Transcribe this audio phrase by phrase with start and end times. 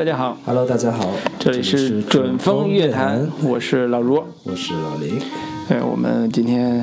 [0.00, 4.24] 大家好，Hello，大家好，这里是准风乐坛，我是老卢。
[4.44, 5.20] 我是老林。
[5.68, 6.82] 哎，我们今天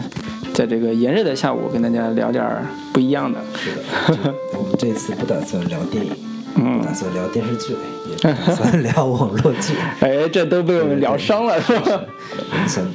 [0.53, 3.39] 在这个炎热的下午，跟大家聊点儿不一样的。
[3.55, 6.11] 是的， 我们这次不打算聊电影，
[6.57, 7.73] 嗯打算聊电视剧，
[8.07, 11.99] 也打算聊网络剧， 哎，这都被我们聊伤了， 是吧？
[12.51, 12.85] 我们想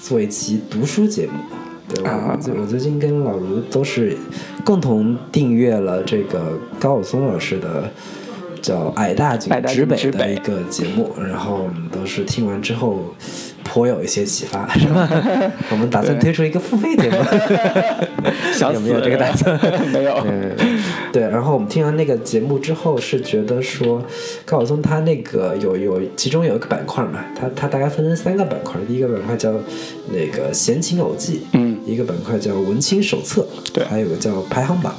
[0.00, 1.32] 做一期读书节目。
[1.94, 4.16] 对，啊我最我最近跟老卢都是
[4.64, 7.92] 共同订阅了这个高晓松老师的
[8.62, 13.04] 叫《矮大紧直北的一个节目，然后我们都是听完之后
[13.64, 15.08] 颇有一些启发，是吧？
[15.70, 17.16] 我们打算推出一个付费节目，
[18.72, 19.58] 有没有这个打算？
[19.92, 20.14] 没有。
[20.26, 20.50] 嗯，
[21.12, 24.02] 对，然后我们听完那个节目之后，是觉得说
[24.44, 29.52] 高晓松他那个有有其中有一个板块嘛，他他大概分成三个板块，第一个板块叫
[30.10, 34.94] 那个闲情偶记，嗯，一个板块叫文青手册，对还有个叫排行榜。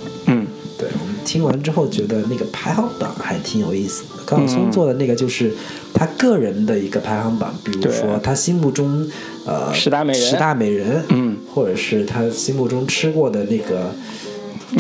[1.29, 4.23] 听完之后觉得那个排行榜还挺有意思的。
[4.25, 5.53] 高晓松做的那个就是
[5.93, 9.07] 他个人的一个排行榜，比如说他心目中
[9.45, 13.91] 呃十大美人十大美人，嗯，或者是他心目中吃过的那个。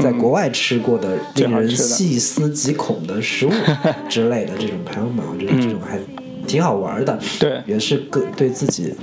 [0.03, 3.51] 在国外吃过的令人细思极恐的食物
[4.07, 5.99] 之类的这种排行榜，我觉得这种还
[6.45, 7.17] 挺好玩的。
[7.39, 8.93] 对也是个对自己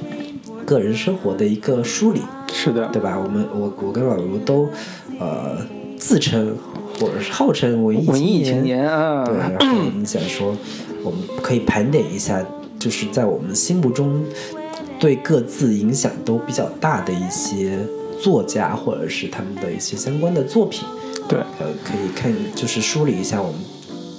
[0.65, 2.21] 个人生活的一个梳理。
[2.53, 3.19] 是的，对吧？
[3.19, 4.69] 我们我我跟老卢都
[5.19, 5.59] 呃
[5.99, 6.57] 自称
[6.99, 10.57] 或者是号称文艺文艺青青年啊，对，然后我们想说，
[11.03, 12.45] 我们可以盘点一下，
[12.79, 14.23] 就是在我们心目中
[14.99, 17.79] 对各自影响都比较大的一些
[18.21, 20.85] 作家，或者是他们的一些相关的作品。
[21.29, 23.61] 对，呃，可以看就是梳理一下我们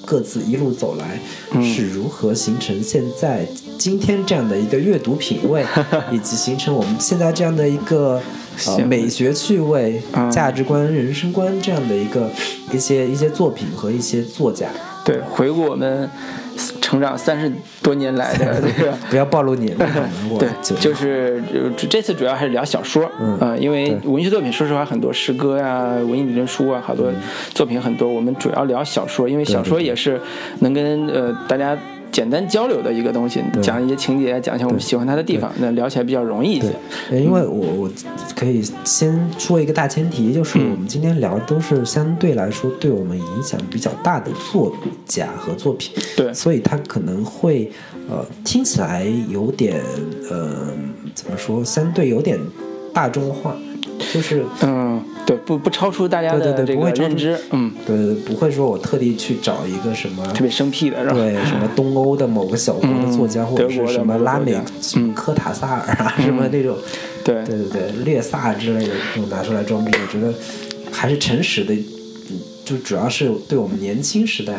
[0.05, 1.20] 各自一路走来
[1.53, 1.64] 嗯。
[1.64, 5.66] 是如何形成现在今天这样的一个阅读品味，
[6.11, 8.22] 以及形成我们现在这样的一个
[8.58, 12.30] 呃行美学趣味、嗯价值观、人生观这样的一个
[12.73, 14.67] 一些一些作品和一些作家。
[15.05, 16.09] 对，回顾我们
[16.81, 17.49] 成长三十
[17.81, 18.92] 多年来的 这个。
[19.09, 19.86] 不要暴露年龄，
[20.30, 27.10] 我对，就就是呃这次主要还是聊小说，嗯呃因为文学作品，说实话，很多诗歌呀、文艺理论书啊，好多
[27.54, 28.10] 作品很多。
[28.10, 30.20] 我们主要聊小说，因为小说也是
[30.60, 31.77] 能跟呃大家
[32.17, 36.73] 简单交流的一个东西，讲一些情节，讲一下我们喜欢它的地方，那聊起来比较容易一些。
[37.11, 37.92] 对。，呃因为我我
[38.36, 40.72] 可以先说一个大前提，就是嗯。
[40.72, 46.33] 我们今天聊的都是相对来说对我们影响比较大的作家和作品，对。
[46.33, 47.72] 所以它可能会
[48.10, 49.80] 呃听起来有点
[50.32, 50.73] 呃
[51.14, 52.39] 怎么说，相对有点
[52.92, 53.55] 大众化，
[54.11, 60.98] 就是嗯，对，不不超出大家对对的这个认知，嗯，对不会说我特地去找一个什么特别生僻的？
[61.14, 66.77] 对，什么 东欧的某个小国的作家，嗯或者是什么拉美某个作家什么科塔萨尔啊， 什么那种，
[67.26, 67.43] 对。
[67.43, 70.33] 对对对，略萨之类的这种拿出来装逼，我觉得
[70.92, 74.54] 还是诚实的，嗯就主要是对我们年轻时代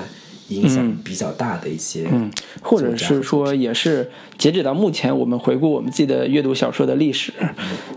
[0.49, 2.31] 影响比较大的一些，嗯，
[2.63, 7.33] 或者是说，也是截止到目前，我们回顾我们自己的阅读小说的历史、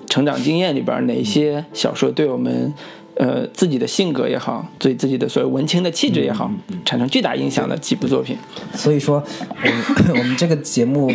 [0.09, 2.73] 成长经验里边，哪些小说对我们
[3.15, 6.51] 呃自己的性格也好，对自己的所谓文青的气质也好，
[6.83, 8.37] 产生巨大影响的几部作品。
[8.73, 9.23] 所以说，
[9.63, 11.11] 我们 我们这个节目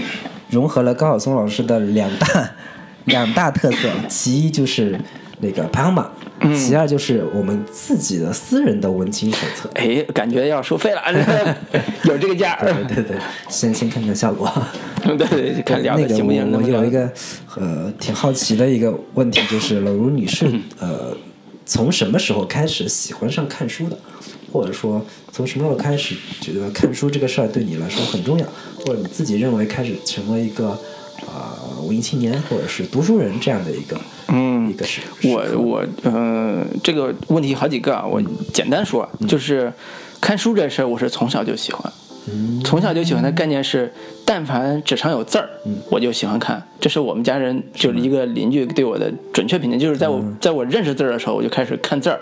[0.49, 2.51] 融合了高晓松老师的两大
[3.05, 4.99] 两大特色，其一就是
[5.41, 6.11] 那个排行榜，
[6.55, 9.71] 其二就是我们自己的私人的文青手册。
[9.75, 11.03] 哎，感觉要收费了，
[12.05, 12.73] 有这个价儿。
[12.89, 13.17] 对对对，
[13.49, 14.51] 先先看看效果。
[15.03, 16.53] 对对，看聊那个的行不行？
[16.53, 17.11] 我有一个
[17.57, 20.47] 呃挺好奇的一个问题，就是老卢女士
[20.79, 21.17] 呃
[21.65, 23.99] 从什么时候开始喜欢上看书的？
[24.53, 28.47] 或者说从什么时候开始觉得看书这个事儿对你来说很重要，
[28.79, 30.69] 或者你自己认为开始成为一个
[31.27, 38.21] 啊、呃文艺青年或者是读书人这样的一个嗯一个时我我呃，这个问题好几个啊，我
[38.53, 39.73] 简单说，就是
[40.21, 41.93] 看书这事儿，我是从小就喜欢，
[42.65, 43.93] 从小就喜欢的概念是，
[44.25, 45.49] 但凡纸上有字儿，
[45.91, 46.61] 我就喜欢看。
[46.81, 52.19] 这是我们家人就是一个邻居对我的准确评价，就是在我在我认识字儿的时候，我就开始看字儿，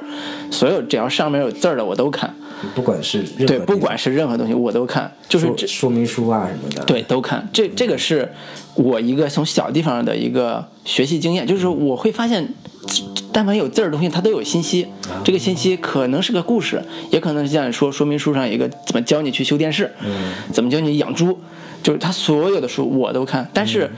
[0.50, 2.34] 所有只要上面有字儿的我都看，
[2.74, 7.48] 不管是任何对，不管是任何东西我都看，就是说这说明书啊什么的，对，都看。
[7.52, 8.30] 这这个是
[8.74, 12.48] 我一个从小地方的一个学习经验，就是我会发现，
[13.32, 14.86] 但凡有字儿的东西，它都有信息。
[15.22, 19.92] 这个信息可能是个故事，也可能是像你说说明书上一个怎么教你去修电视，
[20.52, 21.38] 怎么教你养猪，
[21.82, 23.48] 就是它所有的书我都看。
[23.52, 23.90] 但是，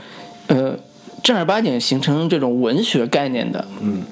[0.47, 0.77] 呃，
[1.23, 4.03] 正儿八经形成这种文学概念的，嗯，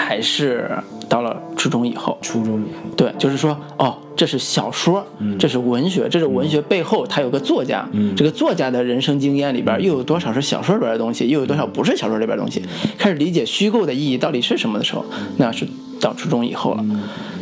[0.00, 0.70] 还是
[1.08, 2.16] 到了初中以后。
[2.22, 5.04] 初中以后，对，就是说，哦，这是小说，
[5.38, 7.86] 这是文学，这是文学背后它有个作家，
[8.16, 12.62] 这个作家的人生经验里边又有多少是小说里边的东西，又有多少不是小说里边的东西，
[12.98, 15.04] 开始理解虚构的意义到底是什么的时候，
[15.36, 15.66] 那是
[16.00, 16.84] 到初中以后了。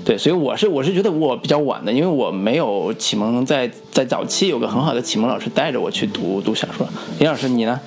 [0.04, 6.86] 对，所以我是我是觉得我比较晚的，因为我没有启蒙在在早期有个很好的启蒙老师带着我去读读小说。
[7.18, 7.78] 林老师你呢？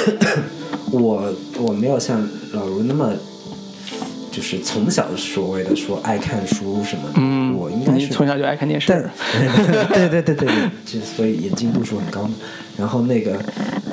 [0.92, 2.20] 我我没有像
[2.52, 3.12] 老卢那么，
[4.30, 8.86] 就是从小所谓的说爱看书什么的，嗯，我应该是从小就爱看电视。
[9.92, 10.48] 对对对对对，
[10.86, 12.34] 就所以眼睛度数很高嘛。
[12.78, 13.32] 然后那个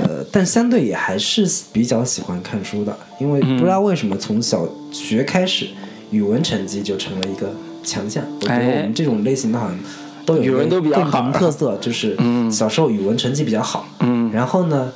[0.01, 5.67] 呃，但相对也还是比较喜欢看书的，因为不知道为什么从小学开始，
[6.11, 8.23] 语文成绩就成了一个强项。
[8.41, 9.77] 我觉得我们这种类型的好像
[10.25, 12.15] 都有语文都比较共好同特色，就是
[12.49, 13.85] 小时候语文成绩比较好。
[13.99, 14.93] 嗯然后呢，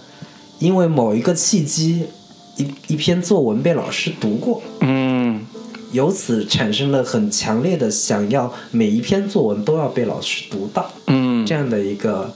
[0.60, 2.06] 因为某一个契机，
[2.56, 5.11] 一一篇作文被老师读过，嗯
[5.92, 12.32] 由此产生了很强烈的想要每一篇作文都要被老师读到嗯这样的一个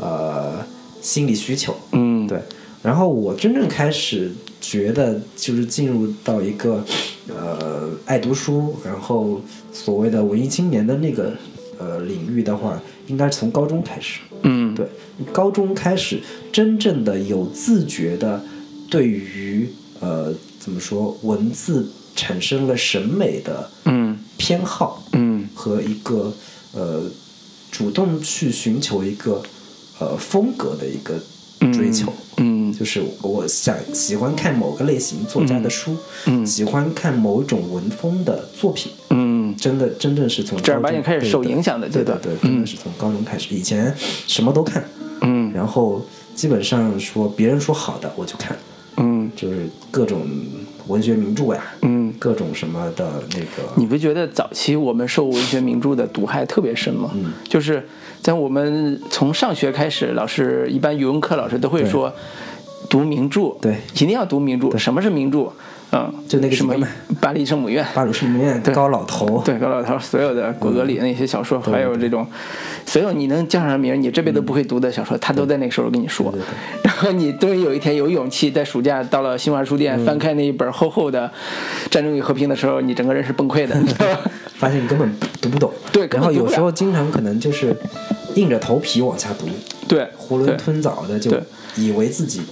[0.00, 0.64] 呃
[1.00, 1.74] 心理需求。
[1.92, 2.38] 嗯，对，
[2.82, 6.84] 然后我真正开始觉得就是进入到一个
[7.28, 9.40] 呃爱读书，然后
[9.72, 11.32] 所谓的文艺青年的那个
[11.78, 14.20] 呃领域的话，应该是从高中开始。
[14.42, 14.86] 嗯对，
[15.32, 16.20] 高中开始
[16.52, 18.40] 真正的有自觉的
[18.90, 19.68] 对于
[20.00, 21.88] 呃怎么说文字
[22.18, 24.18] 产生了审美的嗯。
[24.36, 25.48] 偏好嗯。
[25.54, 26.32] 和一个
[26.72, 27.02] 呃
[27.70, 29.40] 主动去寻求一个
[30.00, 31.14] 呃风格的一个
[31.72, 32.12] 追求。
[32.38, 32.72] 嗯。
[32.72, 36.44] 就是我想喜欢看某个类型作家的书，嗯。
[36.44, 39.56] 喜欢看某种文风的作品，嗯。
[39.56, 43.54] 真的真正是从正儿高中八经开始受影响的阶段对对对，真的是从高中开始。
[43.54, 43.94] 以前
[44.26, 44.84] 什么都看，
[45.22, 45.52] 嗯。
[45.52, 46.04] 然后
[46.34, 48.56] 基本上说别人说好的我就看，
[48.98, 49.30] 嗯。
[49.34, 50.26] 就是各种
[50.88, 57.10] 文学名著呀，嗯，各种什么的那个，你不觉得早期我们受文学名著的毒害特别深吗？
[57.14, 57.86] 嗯就是
[58.20, 62.12] 在我们从上学开始，老师一般语文课老师都会说，
[62.90, 64.76] 读名著，对一定要读名著。
[64.76, 65.52] 什么是名著？
[65.90, 66.74] 嗯，就那个什么
[67.18, 72.26] 巴黎圣母院，巴黎圣母院、高老头，对高老头所有的果戈里那些小说，还有这种
[72.84, 76.32] 所有你能叫上名，你这辈子都不会读的小说，他都在那个时候跟你说。
[76.82, 81.26] 然后你终于有一天有勇气在暑假到了新华书店，翻开那一本厚厚的
[81.90, 83.74] 《战争与和平》的时候，你整个人是崩溃的？
[84.58, 85.08] 发现你根本
[85.40, 87.74] 读不懂，对然后有时候经常可能就是
[88.34, 89.46] 硬着头皮往下读，
[89.86, 91.30] 对，囫囵吞枣的就
[91.76, 92.42] 以为自己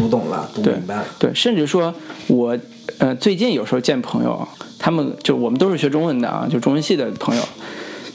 [0.00, 1.94] 读懂了、读对明白了，对，甚至说
[2.26, 2.56] 我
[2.98, 4.48] 呃最近有时候见朋友，
[4.78, 7.42] 他们就我们都是学中文的啊，就中文系的朋友，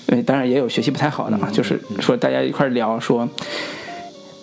[0.08, 3.30] 呃，当然也有学习不太好的嘛，就是说大家一块聊说，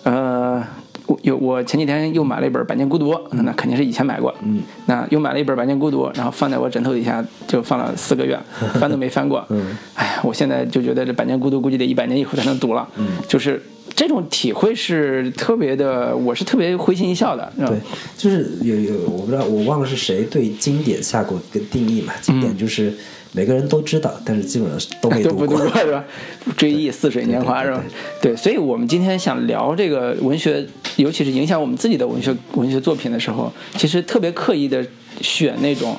[0.03, 0.63] 呃。
[1.05, 4.33] 我有我前几天又买了一本《百年孤独》，那肯定是以前买过。
[4.41, 8.39] 嗯，那又买了一本《百年孤独》，然后放在我枕头底下就放了四个月，
[8.79, 9.45] 翻都没翻过。
[9.49, 12.87] 嗯，哎呀，我现在就觉得这《百年孤独》估计得一百年以后才能读了。
[12.95, 13.61] 嗯，就是
[13.95, 17.51] 这种体会是特别的，我是特别会心一笑的。
[17.57, 17.77] 对，
[18.17, 22.13] 就是有有我不知道我忘了是谁对经典下过一个定义嘛？
[22.21, 22.93] 经典就是
[23.33, 25.69] 每个人都知道，但是基本上都没读 过都不读。
[25.69, 26.03] 过是吧？
[26.57, 27.83] 追忆似水年华是吧？
[28.21, 34.85] 对，所以我们今天想聊这个文学，尤其是影响我们自己的文学文学作品的时候，其实特别刻意的
[35.21, 35.95] 选那种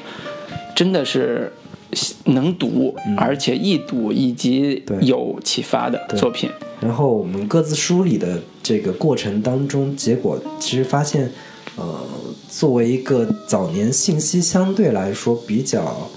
[0.74, 1.52] 真的是
[2.24, 6.50] 能读，而且易读以及有启发的作品。
[6.80, 11.30] 然后我们各自梳理的这个过程当中，结果其实发现，
[11.76, 12.00] 呃，
[12.50, 16.10] 作为一个早年信息相对来说比较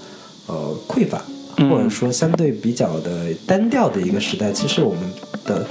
[0.46, 1.22] 呃匮乏，
[1.56, 1.70] 嗯。
[1.70, 5.00] 或者说相对比较的单调的一个时代，其实我们
[5.46, 5.66] 的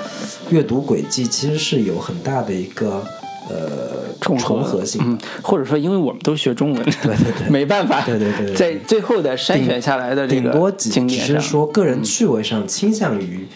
[0.50, 3.06] 阅读轨迹其实是有很大的一个
[3.50, 3.87] 呃
[4.28, 5.02] 重重合性。
[5.06, 13.48] 嗯，或者说，因为我们都学中文，对对对 没办法，对对对对在最后的筛选下来的这个顶多只只是经典上，说个人趣味上倾向于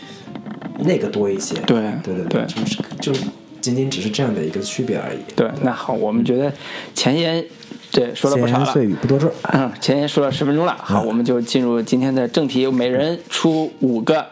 [0.80, 1.56] 那个多一些。
[1.66, 3.14] 对对对对就是就
[3.60, 5.20] 仅仅只是这样的一个区别而已。
[5.36, 6.52] 对，那好，我们觉得
[6.96, 7.44] 前言
[7.92, 9.32] 对说了不少了，闲言碎语不多说。
[9.54, 14.26] 嗯，前言说了十分钟了，好，我们就进入今天的正题，每人出五个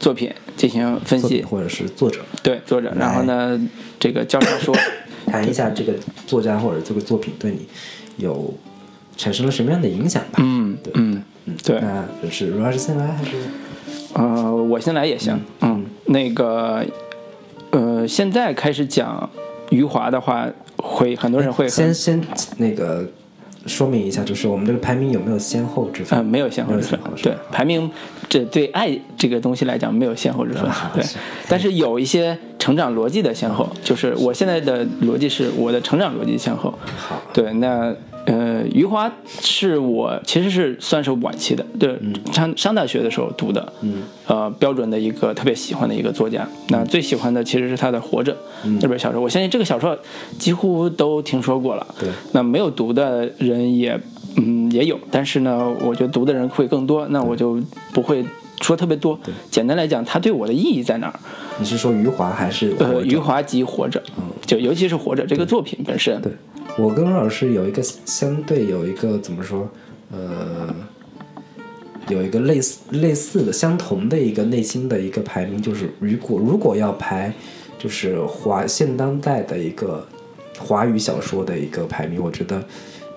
[0.00, 3.60] 作品进行分析，或者是作者，对作者，然后呢，
[4.00, 4.76] 这个教授说，
[5.28, 5.92] 谈一下这个
[6.26, 7.66] 作家或者这个作品对你
[8.16, 8.52] 有
[9.16, 10.38] 产生了什么样的影响吧。
[10.38, 13.36] 嗯对嗯嗯，对那就是如果是先来还是？
[14.14, 16.84] 呃，我先来也行，嗯，那个，
[17.70, 19.28] 呃，现在开始讲
[19.70, 22.20] 余华的话，会很多人会先先
[22.56, 23.06] 那个
[23.68, 26.18] 说明一下，就是我们这个排名有没有先后之分？
[26.18, 27.88] 嗯，没有先后之分对，排名
[28.28, 30.64] 这对爱这个东西来讲没有先后之分。
[30.94, 31.04] 对，
[31.48, 36.72] 但是有一些成长逻辑的先后，就是我现在的逻辑是我的成长逻辑先后。
[36.96, 37.94] 好，对，那
[38.28, 41.98] 呃，余华是我其实是算是晚期的，对，
[42.30, 46.46] 上上大学的时候读的，嗯，呃，标准的一个特别喜欢的一个作家。
[46.68, 48.32] 那最喜欢的其实是他的《活着》
[48.82, 49.98] 那本小说，我相信这个小说
[50.38, 51.86] 几乎都听说过了。
[51.98, 53.98] 对，那没有读的人也，
[54.36, 57.58] 嗯，嗯，也有，但是呢，我觉得读的人会更多，那我就
[57.94, 58.22] 不会
[58.60, 59.18] 说特别多。
[59.50, 61.20] 简单来讲，它对我的意义在哪儿？
[61.58, 66.20] 你是说余华还是活呃，余华及《活着》，嗯就尤其是《活着》这个作品本身。
[66.22, 66.32] 对，
[66.78, 69.68] 我跟罗老师有一个相对有一个怎么说，
[70.12, 70.74] 呃，
[72.08, 77.32] 有一个类似类似的相同的一个内心的一个排名，就是如果如果要排，
[77.78, 80.06] 就是华现当代的一个
[80.58, 82.60] 华语小说的一个排名，我觉得《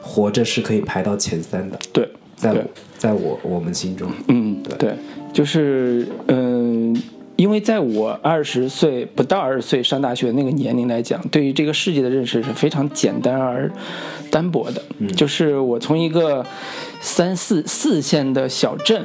[0.02, 2.64] 活着》是可以排到前三的，对，对在我
[3.02, 4.94] 在我我们心中，嗯，对，
[5.34, 6.96] 就是嗯、
[7.36, 13.72] 因为在我二十岁不到二十岁上大学那个年龄来讲，对于这个世界的认识是非常简单而
[14.30, 14.80] 单薄的。
[15.16, 16.46] 就是我从一个
[17.00, 19.04] 三四四线的小镇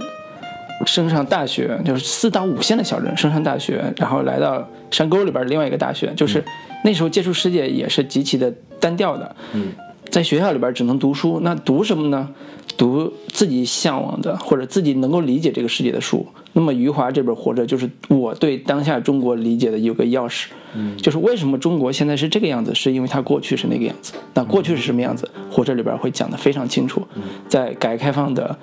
[0.84, 6.44] 升上大学，就是四到五线的小镇升上大学，然后来到山沟里边另外一个大学，就是
[6.84, 9.34] 那时候接触世界也是极其的单调的。
[9.54, 9.68] 嗯，
[10.10, 12.28] 在学校里边只能读书，那读什么呢？
[12.76, 16.26] 读自己向往的或者自己能够理解这个世界的书。
[16.52, 24.14] 那么余华这本《活着》就是我对当下中国理解的有个钥匙，嗯，就是为什么中国现在是这个样子，是因为它过去是那个样子。
[24.32, 27.06] 那过去是什么样子，《活着》里边会讲得非常清楚。
[27.46, 28.56] 在改革开放的，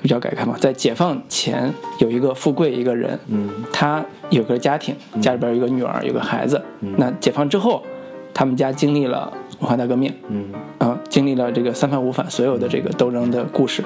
[0.00, 6.62] 比较改革开放，在解放前有一个富贵一个人，嗯，他有个家庭，家里边有个女儿，有个孩子。
[6.96, 7.82] 那解放之后，
[8.32, 10.52] 他们家经历了文化大革命，嗯。
[10.78, 13.82] 啊，经历了这个三反五反所有的这个斗争的故事，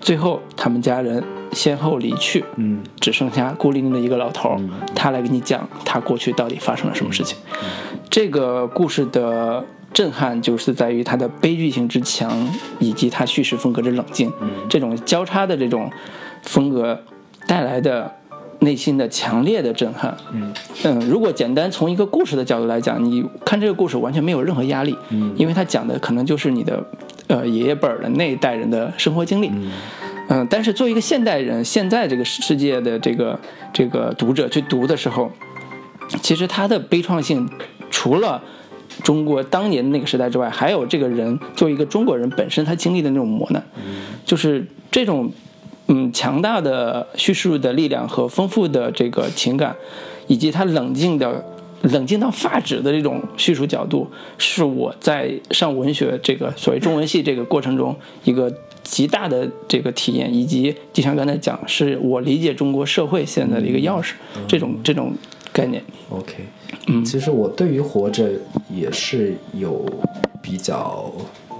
[0.00, 1.22] 最后他们家人
[1.52, 2.82] 先后离去，嗯。
[3.00, 4.60] 只剩下孤零零的一个老头儿，
[4.94, 7.38] 他来给你讲他过去到底发生了什么事情。
[8.10, 12.30] 这个故事的震撼就是在于它的悲剧性之强，
[12.78, 14.30] 以及它叙事风格之冷静，
[14.68, 15.90] 这种交叉的这种
[16.42, 17.00] 风格
[17.46, 18.10] 带来的
[18.62, 20.16] 内心的强烈的震撼。
[20.32, 20.52] 嗯。
[21.08, 24.96] 如果简单从一个故事的角度来讲，你看这个故事完全没有任何压力，
[25.36, 26.82] 因为它讲的可能就是你的
[27.28, 29.50] 呃爷爷辈儿的那一代人的生活经历。
[30.28, 33.38] 嗯，但是作为一个现代人，现在这个世界的这个
[33.72, 35.30] 这个读者去读的时候，
[36.22, 37.46] 其实他的悲怆性，
[37.90, 38.40] 除了
[39.02, 43.62] 中国当年的那个时代之外，还有这个人作为一个中国人本身他经历的那种磨难，
[44.24, 45.30] 就是这种
[45.92, 49.76] 嗯强大的叙述的力量和丰富的这个情感，
[50.26, 51.44] 以及他冷静的。
[51.86, 54.08] 冷静到发指的这种叙述角度，
[54.38, 58.48] 是我在上文学这个所谓中文系这个过程中一个
[58.84, 64.12] 极大的这个体验，以及就像刚才讲，是我理解中国社会现在的一个钥匙，
[64.46, 65.12] 这种这种
[65.52, 65.82] 概念。
[66.10, 66.34] ，OK，
[66.86, 68.30] 嗯，其实我对于活着
[68.72, 69.84] 也是有
[70.40, 71.12] 比较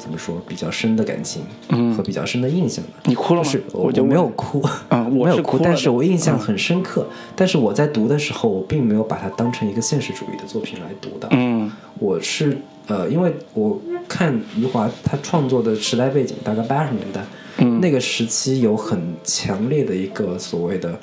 [0.03, 2.91] 怎么说比较深的感情，嗯，和比较深的印象的。
[3.05, 3.49] 你哭了吗？
[3.49, 7.07] 是，我就没有哭，嗯我没有哭， 但是我印象很深刻。
[7.37, 11.29] 但是我在读的时候，我并没有把它当成一个现实主义的作品来读的。
[11.31, 17.25] 嗯我是呃，因为我看余华他创作的时代背景大概八十年代，
[17.59, 20.99] 嗯那个时期有很强烈的一个所谓的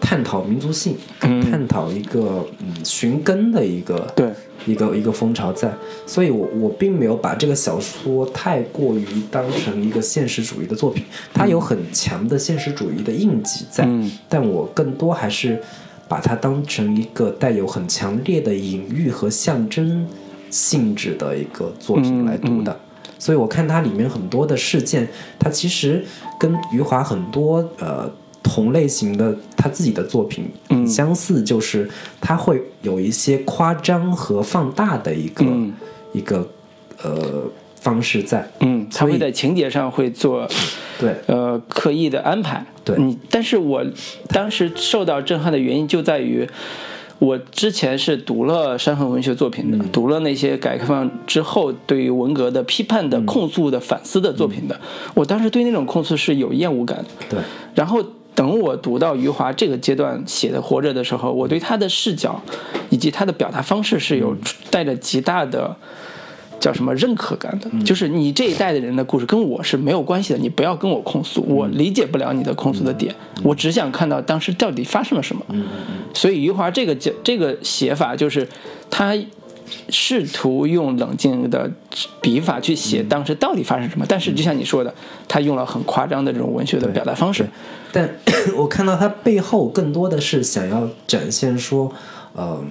[0.00, 1.40] 探讨民族性，嗯。
[1.50, 4.30] 探讨一个嗯寻根的一个对。
[4.66, 5.72] 一个一个风潮在，
[6.04, 14.10] 所以我我并没有把这个小说太过于当成一个现实主义的作品，它有很强的现实主义的印记在，嗯。
[14.28, 15.62] 但我更多还是
[16.06, 20.06] 把它当成一个带有很强烈的隐喻和象征
[20.50, 22.78] 性质的一个作品来读的。
[23.18, 26.04] 所以我看它里面很多的事件，它其实
[26.38, 28.10] 跟余华很多呃
[28.48, 31.88] 同类型的他自己的作品很相似，就是
[32.18, 35.72] 他会有一些夸张和放大的一个、嗯。
[36.14, 36.48] 一个
[37.02, 37.44] 呃
[37.76, 38.50] 方式在。
[38.60, 40.48] 嗯，他会在情节上会做
[40.98, 42.64] 对，呃刻意的安排。
[42.82, 42.96] 对。
[42.98, 43.84] 你，但是我
[44.28, 46.48] 当时受到震撼的原因就在于，
[47.18, 49.92] 我之前是读了伤痕文学作品的，嗯。
[49.92, 53.10] 读了那些改革开放之后对于文革的批判嗯。
[53.10, 54.80] 的、控诉的、反思的作品的，
[55.14, 57.04] 我当时对那种控诉是有厌恶感的。
[57.28, 57.38] 对，
[57.74, 58.02] 然后
[58.38, 62.40] 等我读到余华这个阶段写的《活着》的时候，我对他的视角
[62.88, 64.36] 以及他的表达方式是有
[64.70, 65.74] 带着极大的。
[66.60, 67.70] 叫什么认可感的？
[67.84, 73.14] 就是你这一代的人的故事跟我是没有关系的，你不要跟我控诉，我理解不了你的控诉的点，
[73.44, 75.42] 我只想看到当时到底发生了什么。
[76.12, 78.48] 所以余华这个这这个写法就是
[78.90, 79.16] 他
[79.88, 81.70] 试图用冷静的
[82.20, 84.92] 笔法去写当时到底发生什么，但是就像你说的，
[85.26, 87.46] 他用了很夸张的这种文学的表达方式。
[87.92, 88.08] 但
[88.56, 91.90] 我看到他背后更多的是想要展现说，
[92.34, 92.62] 呃，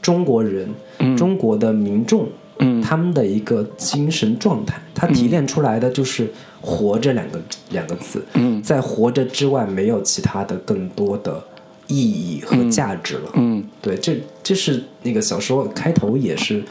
[0.00, 0.68] 中国人、
[1.16, 2.26] 中国的民众，
[2.58, 8.24] 嗯他们的一个精神状态，他提炼出来的就是“活着”两个两个字。
[8.34, 11.42] 嗯在活着之外，没有其他的更多的
[11.90, 13.30] 意义和价值了。
[13.34, 13.62] 嗯。
[13.82, 16.62] 对，这这是那个小说开头也是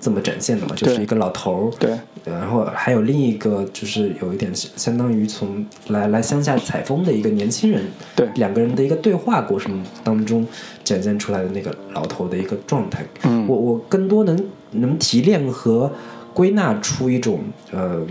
[0.00, 8.28] 这么展现的嘛，就是一个老头儿，对，然后还有另一个就是有一点相相当于从来来乡下采风的一个年轻人，对。
[8.36, 10.46] 两个人的一个对话过程当中
[10.84, 13.46] 展现出来的那个老头的一个状态，嗯。
[13.48, 15.90] 我我更多能能提炼和
[16.32, 17.40] 归纳出一种
[17.72, 18.06] 呃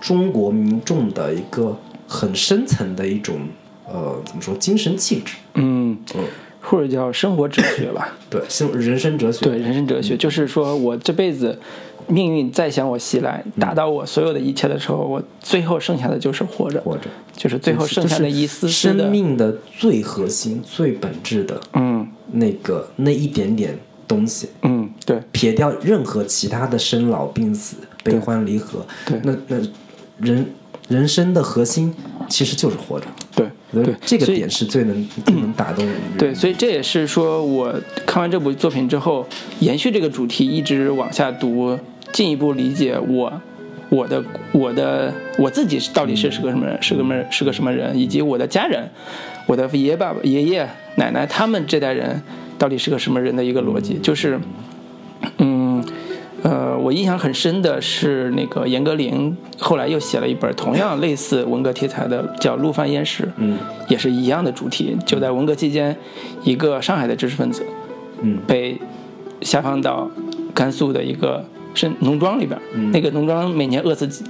[0.00, 3.38] 中国民众的一个很深层的一种
[3.88, 6.24] 呃怎么说精神气质，嗯，嗯，
[6.60, 8.16] 或者叫生活哲学吧。
[8.28, 11.58] 对，生人生哲学，对，人生哲学就是说我这辈子
[12.08, 17.04] 命运再向我袭来，打倒我所有的一切的时候，我最后剩下的就是活着，活着。
[17.36, 22.08] 就是最后剩下的一丝丝生，命的最核心、最本质的嗯。
[22.32, 23.78] 那个那一点点
[24.08, 25.20] 东西，嗯，对。
[25.30, 29.20] 撇掉任何其他的生老病死、悲欢离合，对。
[29.22, 29.56] 那那
[30.18, 30.44] 人
[30.88, 31.94] 人生的核心
[32.28, 33.06] 其实就是活着。
[33.34, 35.94] 对对这个点是最能 最能打动人。
[36.16, 37.74] 对，所以这也是说我
[38.06, 39.26] 看完这部作品之后，
[39.60, 41.78] 延续这个主题一直往下读，
[42.12, 43.32] 进一步理解我。
[43.88, 48.90] 我的我的我自己到底是是个什么人，是个什么是个什么人，以及我的家人，
[49.46, 52.20] 我的爷爷爸爸、爷爷奶奶他们这代人
[52.58, 54.40] 到底是个什么人的一个逻辑，就是，
[55.38, 55.84] 嗯，
[56.42, 63.58] 呃，我印象很深的是那个严歌苓后来又写了一本同样类似文革题材的，叫《陆犯焉识》，嗯。
[63.88, 65.96] 也是一样的主题，就在文革期间，
[66.42, 67.64] 一个上海的知识分子
[68.20, 68.38] 嗯。
[68.46, 68.78] 被
[69.40, 70.10] 下放到
[70.54, 72.60] 甘肃的一个是农庄里边，
[72.92, 74.24] 那个农庄每年饿死几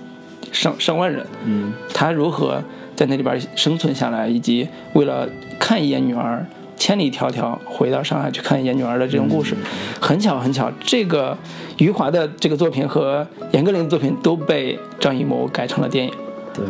[0.52, 1.72] 上上万人，嗯。
[1.92, 2.62] 他如何
[2.94, 6.46] 在那里边生存下来，以及为了看一眼女儿，
[6.76, 9.56] 千里迢迢回到上海去看一眼女儿的这种故事，
[10.00, 11.36] 很巧很巧，这个
[11.78, 16.12] 余华的这个作品和严歌苓的作品都被张艺谋改成了电影。
[16.54, 16.64] 对，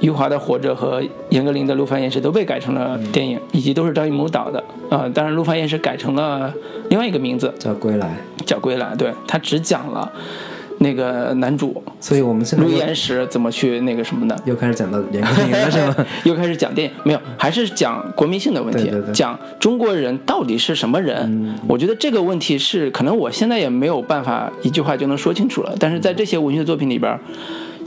[0.00, 4.62] 余华的《活着》和严歌苓的《陆犯焉识》都被改成了电影，以及都是张艺谋导的。
[4.90, 6.52] 啊、当然，《陆犯焉识》改成了
[6.90, 8.16] 另外一个名字叫归来。
[8.44, 10.12] 叫《归来》，对他只讲了
[10.84, 14.38] 那个男主所以我们现在陆又焉识怎么去那个什么的。
[14.44, 16.06] 又开始讲到严歌苓了，是吗？
[16.24, 21.54] 又开始讲电影，没有，还是讲国民性的问题，对对对讲中国人到底是什么人。
[21.66, 27.18] 我觉得这个问题是可能我现在也没有办法一句话就能说清楚了，但是在这些文学作品里边，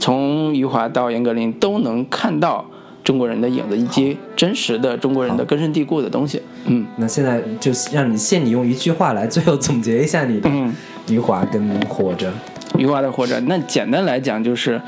[0.00, 2.64] 从余华到严歌苓都能看到
[3.04, 6.42] 中国人的影子，以及真实的中国人的根深蒂固的东西。
[6.66, 10.74] 嗯那现在就让你限你用一句话来最后总结一下你的嗯，
[11.08, 12.30] 余华跟活着。
[12.76, 14.80] 余华的《活着》，那简单来讲就是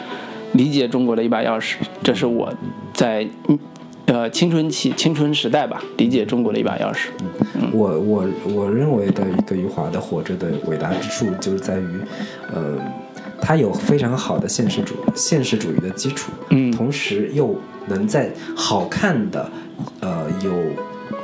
[0.52, 2.52] 理解中国的一把钥匙，这是我
[2.92, 3.58] 在嗯
[4.06, 7.08] 呃青春期、青春时代吧，理解中国的一把钥匙。
[7.72, 12.00] 我我我认为的一个余华的活着的伟大之处，就是在于，
[12.52, 12.76] 呃，
[13.40, 16.72] 他有非常好的现实主现实主义的基础，嗯。
[16.72, 19.50] 同时又能在好看的，
[20.00, 20.52] 呃，有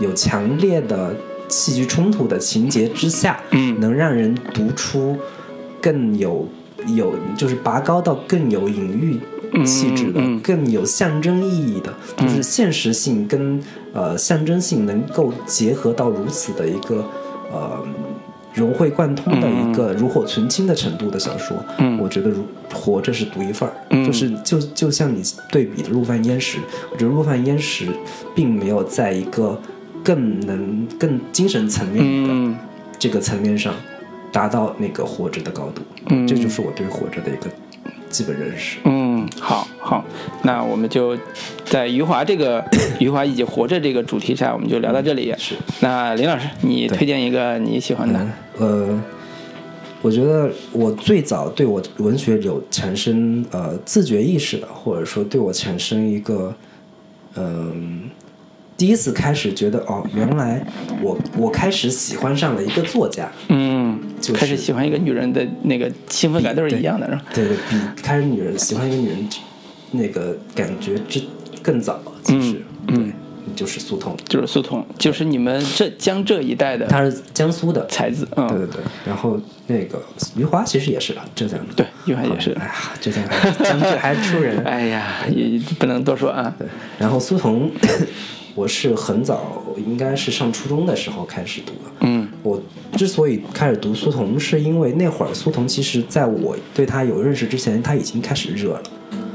[0.09, 1.13] 有强烈的
[1.49, 3.81] 戏剧冲突的情节之下，嗯。
[3.81, 5.19] 能让人读出
[5.87, 6.49] 更有
[6.97, 9.21] 有就是拔高到更有隐喻
[9.65, 10.41] 气质的、嗯嗯嗯。
[10.41, 17.05] 更有象征意义的，就是现实性跟呃象征性能够结合到如此的一个
[17.53, 17.79] 呃
[18.53, 21.97] 融会贯通的一个炉火纯青的程度的小说，嗯。
[22.03, 22.45] 我觉得如
[22.75, 24.05] 活着是独一份儿，嗯。
[24.05, 25.23] 就是就就像你
[25.53, 26.59] 对比的《陆犯焉识》，
[26.91, 27.87] 我觉得《陆犯焉识》
[28.35, 29.57] 并没有在一个
[30.03, 32.57] 更能更精神层面的嗯。
[32.99, 33.75] 这个层面上
[34.33, 37.51] 达到那个活着的高度，嗯这就是我对活着的一个
[38.11, 38.79] 基本认识。
[38.85, 40.05] 嗯，好好，
[40.43, 41.17] 那我们就
[41.65, 42.65] 在余华这个
[43.01, 45.35] 余华以及活着这个主题下，我们就聊到这里。
[45.39, 45.55] 是。
[45.81, 48.27] 那林老师，你推荐一个你喜欢的？
[48.59, 49.01] 呃，
[50.03, 56.55] 我觉得我最早对我文学有产生呃自觉意识的，或者说对我产生一个
[57.39, 58.09] 嗯、
[58.77, 60.65] 第一次开始觉得哦，原来
[61.03, 67.23] 我我开始喜欢上了一个作家，嗯，就是开始喜欢一个女人的那个兴奋感都是一样的，是吧？
[67.35, 67.57] 对对，
[67.97, 69.29] 比开始女人喜欢一个女人
[69.93, 71.23] 那个感觉之
[71.63, 80.03] 更早，其实，嗯对，就是苏童，就是苏童，就是你们浙江浙一带的他是江苏的，才子，嗯，对对对，然后那个
[80.37, 82.51] 余华其实也是浙江的，对，余华也是。
[82.53, 86.55] 哎呀，浙江还江浙还出人， 哎呀，也不能多说啊。
[86.59, 87.71] 对，然后苏童，
[88.57, 91.91] 我是很早，应该是上初中的时候开始读的。
[92.01, 92.61] 嗯我
[92.97, 98.83] 之所以开始读苏童，是因为那会儿苏童其实在我对他有认识之前，他已经开始热了。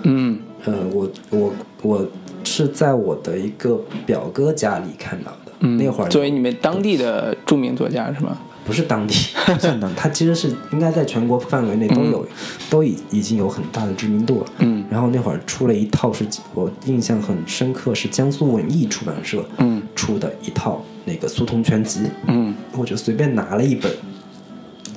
[0.04, 1.54] 嗯呃，我我
[1.84, 2.08] 我
[2.44, 5.52] 是在我的一个表哥家里看到的。
[5.60, 8.36] 嗯，那会儿作为你们当地的著名作家是吗？
[8.64, 12.26] 不是当地，不算当地，他其实是应该在全国范围内都有，
[12.70, 14.46] 都已已经有很大的知名度了。
[14.60, 14.86] 嗯。
[14.90, 19.82] 然后那会儿出了一套是我印象很深刻，是江苏文艺出版社嗯。
[19.96, 22.54] 出的一套那个苏童全集，嗯。
[22.78, 23.92] 我就随便拿了一本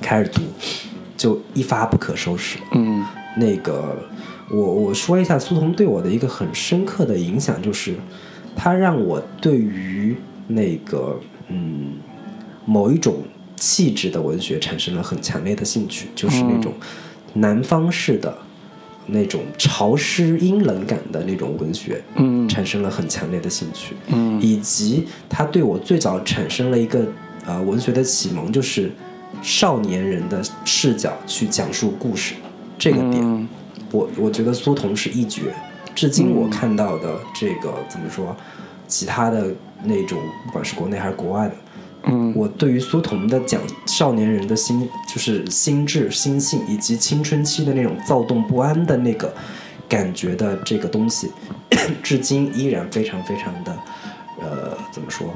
[0.01, 0.41] 开始读，
[1.17, 2.59] 就一发不可收拾。
[2.73, 3.03] 嗯。
[3.37, 3.97] 那个，
[4.49, 7.95] 我我说一下苏童对我的一个很深刻的影响，就是
[8.55, 10.15] 他让我对于
[10.47, 11.93] 那个嗯
[12.65, 13.15] 某一种
[13.55, 16.73] 气质的文学产生了很强烈的兴趣，就是那种
[17.33, 18.37] 南方式的
[19.07, 23.95] 那种潮湿阴冷感的那种文学，嗯产生了很强烈的兴趣。
[24.07, 27.07] 嗯以及他对我最早产生了一个
[27.45, 28.91] 呃文学的启蒙，就是
[29.41, 32.33] 少年人的视角去讲述故事
[32.77, 33.47] 这个点，嗯
[33.91, 35.53] 我我觉得苏童是一绝。
[35.93, 38.35] 至今我看到的这个、怎么说，
[38.85, 39.47] 其他的
[39.83, 41.55] 那种不管是国内还是国外的，
[42.07, 49.33] 嗯我对于苏童的讲少年人的心，就是心智、心性以及青春期的那种躁动不安的那个
[49.89, 51.31] 感觉的这个东西，
[52.03, 53.75] 至今依然非常非常的，
[54.41, 55.27] 呃，怎么说，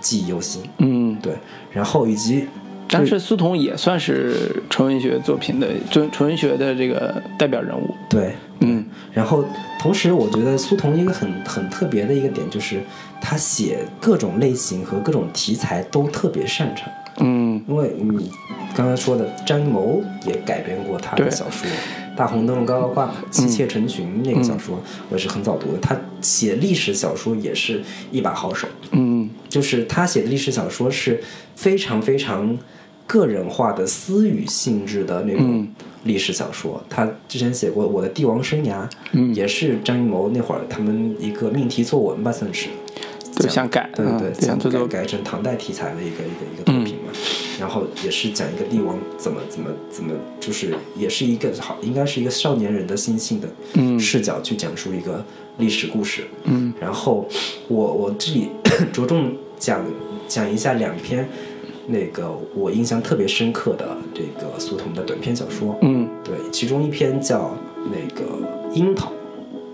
[0.00, 0.62] 记忆犹新。
[0.78, 1.34] 嗯，对，
[1.70, 2.46] 然后以及
[2.92, 7.94] 但是苏童也算是纯文学作品的纯纯文学的这个代表人物。
[8.08, 9.44] 对，嗯然后
[9.78, 12.80] 同时我觉得苏童一个很很特别的一个点就是，
[13.20, 16.88] 他写各种类型和各种题材都特别擅长。
[17.22, 18.30] 嗯因为你，
[18.74, 21.68] 刚刚说的张艺谋也改编过他的小说
[22.16, 24.80] 《大红灯笼高高挂》，妻妾成群》那个小说，
[25.10, 25.78] 我也是很早读的。
[25.80, 31.22] 他写历史小说也是一把好手，嗯就是他写的历史小说是
[31.56, 32.56] 非常非常
[33.06, 35.68] 个人化的私语性质的那种
[36.04, 36.82] 历史小说。
[36.88, 42.68] 他之前写过《我的帝王生涯》，嗯也是张艺谋那会儿他们一个命题作文吧，算是。
[43.36, 47.12] 就想改，对对对，想改改成唐代题材的一个一个一个作品嘛，
[47.58, 55.24] 然后也是讲一个帝王怎么怎么怎么，就是也是一个好，应该是一个少年人的心性的嗯视角去讲述一个
[55.58, 56.24] 历史故事。
[56.44, 57.26] 嗯然后
[57.68, 58.48] 我我这里
[58.92, 59.84] 着重讲
[60.28, 61.28] 讲一下两篇
[61.86, 65.78] 那个我印象特别深刻的这个苏童的短篇小说。
[65.82, 68.24] 嗯对，其中一篇叫那个
[68.74, 69.12] 樱桃。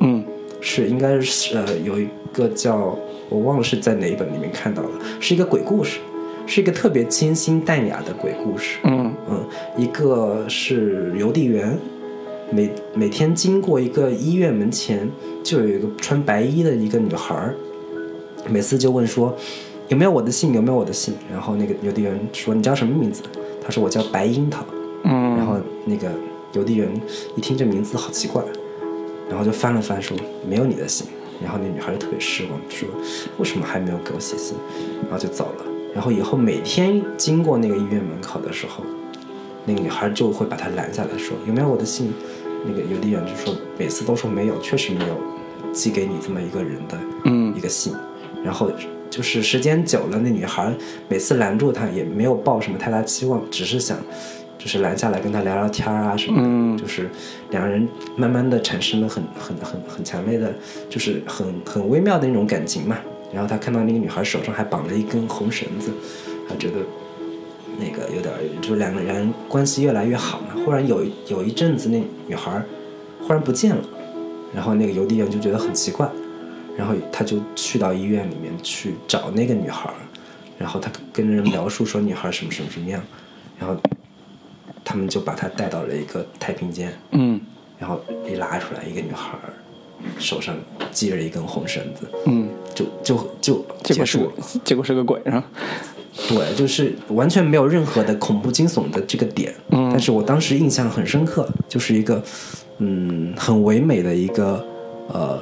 [0.00, 0.24] 嗯
[0.60, 4.88] 是应该是呃有一个叫我忘了是在哪一本里面看到的，
[5.20, 5.98] 是一个鬼故事，
[6.46, 8.78] 是一个特别清新淡雅的鬼故事。
[8.84, 9.44] 嗯嗯，
[9.76, 11.76] 一个是邮递员，
[12.50, 15.10] 每每天经过一个医院门前，
[15.42, 17.54] 就有一个穿白衣的一个女孩儿，
[18.48, 19.34] 每次就问说
[19.88, 21.14] 有没有我的信，有没有我的信。
[21.30, 23.22] 然后那个邮递员说你叫什么名字？
[23.60, 24.64] 他说我叫白樱桃。
[25.02, 26.08] 嗯，然后那个
[26.52, 26.88] 邮递员
[27.34, 28.42] 一听这名字好奇怪，
[29.28, 30.16] 然后就翻了翻说
[30.48, 31.08] 没有你的信。
[31.42, 32.88] 然后那女孩就特别失望，说
[33.38, 34.56] 为什么还没有给我写信？
[35.02, 35.64] 然后就走了。
[35.94, 38.84] 然后以后每天经过那个医院门口的时候，
[39.64, 42.12] 那个女孩就会把他拦下来说有没有我的信？
[42.66, 45.14] 那个邮递员就说每次都说没有，确实没有
[45.72, 47.94] 寄给你这么一个人的嗯一个信。
[48.44, 48.70] 然后
[49.08, 50.72] 就是时间久了，那女孩
[51.08, 53.96] 每次拦住他也没有抱什么太大期望，只是想
[54.58, 56.82] 就是拦下来跟他聊聊天啊什么的。
[56.82, 57.08] 就是
[57.50, 60.52] 两个人慢慢的产生了很很很很强烈的，
[60.88, 62.98] 就是很很微妙的那种感情嘛。
[63.32, 65.90] 然后他看到那个女孩手上还绑了一根红绳子，
[66.48, 66.76] 他觉得
[67.78, 70.48] 那个有点就是两个人关系越来越好嘛。
[70.64, 72.62] 忽然有有一阵子，那女孩
[73.20, 73.82] 忽然不见了，
[74.54, 76.08] 然后那个邮递员就觉得很奇怪，
[76.76, 79.92] 然后他就去到医院里面去找那个女孩，
[80.56, 83.02] 然后他跟人描述说女孩什么什么什么样，
[83.58, 83.76] 然后
[84.86, 87.40] 他们就把她带到了一个太平间，嗯。
[87.78, 89.36] 然后一拉出来一个女孩，
[90.18, 90.54] 手上
[90.92, 94.32] 系着一根红绳子，嗯，就就就结束了。
[94.64, 95.44] 结果是个鬼是吧？
[96.28, 99.90] 对，就是完全没有任何的恐怖惊悚的这个点，嗯。
[99.90, 102.22] 但是我当时印象很深刻，就是一个
[102.78, 104.64] 嗯很唯美的一个
[105.08, 105.38] 呃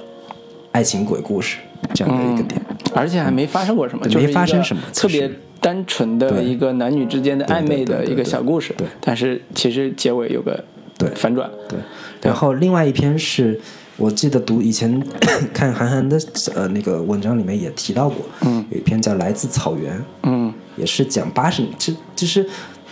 [0.73, 1.59] 爱情鬼故事
[1.95, 2.61] 这样的一个点。
[2.97, 5.31] 而且还没发生过什么，对就是没发生什么特别
[5.65, 10.63] 单纯的一个男女之间的暧昧的一个小故事对，但是其实结尾有个
[10.99, 11.09] 对。
[11.15, 11.79] 反转，对，
[12.21, 13.59] 然后另外一篇是
[13.97, 15.03] 我记得读以前
[15.55, 16.21] 看韩寒的
[16.55, 20.53] 呃那个文章里面也提到过，嗯，有一篇叫《来自草原》，嗯。
[20.77, 22.45] 也是讲八十，就就是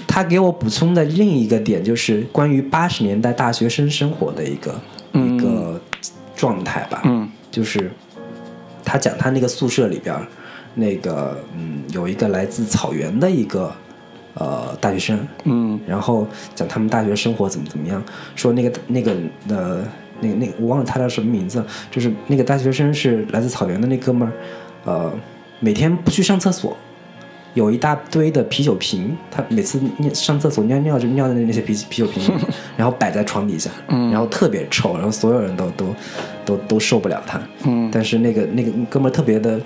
[0.06, 4.80] 他给我补充的另一个点，就是关于八十年代大学生生活的一个、
[5.12, 5.80] 一个
[6.34, 7.02] 状态吧。
[7.04, 7.28] 嗯。
[7.50, 7.90] 就是
[8.84, 10.26] 他讲他那个宿舍里边儿，
[10.74, 13.72] 那个嗯有一个来自草原的一个
[14.34, 18.02] 呃大学生，嗯然后讲他们大学生活怎么怎么样，
[18.34, 19.12] 说那个那个
[19.48, 19.84] 呃
[20.20, 24.32] 那个那个我忘了他叫什么名字，就是那个大学生是来自草原的那哥们儿，
[24.84, 25.12] 呃
[25.60, 26.76] 每天不去上厕所。
[27.54, 32.42] 有一大堆的啤酒瓶，他每次尿上厕所尿尿就尿在那些啤啤酒瓶里，
[32.78, 35.94] 然后摆在床底下，然后特别臭，然后所有人都都
[36.46, 37.38] 都都受不了他。
[37.66, 39.60] 嗯但是那个那个哥们儿特别的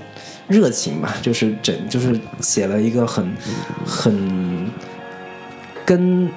[0.49, 3.33] 热情嘛，就是整就是写了一个很
[3.85, 4.71] 很
[5.85, 6.29] 跟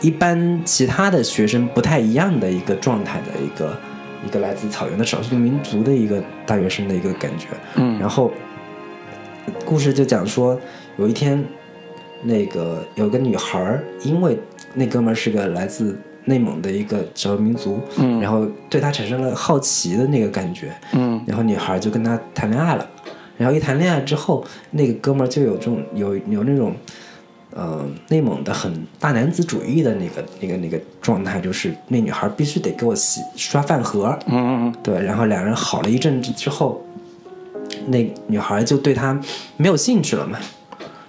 [0.00, 3.78] 一般其他的学生不太一样的一个状态的一个
[4.26, 7.46] 一个来自草原的少数民族的一个大学生的一个感觉。
[7.76, 7.98] 嗯。
[7.98, 8.32] 然后
[9.64, 10.58] 故事就讲说，
[10.96, 11.44] 有一天，
[12.22, 14.38] 那个有个女孩儿，因为
[14.74, 18.20] 那哥们儿是个来自内蒙的一个少数民族，嗯。
[18.20, 21.22] 然后对他产生了好奇的那个感觉，嗯。
[21.26, 22.88] 然后女孩就跟他谈恋爱了，
[23.42, 26.74] 然后一谈恋爱之后，那个哥们儿就有这种有有那种。
[27.54, 36.82] 呃，内蒙的很大男子主义的那个、那个、那个状态，就是那女孩必须得给我洗刷饭盒，嗯嗯对，然后两人好了一阵子之后，
[37.88, 39.20] 那女孩就对他
[39.58, 40.38] 没有兴趣了嘛。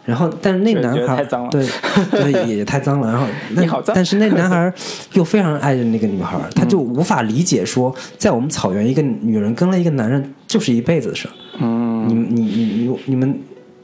[0.04, 1.66] 然后，但是那男孩对
[2.12, 3.10] 对也也太脏了。
[3.10, 4.74] 然后， 那你好脏但是那男孩
[5.14, 11.32] 又非常爱着那个女孩，他就无法理解说，在我们草原，一个女人跟了一个男人就是一辈子的事儿。
[11.60, 13.40] 嗯，你你你你你们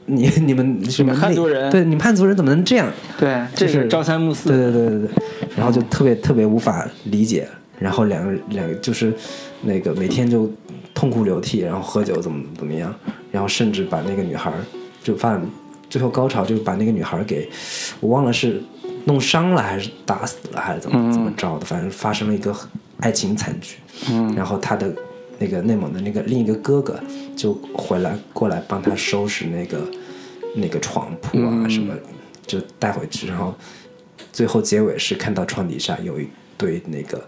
[0.06, 2.90] 你你们什么你们汉族人对，你们汉族人怎么能这样？
[3.18, 4.48] 对，这就是是朝三暮四。
[4.48, 5.10] 对对对对对，
[5.56, 7.46] 然后就特别特别无法理解，
[7.78, 9.14] 然后两个两个就是
[9.62, 10.50] 那个每天就
[10.94, 12.92] 痛哭流涕，然后喝酒怎么怎么样，
[13.30, 14.56] 然后甚至把那个女孩儿
[15.02, 15.40] 就发
[15.88, 17.48] 最后高潮就把那个女孩儿给
[18.00, 18.62] 我忘了是
[19.04, 22.54] 弄伤了还是打死了还是怎么怎么着的，反正发生了一个
[22.98, 23.76] 爱情惨剧，
[24.10, 24.34] 嗯。
[24.34, 24.92] 然后他的
[25.40, 27.00] 那个内蒙的那个另一个哥哥
[27.34, 29.80] 就回来过来帮他收拾那个
[30.54, 31.94] 那个床铺啊嗯什么，
[32.46, 33.54] 就带回去，然后
[34.32, 37.24] 最后结尾是看到床底下有一堆那个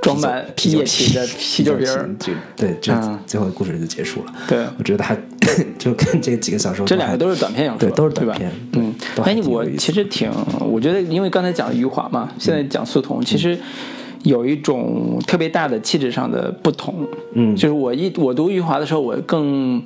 [0.00, 4.32] 装满啤酒瓶的啤啤酒瓶儿就对，这嗯最后的故事就结束了。
[4.48, 5.14] 对，我觉得他
[5.78, 8.50] 就跟这几个小说还这两个都是短篇小说，对都是短篇？
[8.72, 10.30] 嗯哎，我其实挺，
[10.60, 13.58] 我觉得因为刚才讲余华嘛，现在讲苏童，其实
[14.24, 17.06] 有一种特别大的气质上的不同。
[17.32, 19.82] 嗯就是我一我读余华的时候，我更。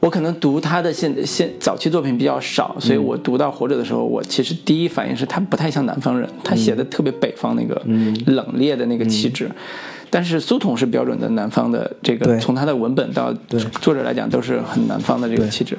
[0.00, 7.74] 我可能读他的现现早期作品比较少，所以我读到《活着》的时候，我其实第一反应是他不太像南方人，他写的特别北方那个
[8.26, 9.50] 冷冽的那个气质。
[10.10, 13.32] 但是苏童是标准的南方的这个，从他的文本到
[13.80, 15.78] 作者来讲都是很南方的这个气质。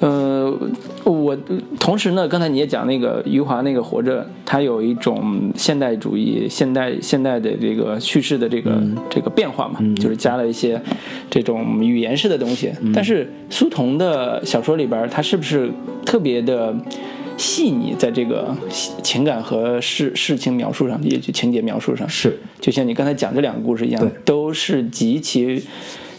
[0.00, 0.56] 呃，
[1.04, 1.36] 我
[1.80, 8.80] 同时呢，刚才你也讲那个余华那个《活着》，它有一种现代主义、现代现代的这个叙事的这个、
[9.10, 10.80] 这个变化嘛，就是加了一些
[11.28, 12.70] 这种语言式的东西。
[12.94, 15.68] 但是苏童的小说里边，他是不是
[16.06, 16.72] 特别的
[17.36, 18.54] 细腻，在这个
[19.02, 22.38] 情感和事事情描述上，也就情节描述上，是。
[22.60, 25.62] 就像你刚才讲这两个故事一样，都是极其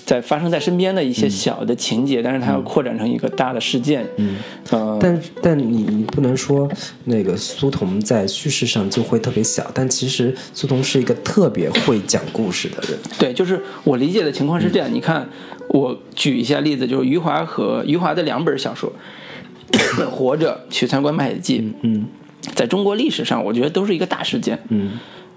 [0.09, 4.03] 在发生在身边的一些小的情节，但是它要扩展成一个大的事件。
[4.15, 4.37] 嗯，
[4.71, 6.67] 呃，但但你你不能说
[7.03, 12.97] 那个苏童在叙事上就会特别小，但其实苏童是一个特别会讲故事的人。
[13.19, 14.91] 对，就是我理解的情况是这样。
[14.91, 15.29] 你看，
[15.67, 18.91] 我举一下例子，就是余华和余华的两本小说，
[20.05, 22.07] 《活着》《许三观卖血记》，嗯
[22.55, 24.57] 在中国历史上，我觉得都是一个大事件。
[24.69, 24.93] 嗯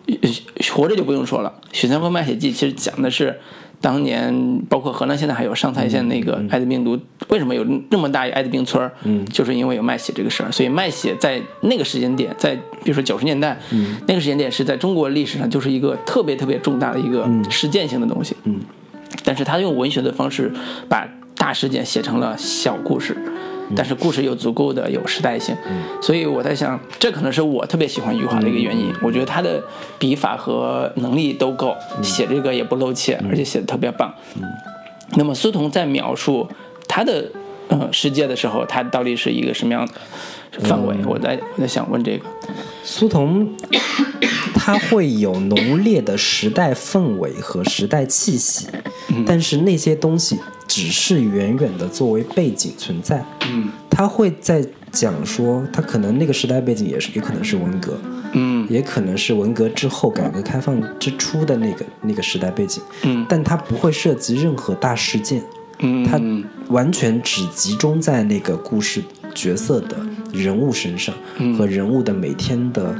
[0.06, 0.14] 呃
[0.72, 3.38] 活着就不用说了，《许三观卖血记》其实讲的是
[3.82, 8.90] 当年，包括河南现在还有上蔡县那个艾滋病毒，为什么有那么大一艾滋病村儿？
[9.02, 9.22] 嗯。
[9.26, 13.96] 就是因为有卖血这个事儿，所以卖血在那个时间点，在比如说九十年代，嗯。
[14.06, 18.34] 那个时间点是在中国历史上就是一个特别特别重大的一个实践性的东西。
[18.44, 18.60] 嗯。
[19.24, 20.50] 但是他用文学的方式
[20.88, 23.16] 把大事件写成了小故事，
[23.76, 25.56] 但是故事又足够的有时代性，
[26.00, 28.92] 所以我在想，这可能是我特别喜欢余华的一个原因。
[29.02, 29.62] 我觉得他的
[29.98, 34.12] 笔法和能力都够，写这个也不露怯，而且写的特别棒。
[35.14, 36.48] 那么苏童在描述
[36.88, 37.30] 他的
[37.80, 40.96] 呃世界的时候，它到底是一个什么样的范围？
[41.06, 42.24] 我在我在想问这个。
[42.84, 43.48] 苏童
[44.54, 48.66] 他会有浓烈的时代氛围和时代气息，
[49.24, 53.24] 但是那些东西只是远远的作为背景存在。
[53.48, 57.96] 嗯他会在讲说，他可能那个时代背景也是，也可能是文革，
[58.32, 65.42] 嗯也可能是文革之后改革开放之初的那个那个时代背景，嗯但它不会涉及任何大事件，
[65.82, 66.20] 嗯，它
[66.72, 69.02] 完全只集中在那个故事
[69.34, 69.96] 角色的
[70.32, 71.14] 人物身上、
[71.56, 72.94] 和人物的每天的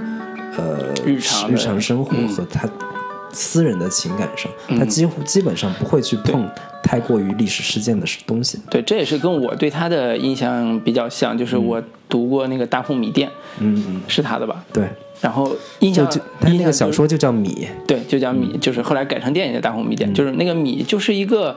[0.57, 2.69] 呃日常日常生活和他
[3.33, 6.47] 私人的情感上，他几乎基本上不会去碰
[6.83, 8.59] 太过于历史事件的东西。
[8.69, 13.29] 对，这也是跟我对他的印象比较像，就是我读过那个《大户米店》，
[13.61, 14.63] 嗯嗯，是他的吧？
[14.71, 14.87] 对，
[15.23, 20.15] 然后印象就就他那个小说就叫米，对，就叫米，就是后来改成电影的《大红米店》，嗯。
[20.15, 21.57] 就是那个米，就是一个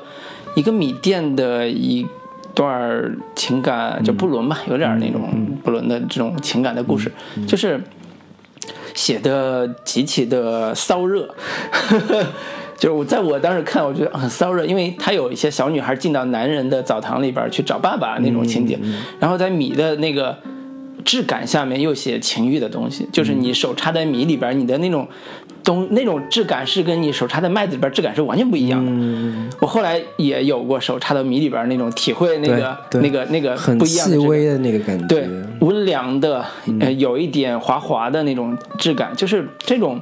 [0.56, 2.06] 一个米店的一
[2.54, 7.12] 段情感，就布伦吧，有点那种布伦的这种情感的故事，
[7.46, 7.80] 就是
[8.94, 11.30] 写的极其的骚热。
[12.78, 18.78] 就是我在我当时看，我觉得很骚热，因为他有一些小女孩进到男人的澡堂里边去找爸爸那种情节，
[19.18, 20.38] 然后在米的那个
[21.06, 25.08] 质感下面又写情欲的东西，就是你手插在米里边，你的那种
[25.64, 28.92] 东那种质感是跟你手插在麦子里边质感是完全不一样的。
[28.92, 34.08] 嗯，我后来也有过手插到米里边那种体会，那个那个那个很不一样。
[34.10, 35.30] 细微的那个感觉，对，
[35.62, 36.44] 温凉的，
[36.82, 40.02] 呃，有一点滑滑的那种质感，就是这种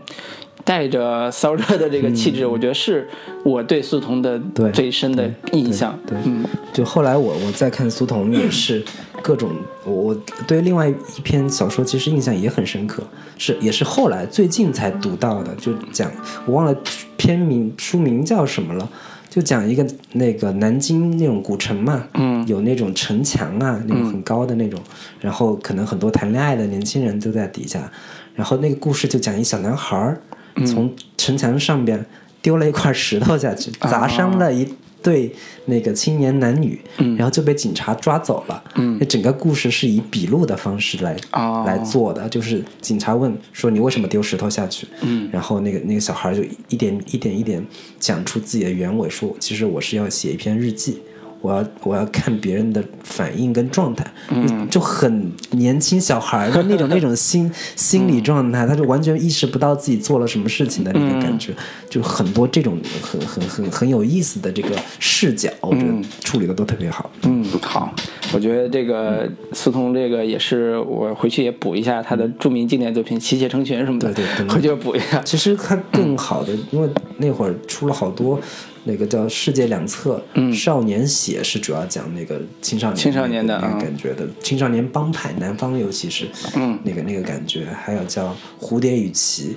[0.64, 3.08] 带着骚热的这个气质，我觉得是
[3.44, 5.98] 我对苏童的对最深的印象。
[6.08, 8.84] 对，嗯就后来我我再看苏童也是
[9.22, 9.52] 各种，
[9.86, 10.16] 我我
[10.48, 13.04] 对另外一篇小说其实印象也很深刻，
[13.38, 16.12] 是也是后来最近才读到的，就讲
[16.46, 16.76] 我忘了
[17.18, 18.90] 篇名书名叫什么了。
[19.30, 24.80] 就讲一个那个南京那种古城嘛，嗯有那种城墙啊，那种很高的那种，
[25.20, 27.92] 然后可能很多谈恋爱的年轻人都在底下，
[28.36, 30.22] 然后那个故事就讲一小男孩儿
[30.66, 32.06] 从城墙上边
[32.42, 34.68] 丢了一块石头下去，砸伤了一
[35.02, 35.30] 对
[35.66, 36.80] 那个青年男女，
[37.18, 38.64] 然后就被警察抓走了。
[38.76, 44.88] 嗯那整个故事是以笔录的方式来、哦来做的，就是警察问说你为什么丢石头下去？
[45.02, 47.66] 嗯然后那个那个小孩就一点一点一点
[48.00, 51.02] 讲出自己的原委，说其实我是要写一篇日记，
[51.44, 54.68] 我要我要看别人的反应跟状态，嗯。
[54.72, 61.54] 就很年轻小孩的那种 那种心心理状态，他就完全意识不到自己做了什么事情的那个感觉，
[61.90, 67.12] 就很多这种很很很很有意思的这个视角，我觉得处理的都特别好。
[67.24, 67.94] 嗯，好，
[68.34, 74.56] 我觉得这个苏童这个也是我回去也补一下他的著名经典作品《妻妾成群》什么的，对对对。
[74.56, 75.22] 回去补一下。
[75.24, 78.40] 其实他更好的，因为那会儿出了好多
[78.86, 80.22] 那个叫《世界两侧》，
[80.54, 86.78] 少年写是主要讲那个青少年青少年的那个感觉的，青少年帮派，南方尤其是嗯。
[86.84, 89.52] 那个那个感觉，还有叫《蝴蝶与旗》。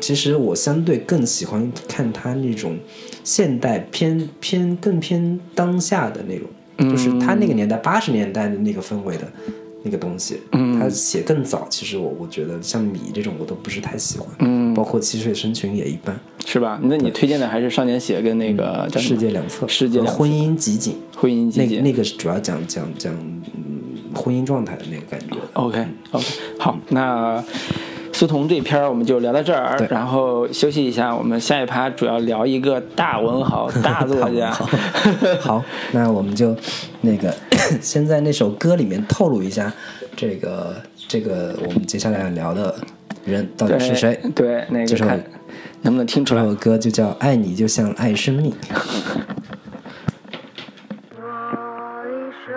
[0.00, 2.78] 其实我相对更喜欢看他那种
[3.22, 9.30] 现代偏偏更偏当下的那种，就是他那个年代八十年代的那个氛围的
[9.82, 10.40] 那个东西。
[10.52, 14.28] 嗯他写更早，其实我我觉得像米这种我都不是太喜欢。
[14.40, 16.18] 嗯，包括七水深群也一般。
[16.44, 16.80] 是吧？
[16.82, 21.78] 那你推荐的还是少年写跟那个世界两侧，世界婚姻集锦，婚姻集锦。
[21.78, 23.80] 那那个是主要讲讲讲嗯
[24.12, 25.36] 婚姻状态的那个感觉。
[25.52, 26.26] OK OK，
[26.58, 27.42] 好，那
[28.22, 34.48] 苏童这篇我们就聊到这儿对，然后休息一下，我们下一趴主要聊一个大文豪、 大作家。
[34.52, 34.68] 好，
[35.40, 36.56] 好，那我们就
[37.00, 37.34] 那个
[37.82, 39.72] 先在那首歌里面透露一下，
[40.14, 40.76] 这个
[41.08, 42.72] 这个我们接下来要聊的
[43.24, 44.16] 人到底是谁？
[44.36, 45.24] 对，那这首个看
[45.80, 46.42] 能不能听出来？
[46.44, 48.52] 这首歌就叫《爱你就像爱生命》。
[51.16, 51.26] 我
[52.06, 52.54] 一生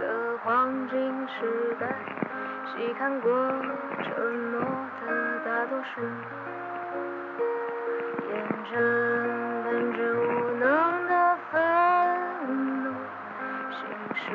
[0.00, 0.02] 的
[0.44, 1.86] 黄金时代，
[2.66, 3.30] 细看过
[4.02, 4.10] 承
[4.50, 4.60] 诺
[5.82, 6.00] 的大多数，
[8.30, 8.32] 眼
[8.70, 8.72] 睁
[9.64, 10.22] 瞪着无
[10.58, 10.62] 能
[11.08, 11.12] 的
[11.50, 11.60] 愤
[12.84, 12.86] 怒，
[13.72, 13.80] 心
[14.14, 14.26] 事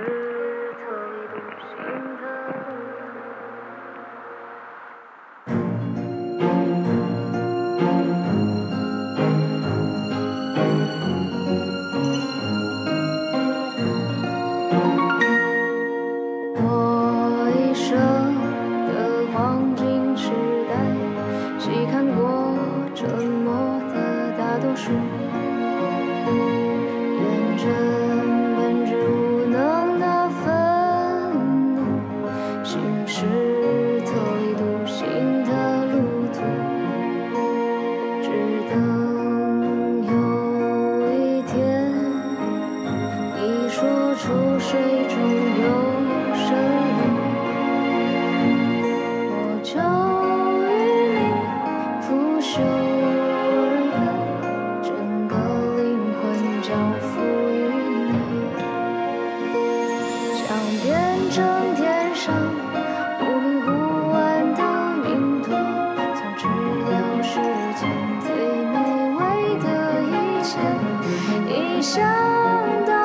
[71.47, 71.81] 一切。
[71.81, 72.96] 一想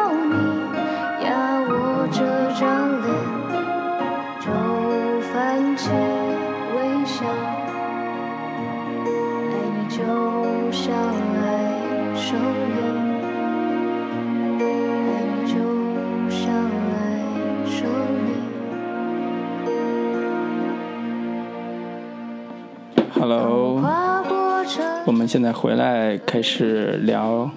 [25.32, 27.50] 现在回来开始聊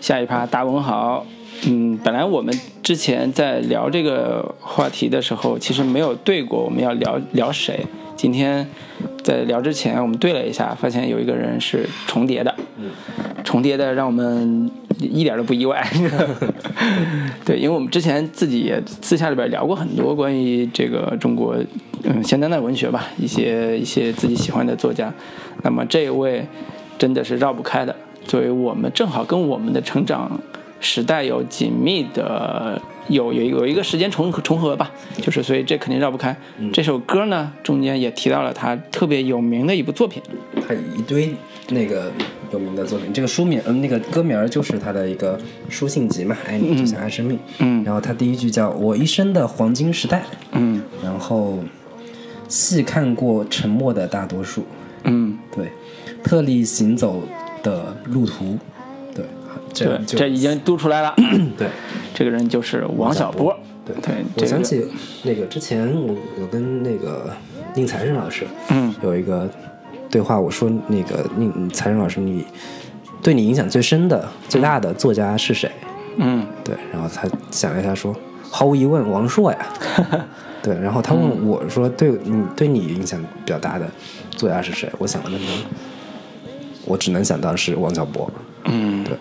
[0.00, 1.26] 下一趴大文豪。
[1.66, 7.78] 嗯，本来我们之前在聊这个话题的时候，其实没有对过我们要聊聊谁。
[8.16, 8.66] 今天
[9.22, 12.54] 在聊之前，我们对了一下，发现有一个人是重叠的。
[13.44, 15.86] 重叠的，让我们一点都不意外。
[17.44, 21.54] 对，因为我们之前自己也私下里边聊过很多关于这个中国
[22.04, 25.12] 嗯现当代文学吧，一些一些自己喜欢的作家。
[25.62, 26.46] 那么这一位
[26.98, 30.40] 真的是绕不开的，作为我们正好跟我们的成长
[30.80, 34.90] 时代有紧密的有有有一个时间重重合吧，
[35.20, 36.36] 就是所以这肯定绕不开。
[36.72, 40.22] 这首歌呢中间也提到了他特别有名的一部作品，
[40.66, 41.34] 他一堆
[41.70, 42.10] 那个
[42.52, 45.38] 有名的作品，这个书名，嗯，那个歌名儿就是他的一个
[45.68, 47.38] 书信集嘛，爱你就像爱生命。
[47.58, 47.82] 嗯。
[47.84, 50.22] 然后他第一句叫“我一生的黄金时代”，
[50.52, 50.82] 嗯。
[51.02, 51.58] 然后
[52.48, 54.64] 细看过沉默的大多数，
[55.04, 55.70] 嗯，对，
[56.24, 57.22] 特立行走
[57.62, 58.58] 的路途，
[59.14, 59.24] 对，
[59.72, 61.14] 这，就这已经读出来了。
[61.56, 61.68] 对。
[62.14, 63.54] 这个人就是王小波。
[63.84, 64.86] 对对，这个我想起
[65.24, 67.30] 那个之前我我跟那个
[67.74, 69.50] 宁财神老师，嗯有一个
[70.08, 72.46] 对话，我说那个宁财神老师，你
[73.22, 75.70] 对你影响最深的、最大的作家是谁？
[76.16, 78.14] 嗯对，然后他想了一下说，
[78.48, 79.58] 毫无疑问王朔呀。
[80.62, 83.86] 对，然后他问我说，对你对你影响比较大的
[84.30, 84.88] 作家是谁？
[84.96, 85.58] 我想了半天，
[86.86, 88.30] 我只能想到是王小波。
[88.64, 89.04] 嗯。
[89.04, 89.16] 对，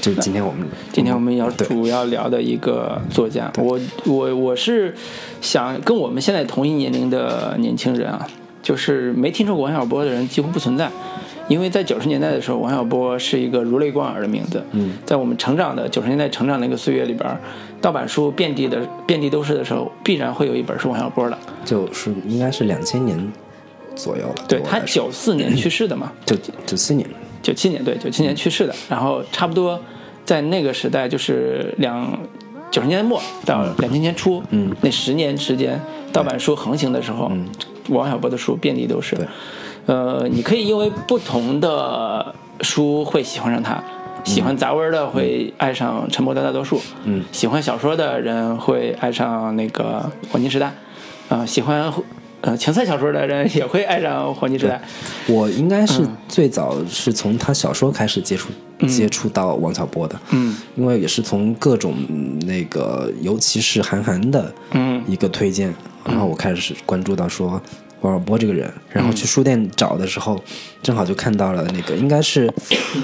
[0.00, 4.94] 就是今天我们今天我们要主要聊的一个作家，我我我是
[5.40, 8.26] 想跟我们现在同一年龄的年轻人啊，
[8.62, 10.90] 就是没听说过王小波的人几乎不存在，
[11.48, 14.62] 因为在九十年代的时候，王小波是一个如雷贯耳的名字。
[14.72, 17.38] 嗯，在我们成长的九十年代成长的一个岁月里边，
[17.80, 21.38] 盗版书遍地的遍地都是的时候，必然会有一本是王小波的。
[21.64, 23.32] 就是应该是两千年
[23.96, 24.34] 左右了。
[24.46, 27.08] 对他九四年 去世的嘛，九九七年，
[27.42, 29.80] 九七年对，九七年去世的，然后差不多
[30.24, 32.18] 在那个时代就是两
[32.70, 34.74] 九十年代末到两千年初，嗯。
[34.82, 35.80] 那十年时间，
[36.12, 37.30] 盗版书横行的时候，
[37.88, 39.16] 王小波的书遍地都是。
[39.16, 39.26] 对。
[39.86, 43.82] 呃，你可以因为不同的书会喜欢上他，
[44.24, 47.24] 喜欢杂文的会爱上《沉默的大多数》，嗯。
[47.30, 50.72] 喜欢小说的人会爱上那个《黄金时代》，
[51.34, 51.92] 啊、喜欢
[52.42, 54.80] 呃情色小说的人也会爱上《黄金时代》。
[55.32, 58.48] 我应该是最早是从他小说开始接触、
[58.86, 60.56] 接触到王小波的，嗯。
[60.76, 65.02] 因为也是从各种嗯那个，尤其是韩寒的嗯。
[65.08, 65.74] 一个推荐，
[66.04, 67.60] 然后我开始关注到说
[68.02, 70.40] 王小波这个人，然后去书店找的时候，
[70.82, 72.52] 正好就看到了那个应该是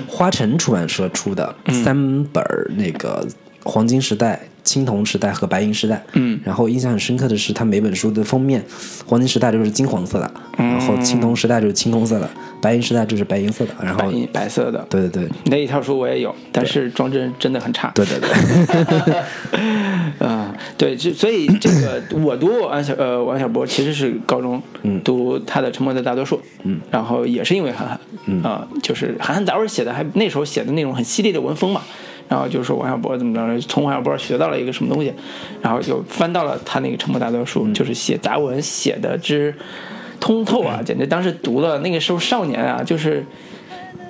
[0.06, 3.26] 花城出版社出的三本儿那个
[3.64, 4.40] 黄金时代。
[4.64, 6.40] 青铜时代和白银时代，嗯。
[6.44, 8.64] 然后印象很深刻的是，他每本书的封面，
[9.06, 12.28] 黄金时代就是金黄色的，然后青铜时代就是青铜色的，
[12.60, 15.30] 白银时代就是白银色的，然后白银白色的，对对对。
[15.46, 17.90] 那一套书我也有，但是装帧真的很差。
[17.94, 24.62] 对对对，啊、对，这 所以这个我读王小呃王小波其实是高中
[25.02, 28.42] 读他的《沉默的大多数》，嗯，然后也是因为韩寒，嗯。
[28.42, 31.80] 啊、就是韩寒杂文写的还那时候写的那种很犀利的文风嘛，
[32.32, 35.12] 然后就说王小波怎么着，从王小波学到了一个什么东西，
[35.60, 39.54] 然后就翻到了他那个《沉默大多数》，就是写杂文写的之
[40.18, 43.22] 通透啊，简直当时读了那个时候少年啊，就是。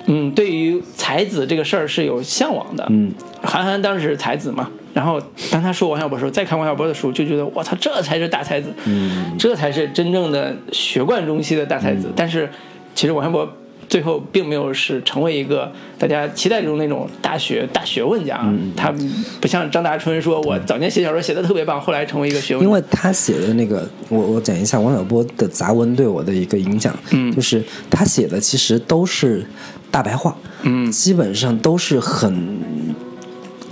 [0.05, 2.85] 嗯，对于才子这个事儿是有向往的。
[2.89, 3.09] 嗯，
[3.41, 5.17] 韩寒当时是才子嘛，然后
[5.49, 12.11] 当他说王小波的时候，再看王小波的书，就觉得我操，这才是大才子，嗯，这才是真正的学贯中西的大才子。
[12.17, 12.49] 但是
[12.93, 13.49] 其实王小波
[13.93, 18.91] 最后并没有是成为一个大家期待中那种大学大学问家，嗯他
[19.39, 22.65] 不像张大春说，我早年写小说写的特别棒，后来成为一个学问。
[22.65, 27.31] 因为他写的那个，我我讲一下王小波的杂文对我的一个影响，嗯。
[27.35, 29.45] 就是他写的其实都是
[29.91, 30.91] 大白话，嗯。
[30.91, 32.57] 基本上都是很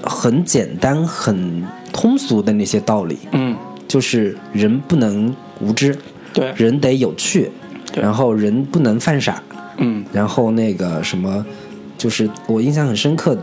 [0.03, 3.57] 很简单、很通俗的那些道理，嗯，
[3.87, 5.97] 就是人不能无知，
[6.31, 7.49] 对，人得有趣，
[7.91, 8.03] 对。
[8.03, 9.41] 然后人不能犯傻，
[9.81, 11.45] 嗯然后那个什么，
[11.97, 13.37] 就是我印象很深刻。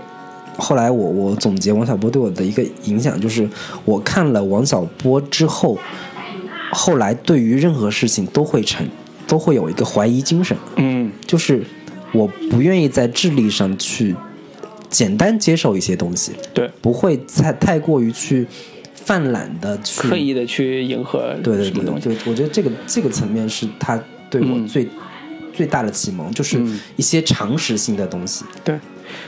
[0.57, 3.49] 后来我我总结王小波对我的一个影响，就是
[3.84, 5.78] 我看了王小波之后，
[6.72, 8.84] 后来对于任何事情都会成
[9.28, 11.62] 都会有一个怀疑精神，嗯就是
[12.12, 14.16] 我不愿意在智力上去
[14.89, 18.45] 简单接受一些东西，对，不会太太过于去
[18.95, 21.70] 泛滥的去刻意的去迎合对对。
[21.70, 23.97] 对对，我觉得这个这个层面是他
[24.28, 24.89] 对我嗯最、
[25.59, 26.56] 最大的启蒙，就是
[26.94, 28.44] 一些常识性的东西。
[28.62, 28.78] 对，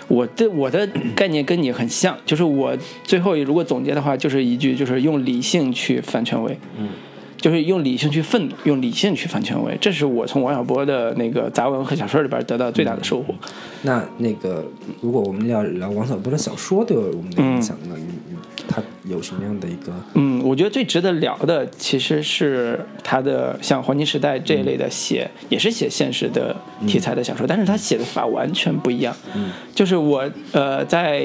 [0.07, 2.73] 我的我的概念跟你很像，就是我
[3.03, 6.91] 最后如果总结的话，就是一句，就是用理性去反权威，嗯，
[7.37, 13.35] 就是用理性去愤怒，用理性去反权威，这是我从王小波的那个杂文和小说里边得到最大的收获。
[13.83, 14.65] 那那个，
[15.01, 18.30] 如果我们要聊王小波的小说对我们的影响，那你你
[18.73, 26.55] 它有什么样的一个嗯，我觉得最值得聊的其实是他的像《黄金时代》这一类的写，也是写现实的
[26.87, 29.15] 题材的小说，但是他写的法完全不一样。
[29.35, 31.23] 嗯，就是我呃在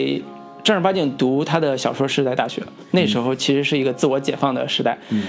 [0.63, 4.97] 正儿八经读他的小说是在大学，那时候其实是一个自我解放的时代。
[5.09, 5.23] 嗯。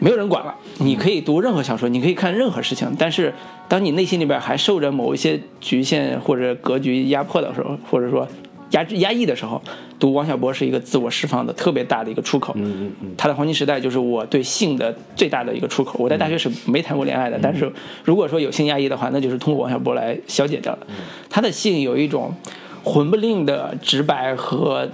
[0.00, 3.32] 没有人管了，你可以读任何小说，你可以看任何事情，但是
[3.68, 8.26] 当你内心里边还受着某一些局限或者格局压迫的时候，或者说
[8.74, 9.60] 压制压抑的时候，
[9.98, 12.52] 读王小波是一个自我释放的特别大的一个出口。
[12.56, 15.98] 嗯嗯嗯他的黄金时代就是我对性的最大的一个出口。
[15.98, 17.72] 我在大学是没谈过恋爱的，但是
[18.04, 20.86] 如果说有性压抑的话，那就是通过王小波来消解掉的。
[21.30, 22.34] 他的性有一种
[22.82, 24.88] 混不吝的直白和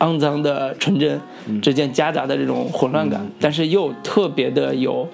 [0.00, 1.20] 肮脏的纯真
[1.62, 5.08] 之间夹杂的这种混乱感，但是又特别的有。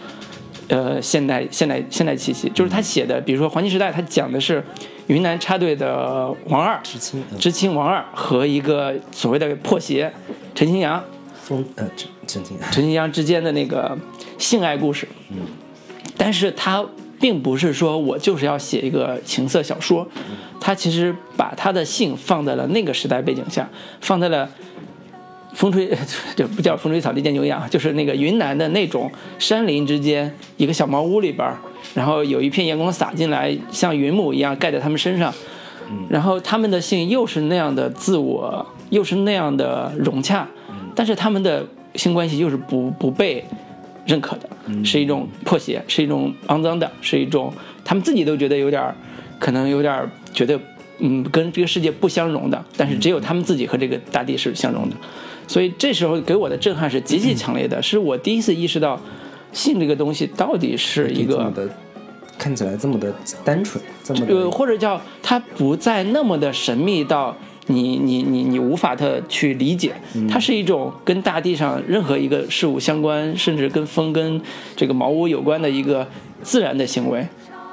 [0.69, 4.63] 呃，现代现代现代气息，就是他写的，比如说《黄金时代》，他讲的是
[5.07, 10.13] 云南插队的王二，知青嗯知青王二和一个所谓的破鞋
[10.55, 11.03] 陈清扬，
[11.41, 13.97] 风呃陈陈清陈清扬之间的那个
[14.39, 15.07] 性爱故事。
[15.31, 15.39] 嗯，
[16.17, 16.85] 但是他
[17.21, 20.09] 并不是说我就是要写一个情色小说，
[20.61, 23.69] 他其实把他的性放在了那个时代背景下，
[24.01, 24.51] 放在了。
[25.57, 25.91] 风吹，
[26.37, 31.57] 就不叫风吹草低见牛羊，就是那个云南的那种山林之间一个小茅屋里边儿，
[31.95, 35.33] 然后有一片阳光洒进来，像云母一样盖在他们身上，
[36.11, 40.47] 然后他们的性又是那样的自我，又是那样的融洽，
[40.95, 43.43] 但是他们的性关系又是不不被
[44.05, 44.51] 认可的，
[44.85, 47.51] 是一种破鞋，是一种肮脏的，是一种
[47.83, 48.95] 他们自己都觉得有点，
[49.39, 50.61] 可能有点觉得
[50.99, 54.97] 嗯跟这个世界不相容的，但是只有他们自己和这个大地是相容的。
[55.47, 59.01] 所以这时候给我的震撼是极其强烈的，是我第一次意识到，
[59.53, 61.53] 性这个东西到底是一个
[62.37, 67.37] 看起来这么的单纯，这么呃，的或者叫它不再那么的神秘到
[67.67, 69.95] 你你你你无法的去理解，
[70.29, 74.41] 它是一种跟大地上任何一个事物相关，甚至跟风跟
[74.75, 76.07] 这个茅屋有关的一个
[76.43, 77.27] 自然的行为，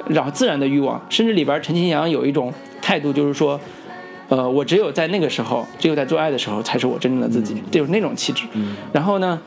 [0.08, 3.60] 然后自然的欲望，甚至里边陈清扬有一种态度，就是说。
[4.34, 8.46] 呃，我只有在那个时候，只有在做爱的时候，才是我真正的自己，就是那种气质。
[8.92, 9.40] 然后呢，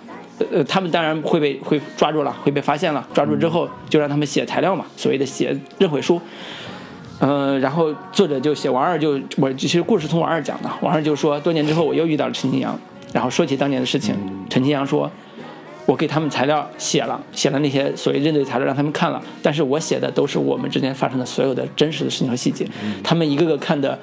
[0.52, 3.04] 呃，他们当然会被会抓住了，会被发现了。
[3.12, 6.20] 抓住之后，就让他们写材料嘛，所谓的写认悔书。
[7.18, 12.78] 呃，然后作者就写王二就我其实故事从王二讲的，王二就说多年之后我又遇到了陈清扬，
[13.12, 14.14] 然后说起当年的事情，
[14.48, 15.10] 陈清扬说。
[15.86, 22.66] 我给他们材料写了，写了那些所谓认罪材料让他们看了，但是我写的都是我们之间发生的所有的真实的事情和细节，
[23.04, 23.96] 他们一个个看的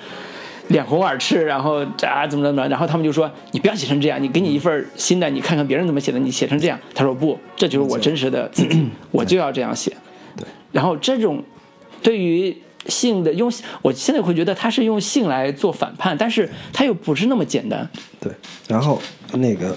[0.70, 6.80] 脸红耳赤，然后啊怎么怎么，然后他们就说你不要写成这样，你给你一份新的，你看看别人怎么写的，你写成这样。
[6.96, 9.92] 他说不，这就是我真实的自己，我就要这样写。
[10.38, 11.44] 对，然后这种
[12.02, 12.56] 对于
[12.88, 13.52] 性的用，
[13.82, 17.88] 我现在会觉得他是用性来做反叛，但是他又不是那么简单。
[18.20, 18.32] 对，
[18.68, 19.02] 然后
[19.34, 19.76] 那个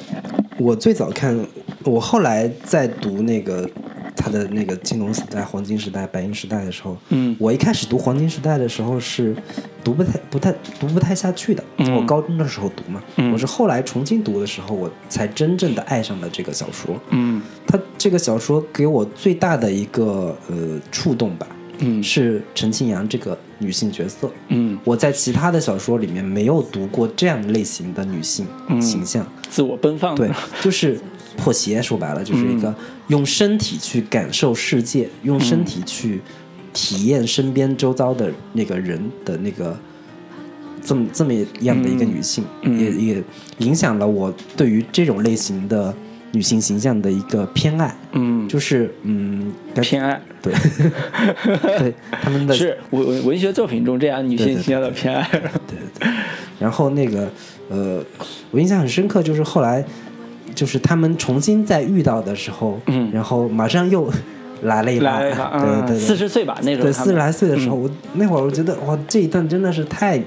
[0.59, 1.39] 我最早看，
[1.85, 3.69] 我后来在读那个
[4.27, 7.37] 他的那个青铜时代、黄金时代、白银时代的时候，嗯。
[7.39, 9.37] 我一开始读黄金时代的时候是
[9.85, 11.63] 读不太、不太、读不太下去的。
[11.77, 11.95] 嗯。
[11.95, 13.33] 我高中的时候读嘛，嗯。
[13.33, 17.01] 我是后来重新读的时候，我才真正的爱上了这个小说。
[17.11, 17.41] 嗯。
[17.69, 21.47] 他这个小说给我最大的一个呃触动吧，
[21.79, 22.03] 嗯。
[22.03, 24.29] 是陈庆阳这个女性角色。
[24.49, 28.83] 嗯，我在其他的小说里面没有读过这样类型的女性嗯。
[28.83, 30.17] 形象，自我奔放。
[30.17, 30.29] 对，
[30.61, 30.99] 就是
[31.37, 32.75] 破鞋，说白了就是一个
[33.09, 36.21] 用身体去感受世界，用身体去
[36.73, 39.77] 体验身边周遭的那个人的那个
[40.83, 42.79] 这么这么样的一个女性，嗯。
[42.79, 43.23] 也也
[43.59, 45.95] 影响了我对于这种类型的
[46.33, 50.21] 女性形象的一个偏爱，嗯，就是嗯，偏爱。
[50.43, 50.53] 对。
[51.79, 55.27] 对他们的是文文文学作品中这样女性形象的偏爱。
[55.31, 56.09] 对对对。
[56.59, 57.31] 然后那个
[57.69, 58.03] 呃，
[58.51, 59.85] 我印象很深刻，就是后来
[60.57, 63.09] 就是他们重新再遇到的时候，嗯。
[63.13, 64.11] 然后马上又
[64.63, 70.21] 来了一把，来了一把， 对对对，四十岁吧那时候，对四十来岁的时候，我那会儿我觉得哇，这一段真的是太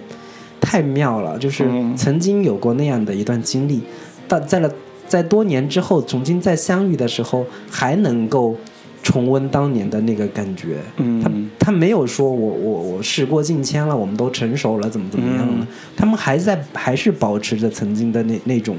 [0.61, 1.93] 太妙了，就是嗯。
[1.97, 3.81] 曾经有过那样的一段经历，
[4.27, 4.71] 到在了
[5.07, 8.55] 在多年之后重新再相遇的时候，还能够
[9.01, 10.77] 重温当年的那个感觉。
[10.97, 11.19] 嗯。
[11.59, 15.53] 他他没有说我我我事过境迁了，我们都成熟了，怎么怎么样了？
[15.59, 15.67] 嗯。
[15.97, 18.77] 他们还在还是保持着曾经的那那种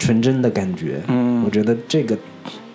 [0.00, 1.00] 纯真的感觉。
[1.06, 1.44] 嗯。
[1.44, 2.18] 我觉得这个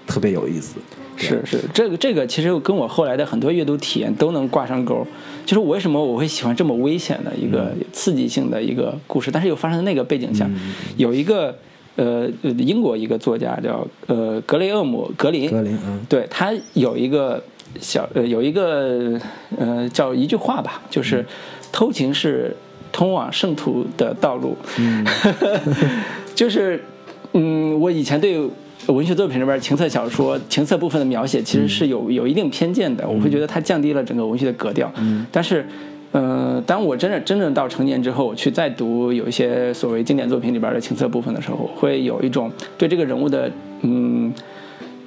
[0.08, 0.78] 特别有意思。
[1.18, 5.08] 是是，这个这个其实跟我后来的很多阅读体验都能挂上钩。
[5.46, 10.46] 就是为什么我会喜欢这么危险的一个刺激性的一个故事，但是又发生在那个背景下，
[10.98, 11.56] 有一个
[11.96, 16.02] 呃呃英国一个作家叫呃格雷厄姆格林，格林，嗯。
[16.10, 17.42] 对他有一个
[17.80, 19.18] 小呃有一个
[19.58, 21.26] 呃叫一句话吧，就是
[21.72, 22.54] 偷情是
[22.92, 25.06] 通往圣徒的道路，嗯
[26.36, 26.84] 就是
[27.36, 28.40] 嗯，我以前对
[28.88, 34.92] 文学作品里边情色小说、情色部分的描写其实是有有一定偏见的，我会觉得它降低了整个文学的格调。
[34.98, 35.64] 嗯，但是。
[36.12, 44.34] 呃，当我真的真正到成年之后，去再读有一些所谓经典作品里边的情色部分的时候，会有一种对这个人物的嗯，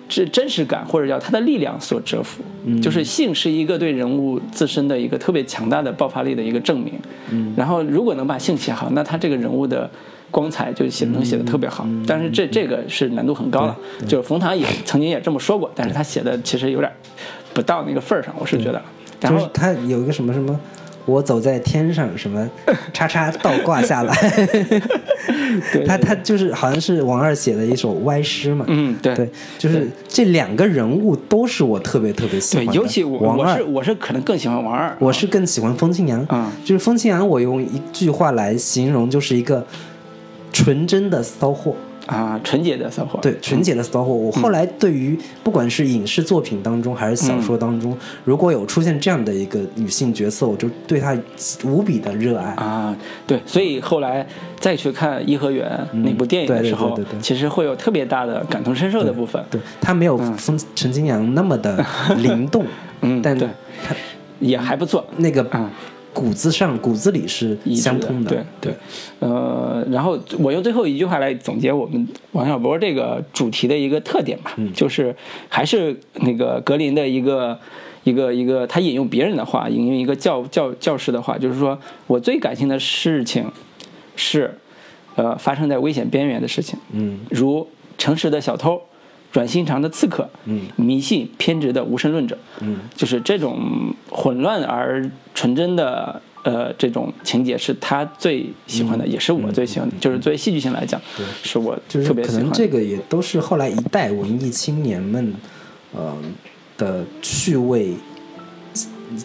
[0.07, 2.43] 真真实感，或者叫他的力量所折服。
[2.83, 6.93] 就是性是一个对人物自身的一个特别强大的爆发力的一个证明。
[7.31, 9.91] 嗯，然后如果能把性写好，那他这个人物的
[10.31, 11.87] 光彩就写能写的特别好。
[12.07, 13.77] 但是这这个是难度很高了。
[14.07, 16.93] 就是冯唐也曾经也这么说过，但是他写的其实有点
[17.55, 18.81] 不到那个份儿上，我是觉得。
[19.21, 20.59] 然后就是他有一个什么什么，
[21.05, 22.49] 我走在天上，什么
[22.95, 24.15] 叉叉倒挂下来，
[25.73, 29.15] 对他他就是好像是王二写的一首歪诗嘛，嗯，对。
[29.17, 33.55] 对，就是这两个人物都是我特别特别喜，欢的，尤其我王二。
[33.55, 33.63] 我是。
[33.65, 36.47] 我是可能更喜欢王二，我是更喜欢风清扬，嗯。
[36.65, 39.67] 就是风清扬，我用一句话来形容，就是一个
[40.53, 41.75] 纯真的骚货，
[42.07, 44.13] 啊纯洁的骚货，对，纯洁的骚货。
[44.13, 51.17] 我后来对于不管是影视作品当中还是小说当中，如果有出现这样的一个女性角色，我就对她
[51.65, 52.53] 无比的热爱。
[52.55, 52.97] 啊，
[53.27, 54.27] 对，所以后来
[54.59, 61.85] 再去看《颐和园》那部电影的时候对对对，其实会有特别大的感同身受的部分，对，她没有风陈金阳那么的
[62.19, 62.65] 灵动，
[63.03, 63.47] 嗯，但对，
[63.87, 63.95] 她
[64.41, 65.69] 也还不错，那个嗯
[66.19, 68.75] 骨子上骨子里是相通的对对，
[69.21, 75.15] 呃，然后我用最后一句话来总结我们王小波这个主题的一个特点吧，就是
[75.49, 77.57] 还是那个格林的一个
[78.03, 83.49] 一个一个，他引用别人的话，引用一个教教教师的话，就是说我最感性的事情
[84.17, 84.53] 是，
[85.15, 87.21] 呃，发生在危险边缘的事情，嗯。
[87.31, 87.65] 如
[87.97, 88.83] 诚实的小偷。
[89.33, 99.95] 软心肠的刺客，嗯，迷信偏执的无神论者，嗯，就是这种混乱而纯真的呃这种情节是他最喜欢的，也是我最喜欢的。
[100.01, 101.01] 就是作为戏剧性来讲，
[101.43, 102.45] 是我嗯就是特别喜欢可。
[102.45, 105.35] 能这个也都是后来一代文艺青年们，
[105.95, 106.17] 呃
[106.79, 107.95] 的趣味，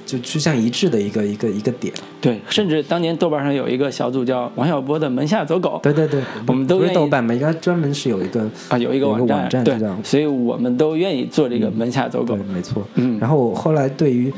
[0.05, 1.93] 就趋向一致的一个一个一个点。
[2.21, 12.36] 对，甚至当年豆瓣上有一个小组叫王小波的门下走狗，对对对，我们都愿意是豆瓣嘛，应该专门是有一个啊有一个网站，网站对，所以我们都愿意做这个门下走狗，。
[12.53, 12.86] 没错。
[12.95, 14.31] 嗯然后我后来对于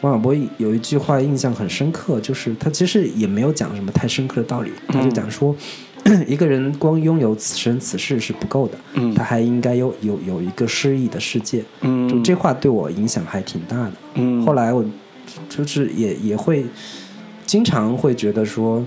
[0.00, 5.54] 王小波有一句话印象很深刻，就是他其实也没有讲什么太深刻的道理，他就讲说，
[6.26, 9.14] 一个人光拥有此生此世是不够的，嗯。
[9.14, 11.64] 他还应该有有有一个诗意的世界。
[11.82, 12.08] 嗯。
[12.08, 13.92] 就这话对我影响还挺大的。
[14.14, 14.44] 嗯。
[14.44, 14.84] 后来我
[15.48, 16.64] 就是也也会
[17.44, 18.84] 经常会觉得说，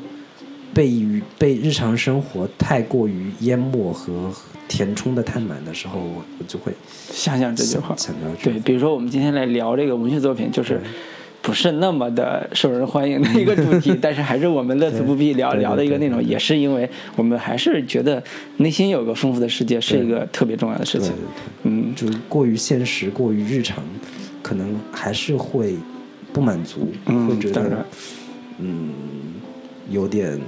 [0.74, 4.32] 被与被日常生活太过于淹没和
[4.68, 6.74] 填充的太满的时候，我我就会
[7.12, 10.80] 想想这句话，想到对，比如说我们今天来聊这个文学作品，就是
[11.42, 18.22] 不是那么的受人欢迎的一个主题， 但是还是我们乐此不疲聊聊的一个内容，也是因为我们还是觉得
[18.58, 21.12] 内心有个丰富的世界是一个特别重要的事情。
[21.64, 23.84] 嗯，就是过于现实、过于日常，
[24.44, 25.76] 可能还是会
[26.32, 27.86] 不满足，嗯会觉当然得
[28.60, 28.92] 嗯
[29.90, 30.40] 有点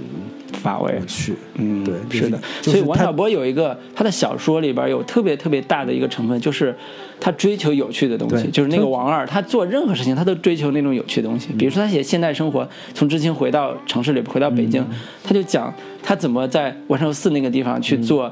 [0.54, 1.06] 乏味无。
[1.06, 1.34] 趣。
[1.56, 2.40] 嗯，对，是的。
[2.62, 6.76] 就是所以王小波有一个他的小说里边有特别特别大的一个成分，就是
[7.24, 11.54] 他追求有趣的东西，就是那个王二，他做任何事情他都追求那种有趣的东西。
[11.58, 14.86] 比如说他写现代生活，从知青回到城市里，回到北京，
[15.24, 18.30] 他就讲他怎么在万寿寺那个地方去做。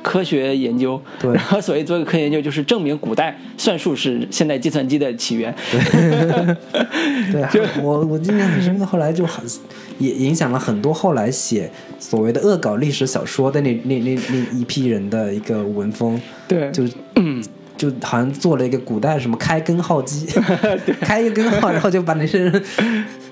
[0.00, 5.52] 科学研究，对然后所谓做一个科学研究，就是证明古代算术是现代计算机的起源。
[7.32, 9.44] 对， 还我我印象很深刻，后来就很
[9.98, 11.68] 也影响了很多后来写
[11.98, 16.84] 所谓的恶搞历史小说的那那那那一批人的一个文风，对，就
[17.78, 20.26] 就好像做了一个古代什么开根号机，
[21.00, 22.64] 开一根号，然后就把那些人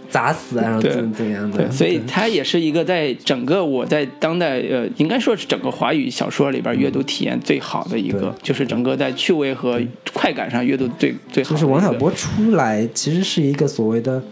[0.09, 8.30] 砸死啊，然后怎么怎么样的，，所以它也是一个在整个我在当代呃，应该说是整个华语小说里边阅读体验最好的一个，对。
[8.42, 9.80] 就是整个在趣味和
[10.14, 11.51] 快感上阅读最最好。
[11.51, 14.22] 就是王小波出来其实是一个所谓的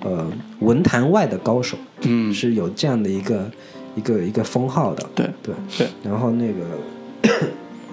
[0.00, 0.26] 呃
[0.60, 3.50] 文坛外的高手，嗯，是有这样的一个
[3.94, 5.54] 一个一个封号的，对对。
[5.76, 5.86] 对。
[6.02, 7.30] 然后那个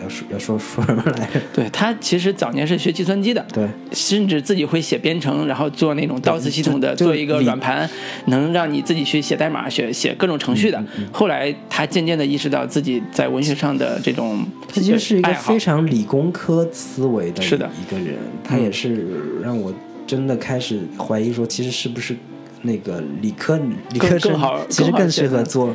[0.05, 1.41] 要说要说说什么来着？
[1.53, 7.89] 对，他其实早年是学计算机的，对，甚至自己会写编程，然后做那种 DOS 系统的，做一个软盘，
[8.27, 10.77] 能让你自己去写代码、写写各种程序的。
[10.97, 19.07] 嗯后来他渐渐的意识到自己在文学上的这种他其实是一个非常理工科思维的是的一个人，他也是
[19.41, 19.73] 让我
[20.05, 22.15] 真的开始怀疑说，其实是不是
[22.63, 23.57] 那个理科
[23.91, 25.73] 理科生更好其实更适合做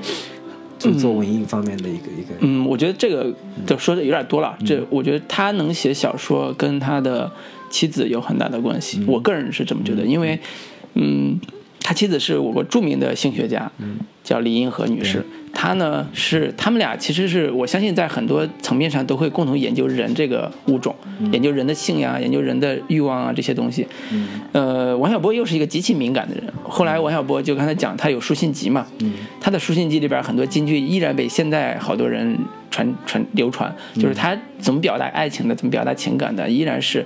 [0.80, 2.34] 就做文艺方面的一个一个。
[2.40, 3.32] 嗯，我觉得这个
[3.66, 4.56] 就说的有点多了。
[4.58, 7.30] 嗯这我觉得他能写小说，跟他的
[7.68, 9.04] 妻子有很大的关嗯系。
[9.06, 10.40] 我个人是这么觉得，因为，
[10.94, 11.38] 嗯，
[11.80, 13.68] 他他妻子是我国著名的性学家，
[14.22, 15.26] 叫李银河女士。
[15.52, 20.94] 她呢是他们俩其实是我相信在很多层面上都会共同研究人这个物种，
[21.32, 23.86] 研究人的性呀，研究人的欲望啊这些东西。
[24.52, 26.44] 呃，王小波又是一个极其敏感的人。
[26.62, 28.86] 后来王小波就刚才讲他有书信集嘛，
[29.40, 32.38] 他的书信集里边很多金句依然被现在好多人
[32.70, 37.04] 传传流传，就是他怎么表达爱情的，怎么表达情感的，依然是。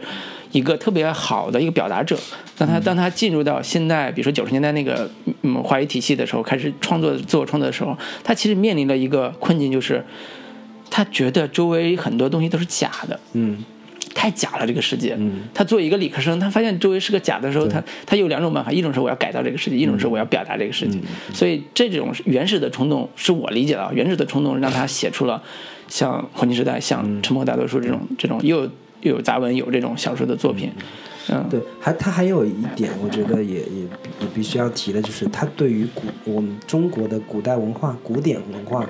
[0.54, 2.16] 一个特别好的一个表达者，
[2.56, 5.10] 当他当他进入到现在，比如说九十年代那个
[5.42, 10.04] 嗯华语体系的时候，开始创作自我创作的时候，他其实面临了一个困境，就是
[10.88, 13.64] 他觉得周围很多东西都是假的，嗯。
[14.14, 15.16] 太假了这个世界。
[15.18, 15.40] 嗯。
[15.52, 21.00] 他作为一个理科生，他发现周围是个假的时候，他他有两种办法，一种是我要改造这个世界，一种是我要表达这个世界。
[21.32, 25.42] 所以这种原始的冲动是我理解的啊，原始的冲动让他写出了
[25.88, 28.70] 像《黄金时代》、像《沉默大多数》这种这种又有
[29.04, 30.72] 又有杂文有这种小说的作品。
[31.30, 33.82] 嗯，对，还他还有一点，我觉得也也
[34.20, 38.86] 也必须要提的，就是他对于古我们中国的古代文化、古典文化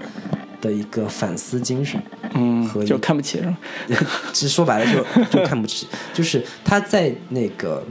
[0.60, 2.02] 的一个反思精神。
[2.34, 3.56] 嗯和，就看不起是吧？
[4.34, 7.84] 其实说白了就就看不起，就是他在那个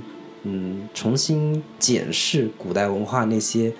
[0.43, 3.71] 嗯重新检视古代文化那些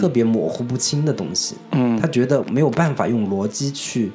[0.00, 4.10] 特别模糊不清的东西，嗯他觉得没有办法用逻辑去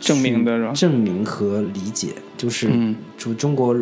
[0.00, 0.72] 证明的是吧？
[0.72, 2.96] 证明和理解，就是嗯。
[3.18, 3.76] 就中国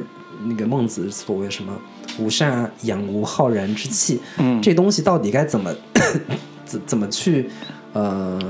[0.45, 1.73] 那个孟子所谓什么
[2.19, 4.61] “吾善养吾浩然之气”，嗯。
[4.61, 5.75] 这东西到底该怎么
[6.65, 7.49] 怎 怎么去
[7.93, 8.41] 呃。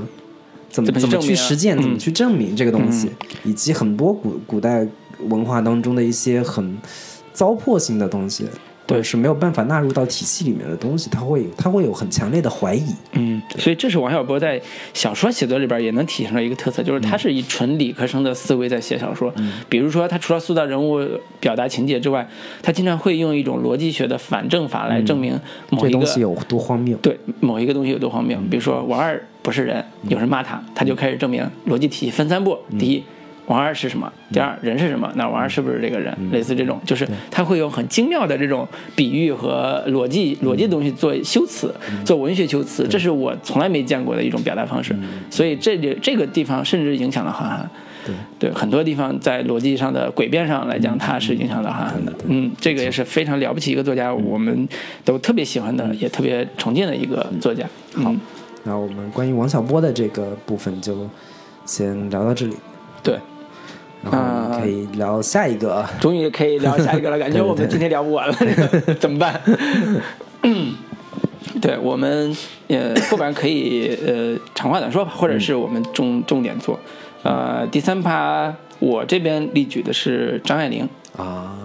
[0.71, 3.09] 怎么怎么去实践，怎么嗯去证明这个东西，
[3.43, 4.87] 以及很多古古代
[5.27, 6.77] 文化当中的一些很
[7.33, 8.45] 糟粕性的东西，
[8.89, 12.83] 或者是没有办法纳入到体系里面的东西，他会他会有很强烈的怀疑。
[13.11, 14.59] 嗯，所以这是王小波在
[14.93, 19.31] 小说写作里边也能体现出一个特色，就是他是以纯理科生的思维在写小说。
[19.37, 20.99] 嗯比如说，他除了塑造人物、
[21.39, 22.27] 表达情节之外，
[22.63, 26.97] 他经常会用一种逻辑学的反证法来证明某一个这东西有多荒谬？
[26.97, 28.39] 对某一个东西有多荒谬。
[28.49, 33.03] 比如说，王二不是人，有人骂他，他就开始证明逻辑体系分三步：第一，
[33.49, 34.11] 王二是什么？
[34.31, 35.11] 第二，人是什么？
[35.15, 36.15] 那王二是不是这个人？
[36.31, 41.73] 类似这种，就是他会用很精妙的这种比喻和逻辑逻辑的东西做修辞，
[42.05, 44.95] 做文学修辞，这是我从来没见过的一种表达方式。
[45.31, 47.69] 所以这里这个地方甚至影响了韩寒。
[48.39, 48.51] 对。
[48.51, 52.13] 很多地方在逻辑上的诡辩上来讲，他是影响到韩寒的。
[52.27, 54.67] 嗯，这个也是非常了不起一个作家，我们
[55.03, 57.65] 都特别喜欢的，也特别崇敬的一个作家。
[57.95, 58.13] 好，
[58.63, 61.09] 那我们关于王小波的这个部分就
[61.65, 62.55] 先聊到这里，
[63.03, 63.17] 对，
[64.03, 65.85] 然后可以聊下一个。
[65.99, 69.41] 终于可以聊下一个了，感觉 我们今天聊不完了，这个怎么办？
[70.43, 70.73] 嗯，
[71.61, 72.35] 对我们
[72.67, 76.79] 呃后边可以呃长话短说吧，或者是我们重重点做。
[77.23, 80.87] 呃，第三趴我这边例举的是张爱玲。
[81.17, 81.57] 啊，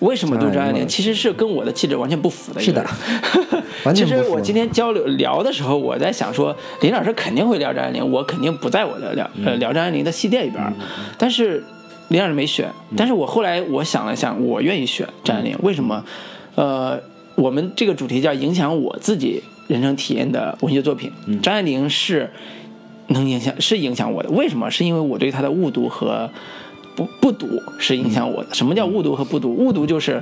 [0.00, 0.86] 为什么读张爱玲？
[0.86, 2.86] 其实是跟我的气质完全不符的一个是的。
[3.84, 10.72] 完全其实我今天交流聊的时候，我在想说，林老师肯定会聊张爱玲，我肯定不在我的聊呃聊张爱玲的系列里边儿。
[11.16, 11.64] 但是
[12.08, 16.04] 林老师没选，但是我后来我想了想，我愿意选张爱玲，为什么？
[16.54, 17.00] 呃，
[17.36, 22.30] 我们这个主题叫影响我自己人生体验的文学作品，张爱玲是
[23.08, 24.30] 能影响是影响我的。
[24.30, 24.70] 为什么？
[24.70, 26.30] 是因为我对她的误读和
[26.98, 28.52] 不不读是影响我的。
[28.52, 29.54] 什么叫误读和不读？
[29.54, 30.20] 误读就是。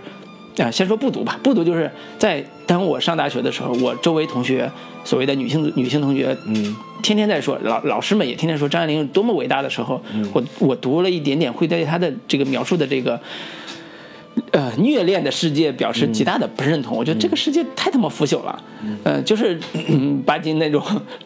[0.59, 1.39] 啊，先说不读吧。
[1.43, 4.71] 不读就是在当我上大学的时候，我周围同学，
[5.05, 10.01] 所谓的女性女性同学，嗯，天天在说，老老师们也天天说张爱玲有多么伟大的时候，
[10.33, 13.21] 我我读了一点点，会对她的这个描述的这个。
[14.53, 16.97] 呃，虐恋的世界表示极大的不认同。
[16.97, 18.63] 我觉得这个世界太他妈腐朽了，
[19.03, 19.59] 呃，就是
[19.89, 20.83] 嗯，巴金那种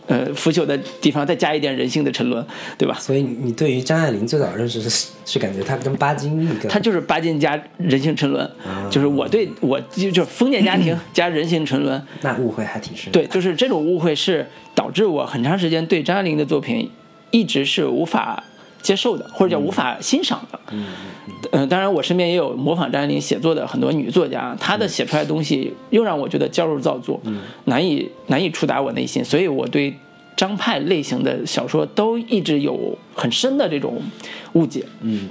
[0.07, 2.45] 呃腐朽的地方，再加一点人性的沉沦，
[2.79, 2.97] 对吧？
[3.01, 8.49] 所以你对于张爱玲最早认识是是感觉她跟巴金一个，她就是巴金加人性沉沦，
[8.91, 13.13] 就是我对我就就是封建家庭 加人性沉沦，那误会还挺深。
[13.13, 16.91] 对，就是这种误会是导致我很长时间对张爱玲的作品
[17.31, 18.43] 一直是无法
[18.83, 20.59] 接受的，或者叫无法欣赏的。
[20.73, 20.87] 嗯
[21.53, 21.69] 嗯。
[21.69, 27.21] 当然我身边也有模仿张爱玲写作的很多女作家，她的写出来的东西又让我觉得矫揉造作，
[27.65, 29.95] 难以难以触达我内心，所以我对
[30.37, 34.01] 张派类型的小说都一直有很深的这种
[34.55, 34.85] 误解。
[35.01, 35.29] 嗯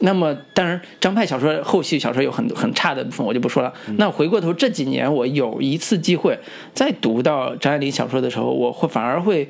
[0.00, 3.72] 那么，当然，张派小说后续小说有很很差的部分，我就不说了。
[3.96, 6.38] 那回过头这几年，我有一次机会
[6.72, 9.48] 再读到张爱玲小说的时候，我会反而会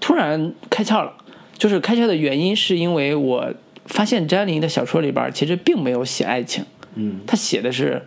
[0.00, 1.12] 突然开窍了。
[1.58, 3.52] 就是开窍的原因，是因为我
[3.86, 8.02] 发现张爱玲的小说里边其实并没有写爱情，嗯她写的是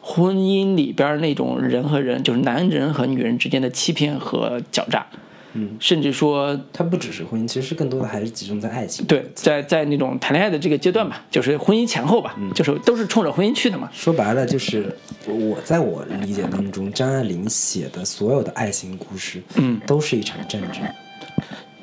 [0.00, 5.06] 婚姻里边那种人和人，就是男人和女人之间的欺骗和狡诈。
[5.52, 9.04] 嗯，甚至说它不只是婚姻，其实更多的还是集中在爱情。
[9.06, 13.90] 对，在在那种谈恋爱的这个阶段吧，就是婚姻前后吧，就是都是冲着婚姻去的嘛。
[13.92, 14.96] 说白了就是
[15.26, 20.82] 我在我理解当中，张爱玲写的所有的爱情故事，嗯，都是一场战争。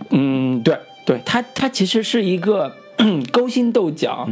[0.09, 2.73] 嗯，对对，它它其实是一个
[3.31, 4.27] 勾心斗角，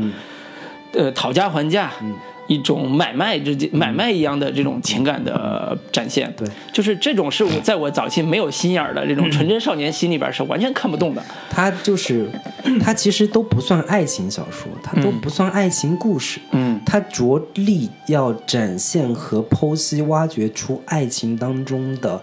[0.93, 2.13] 呃，讨价还价，嗯
[2.47, 6.31] 一种买卖之间买卖一样的这种情感的展现。
[6.37, 11.23] 对，就是这种是我在我早期没有心眼儿的这种 纯真少年心里边是完全看不懂的。
[11.49, 12.29] 它就是，
[12.79, 16.39] 它其实都不算爱情小说，它都不算爱情故事。
[16.51, 22.21] 嗯它着力要展现和剖析、挖掘出爱情当中的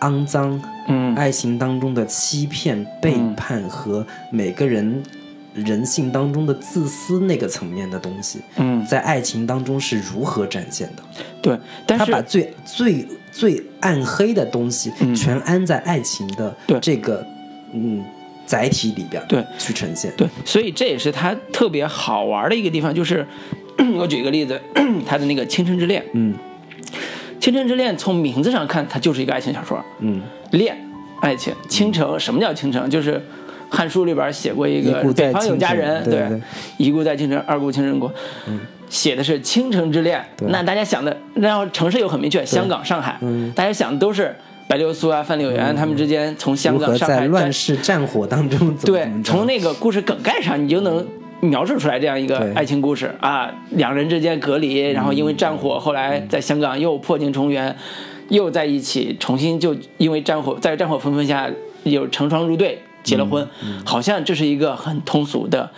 [0.00, 1.14] 肮脏，嗯。
[1.14, 5.02] 爱情当中的欺骗、背叛和每个人
[5.54, 11.02] 人性当中的自私那个层面的东西，嗯，在爱情当中是如何展现的？
[11.40, 17.24] 对，但是他把最最最暗黑的东西全安在爱情的这个
[17.72, 18.04] 嗯
[18.44, 19.42] 载体里边，对。
[19.58, 20.12] 去呈现。
[20.16, 23.26] 对，所以这也是他特别好玩的一个地方，就是
[23.96, 24.60] 我举一个例子，
[25.06, 26.34] 他的那个《倾城之恋》，嗯
[27.46, 30.20] 《倾城之恋》从名字上看，它就是一个爱情小说，嗯
[30.50, 30.76] 恋，
[31.20, 32.18] 爱情，倾城。
[32.18, 32.90] 什么叫倾城？
[32.90, 33.14] 就是
[33.70, 36.42] 《汉书》里边写过一个北方有佳人，对对
[36.76, 38.12] 一顾在倾城，二顾倾城国，
[38.88, 40.20] 写的是倾城之恋。
[40.48, 44.34] 那大家想的，然后城市又很明确，香港、上海，嗯大家想的都是
[44.66, 51.06] 白流苏啊、范柳原他们之间从香港、上海乱世战火当中怎么对从那个故事梗概上，你就能
[51.46, 57.76] 描述出来这样一个爱情故事啊，两人之间隔离，然后因为战火，后来在香港又破镜重圆，
[58.28, 61.50] 又在一起，重新就因为战火，在战火纷纷下
[61.84, 63.48] 又成双入对，结了婚，
[63.84, 65.70] 好像这是一个很通俗的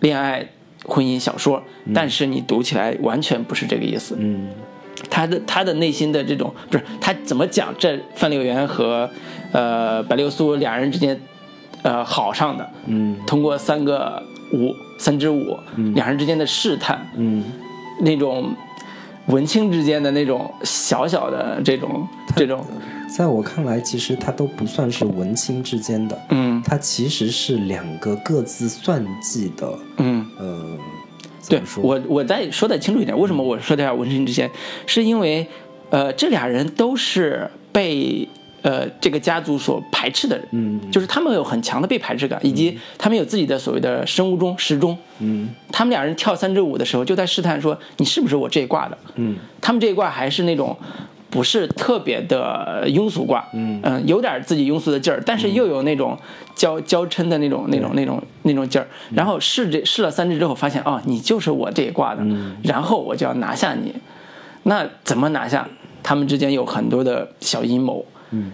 [0.00, 0.48] 恋爱
[0.84, 1.62] 婚姻小说，
[1.94, 4.16] 但是你读起来完全不是这个意思。
[4.18, 4.48] 嗯。
[5.08, 9.08] 他的他的内心的这种不是他怎么讲这范柳原和
[9.52, 11.20] 呃白流苏两人之间
[11.82, 13.16] 呃好上的，嗯。
[13.24, 14.20] 通过三个
[14.52, 15.56] 舞三支舞，
[15.94, 17.44] 两人之间的试探，嗯，
[18.00, 18.52] 那种
[19.26, 22.64] 文青之间的那种小小的这种这种
[23.08, 30.26] 在我看来，其实它都不算是文青之间的，嗯它其实是两个各自算计的，嗯。
[30.38, 30.78] 呃，
[31.48, 31.62] 对？
[31.82, 34.50] 我，我再说的清楚一点，为什么我说的要文青之间，
[34.86, 35.46] 是因为，
[35.90, 38.28] 呃，这俩人都是被
[38.62, 44.96] 呃这个家族所排斥的人，嗯就是他们有很强的被排斥感，以及他们有自己的所谓的生物钟、时钟。
[45.20, 48.98] 嗯他们俩人跳三支舞的时候，就在试探说你是不是我这一挂的。
[49.16, 50.76] 嗯他们这一挂还是那种
[51.30, 56.18] 不是特别的庸俗挂，嗯有点自己庸俗的劲儿，但是又有那种
[56.54, 58.88] 娇娇嗔的那种那种那种那种劲儿。
[59.12, 62.22] 然后试这试了三支之后，发现哦，你就是我这一挂的，
[62.62, 63.94] 然后我就要拿下你。
[64.64, 65.68] 那怎么拿下？
[66.02, 68.04] 他们之间有很多的小阴谋。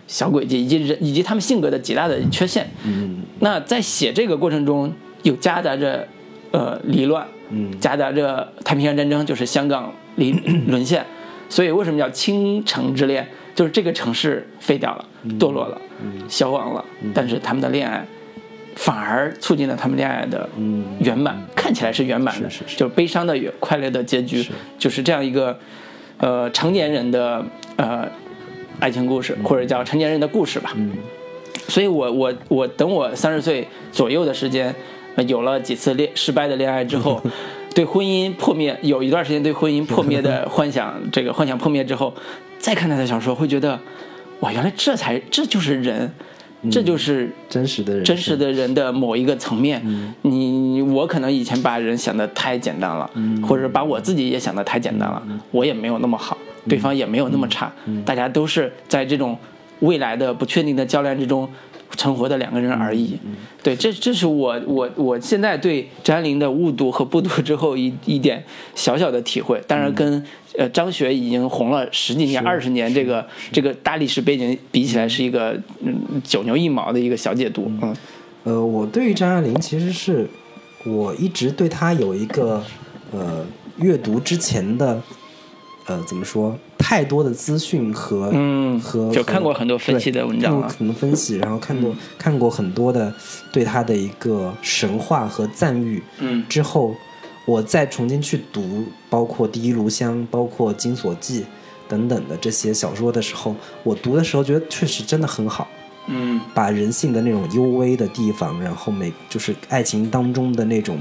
[0.07, 2.69] 小诡计以及人以及他们性格的极大的缺陷。
[2.85, 3.23] 嗯。
[3.41, 6.07] 那在写这个过程中，有夹杂着
[6.53, 7.79] 呃离乱，嗯。
[7.81, 10.33] 夹杂着太平洋战争，就是香港离
[10.67, 11.05] 沦陷，
[11.49, 13.27] 所以为什么叫倾城之恋？
[13.55, 15.05] 就是这个城市废掉了，
[15.39, 15.81] 堕落了，
[16.29, 18.05] 消亡了，但是他们的恋爱
[18.75, 20.85] 反而促进了他们恋爱的嗯。
[20.99, 22.77] 圆满，看起来是圆满的，是是是。
[22.77, 24.51] 就是悲伤的圆，快乐的结局，是。
[24.77, 25.57] 就是这样一个
[26.19, 27.45] 呃成年人的
[27.77, 28.09] 呃
[28.81, 30.73] 爱情故事，或者叫成年人的故事吧。
[30.77, 30.93] 嗯。
[31.69, 34.75] 所以我我我等我三十岁左右的时间，
[35.15, 37.23] 呃有了几次恋失败的恋爱之后，
[37.75, 42.13] 对婚姻破灭有一段时间对婚姻破灭的幻想，这个幻想破灭之后，
[42.59, 43.81] 再看他的小说，会觉得，
[44.41, 46.13] 哇，原来这才这就是人，
[46.71, 49.83] 这就是真实的人，真实的人的某一个层面。
[50.23, 53.11] 你我可能以前把人想的太简单了，
[53.43, 56.37] 或者把我自己也想的太简单了，我也没有那么好，
[56.69, 57.73] 对方也没有那么差，
[58.05, 59.39] 大家都是在这种
[59.81, 61.49] 未来的不确定的较量之中。
[61.97, 63.17] 存活的两个人而已，
[63.63, 68.43] 对，这这是我我我现在对张爱玲的误读和不读之后一一点
[68.75, 70.21] 小小的体会，当然跟
[70.59, 77.97] 呃张学已经红了十几年、二十年这个这个大历史背景比起来，是一个嗯九牛一毛的一个小解读，嗯
[78.43, 80.29] 呃，我对于张爱玲其实是
[80.85, 82.61] 我一直对她有一个
[83.13, 83.47] 呃
[83.77, 85.01] 阅读之前的
[85.87, 93.13] 呃怎么说太多的资讯和嗯和和就看过很多分析的文章啊对看过很多分析，然后看过、看过很多的
[93.53, 96.95] 对他的一个神话和赞誉，嗯之后
[97.47, 101.41] 我再重新去读，包括《第一炉香》、包括《金锁记》
[101.89, 105.69] 等等的这些小说的时候，我读的时候觉得确实真的很好。
[106.07, 110.99] 嗯把人性的那种幽微的地方，然后每就是爱情当中的那种，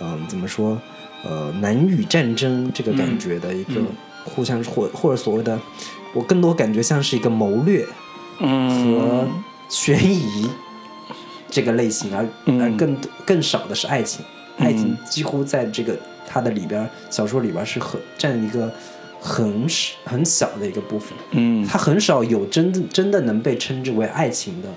[0.00, 0.76] 嗯、怎么说，
[1.24, 3.80] 呃，男女战争这个感觉的一个
[4.24, 5.58] 互相或或者所谓的，
[6.12, 7.86] 我更多感觉像是一个谋略
[8.40, 8.68] 嗯。
[8.70, 10.50] 和嗯悬疑
[11.48, 12.60] 这个类型，而嗯。
[12.60, 14.24] 而更更少的是爱情，
[14.58, 15.96] 爱情几乎在这个
[16.26, 18.72] 它的里边小说里边是很占一个
[19.20, 21.64] 很少很小的一个部分，嗯。
[21.64, 24.68] 它很少有真的真的能被称之为爱情的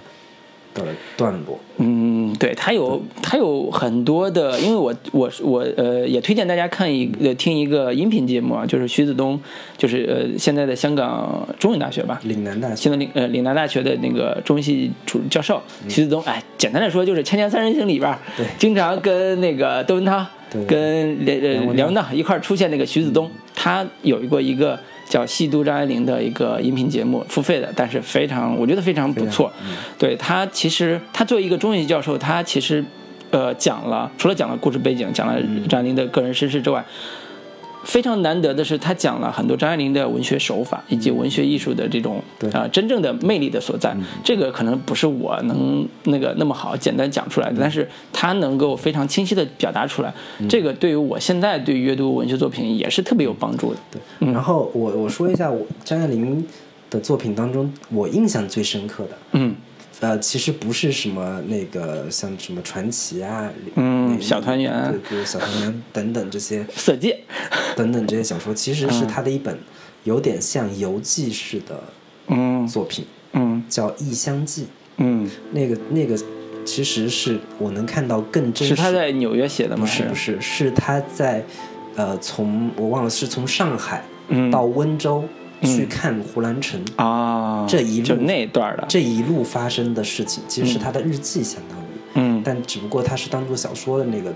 [0.73, 0.83] 的
[1.15, 1.59] 段落。
[1.77, 9.39] 嗯，对，它有它有很多的，因为我我我呃也推荐大家看一呃听一个音频节目啊，就是徐子东，
[9.77, 12.75] 就是呃现在的香港中文大学吧，岭南大学。
[12.75, 18.45] 现在岭呃岭南大学的那个中文系主教授徐子东，哎，简单的说就是《锵锵三人行》里边，对。
[18.57, 20.63] 经常跟那个窦文涛对。
[20.65, 21.73] 跟梁呃梁文道。
[21.73, 24.79] 梁文道一块出现那个徐子东，他有过一个
[25.13, 29.53] 叫《戏都张爱玲》的一个音频节目，付费的，但是非常我觉得非常不错。
[29.99, 32.83] 对他其实他作为一个中文系教授，他其实
[33.29, 35.39] 呃讲了除了讲了故事背景，讲了
[35.69, 36.83] 张爱玲的个人身世之外。
[37.83, 42.49] 非常难得的是，他讲了很多张爱玲的文学手法以及文学艺术的这种对。
[42.51, 43.95] 啊、真正的魅力的所在。
[44.23, 50.13] 这个可能不是我能那个那么好简单讲出来的，但是他能够非常清晰的表达出来。
[50.49, 53.79] 这个对于我现在对于阅读文学作品也是特别有帮助的。
[53.91, 56.45] 对，然后我我说一下我张爱玲
[56.89, 59.55] 的作品当中，我印象最深刻的，嗯
[60.03, 67.21] 呃，其实不是什么那个像什么传奇啊，嗯小团圆啊对，小团圆 等等这些色戒，
[67.77, 69.57] 等等这些小说，其实是他的一本
[70.03, 71.81] 有点像游记式的
[72.27, 74.63] 嗯作品，嗯叫《异乡记》。
[74.97, 76.19] 嗯，那个那个，
[76.65, 78.81] 其实是我能看到更真实是。
[78.81, 79.85] 他在纽约写的吗？
[79.85, 81.45] 不是不是，是他在
[81.95, 85.23] 呃从我忘了是从上海嗯到温州
[85.67, 86.79] 去看胡兰成。
[86.95, 91.83] 啊，这一路就那段的，这一路发生的事情，其实是他的日记，相当于，
[92.15, 94.33] 嗯但只不过他是当做小说的那个、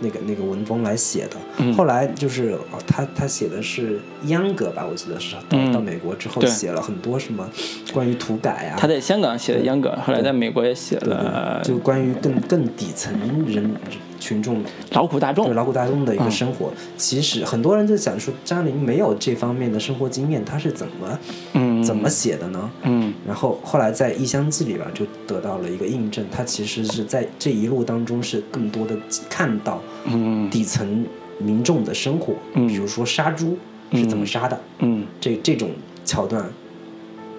[0.00, 1.36] 那个、那个文风来写的。
[1.58, 5.72] 嗯后来就是哦他他写的是秧歌吧，我记得是到、嗯。
[5.72, 7.48] 到美国之后写了很多什么
[7.92, 13.12] 关于土改啊，他在香港写的秧歌，后来在美国也写了对，就关于更更底层
[13.46, 13.70] 人
[14.18, 14.62] 群众
[14.92, 15.46] 劳苦大众。
[15.46, 16.30] 对劳苦大众的一个嗯。
[16.30, 16.70] 生活。
[16.96, 21.18] 其实很多人就想说张爱玲没有这方面的生活经验，她是怎么、
[21.54, 22.70] 嗯，怎么写的呢？
[22.82, 23.12] 嗯。
[23.26, 28.94] 然后后来在《异乡记》里边就得到了一个印证，他其实是在这一路当中是更多的
[29.28, 30.50] 看到嗯。
[30.50, 31.06] 底层
[31.38, 32.66] 民众的生活，嗯。
[32.66, 33.56] 比如说杀猪
[33.92, 35.70] 是怎么杀的，嗯这这种
[36.04, 36.44] 桥段，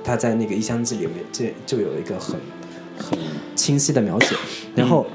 [0.04, 2.40] 他在那个《异乡记》里面这就有一个很
[2.98, 3.18] 很
[3.56, 4.36] 清晰的描写。
[4.76, 5.06] 然后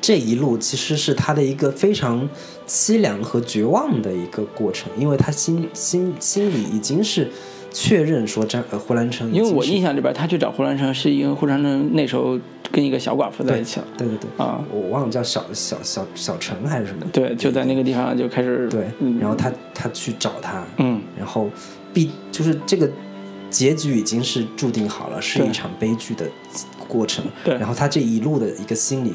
[0.00, 2.28] 这一路其实是他的一个非常
[2.66, 7.28] 凄凉和绝望的一个过程，因为他心心心里已经是
[7.70, 12.38] 确认说张呃胡兰成因为我印象里边，他去找胡兰成，是因为胡兰成那时候
[12.72, 13.86] 跟一个小寡妇在一起了。
[13.96, 14.64] 对对对，啊。
[14.72, 19.18] 我忘了叫小小小小陈还是什么，对，就在那个地方就开始对，嗯。
[19.18, 21.00] 然后他他去找他，嗯。
[21.18, 21.50] 然后
[21.92, 22.90] 必就是这个
[23.50, 26.26] 结局已经是注定好了，是一场悲剧的
[26.86, 27.24] 过程。
[27.44, 27.56] 对。
[27.58, 29.14] 然后他这一路的一个心理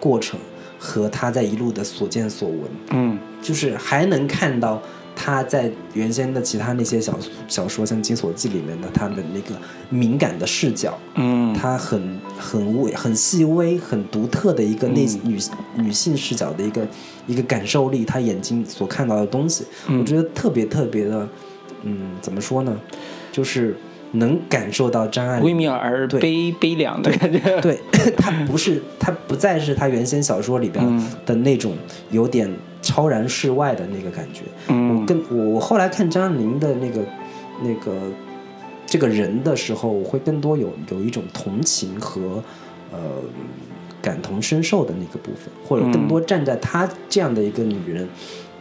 [0.00, 0.38] 过程
[0.78, 2.60] 和他在一路的所见所闻，
[2.90, 3.18] 嗯。
[3.40, 4.80] 就是还能看到
[5.24, 7.16] 他在原先的其他那些小
[7.46, 9.54] 小说，像《金锁记》里面的他的那个
[9.88, 11.54] 敏感的视角，嗯。
[11.54, 15.30] 他很很微、很细微、很独特的一个内、嗯。
[15.30, 15.38] 女
[15.76, 16.84] 女性视角的一个
[17.28, 20.00] 一个感受力，他眼睛所看到的东西，嗯。
[20.00, 21.28] 我觉得特别特别的，
[21.84, 22.76] 嗯，怎么说呢？
[23.30, 23.76] 就是
[24.14, 26.18] 能感受到张爱微，妙而对。
[26.18, 27.60] 悲悲凉的感觉。
[27.60, 27.78] 对
[28.18, 31.12] 他不是他不再是他原先小说里边嗯。
[31.24, 31.76] 的那种
[32.10, 32.52] 有点
[32.82, 34.42] 超然世外的那个感觉。
[34.68, 37.00] 嗯我跟我我后来看张爱玲的那个
[37.62, 37.94] 那个
[38.84, 42.42] 这个人的时候，我会更多有有一种同情和
[42.92, 42.98] 呃
[44.02, 48.06] 感同身受的那个部分，或者更多站在她这样的一个女人。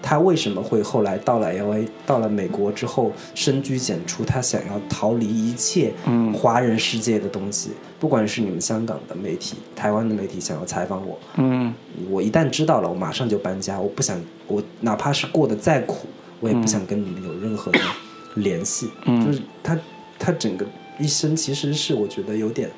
[0.01, 4.25] 她为什么会后来到了 L A，到了美国之后深居简出？
[4.25, 11.73] 他想要逃离一切嗯华人世界的东西，不管是你们香港的媒体、台湾的媒体想要采访我，嗯
[12.09, 13.79] 我一旦知道了，我马上就搬家。
[13.79, 16.07] 我不想，我哪怕是过得再苦，
[16.39, 17.79] 我也不想跟你们有任何的
[18.35, 18.89] 联系。
[19.05, 19.77] 嗯就是他，
[20.17, 20.65] 他整个
[20.99, 22.69] 一生其实是我觉得有点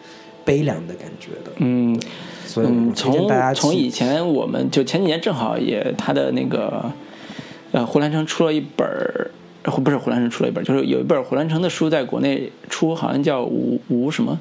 [0.44, 1.52] 悲凉的感觉的。
[1.58, 2.00] 嗯
[2.46, 6.92] 所以从大家从以前我们就前几年正好也他的那个
[7.74, 9.30] 呃胡兰成出了一本儿。
[9.66, 14.38] 呃不是胡兰成出了一本儿，就是有一本胡兰成的书在国内出，好像叫吴吴什么，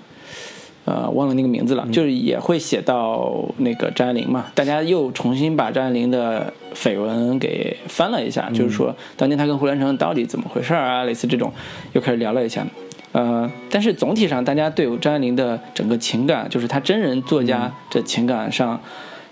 [0.85, 11.53] 呃，忘了那个名字了，嗯就是也会写到那个张爱玲嘛，大家又重新把张爱玲的绯闻给翻了一下，嗯就是说当年她跟胡兰成到底怎么回事儿啊，类似这种，
[11.93, 12.67] 又开始聊了一下。
[13.13, 18.81] 呃，但是总体上，大家对张爱玲的整个情感，就是她真人作家这情感上，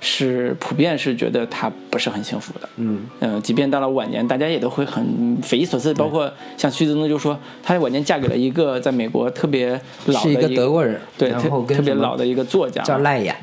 [0.00, 2.68] 是普遍是觉得她不是很幸福的。
[2.76, 5.92] 嗯，呃，即便到了晚年，大家也都会很匪夷所思。
[5.94, 13.36] 包括像徐子东就说，她晚年嫁给了一个在美国特别老的是一个德国人，对，然后特别老的一个作家，叫赖雅，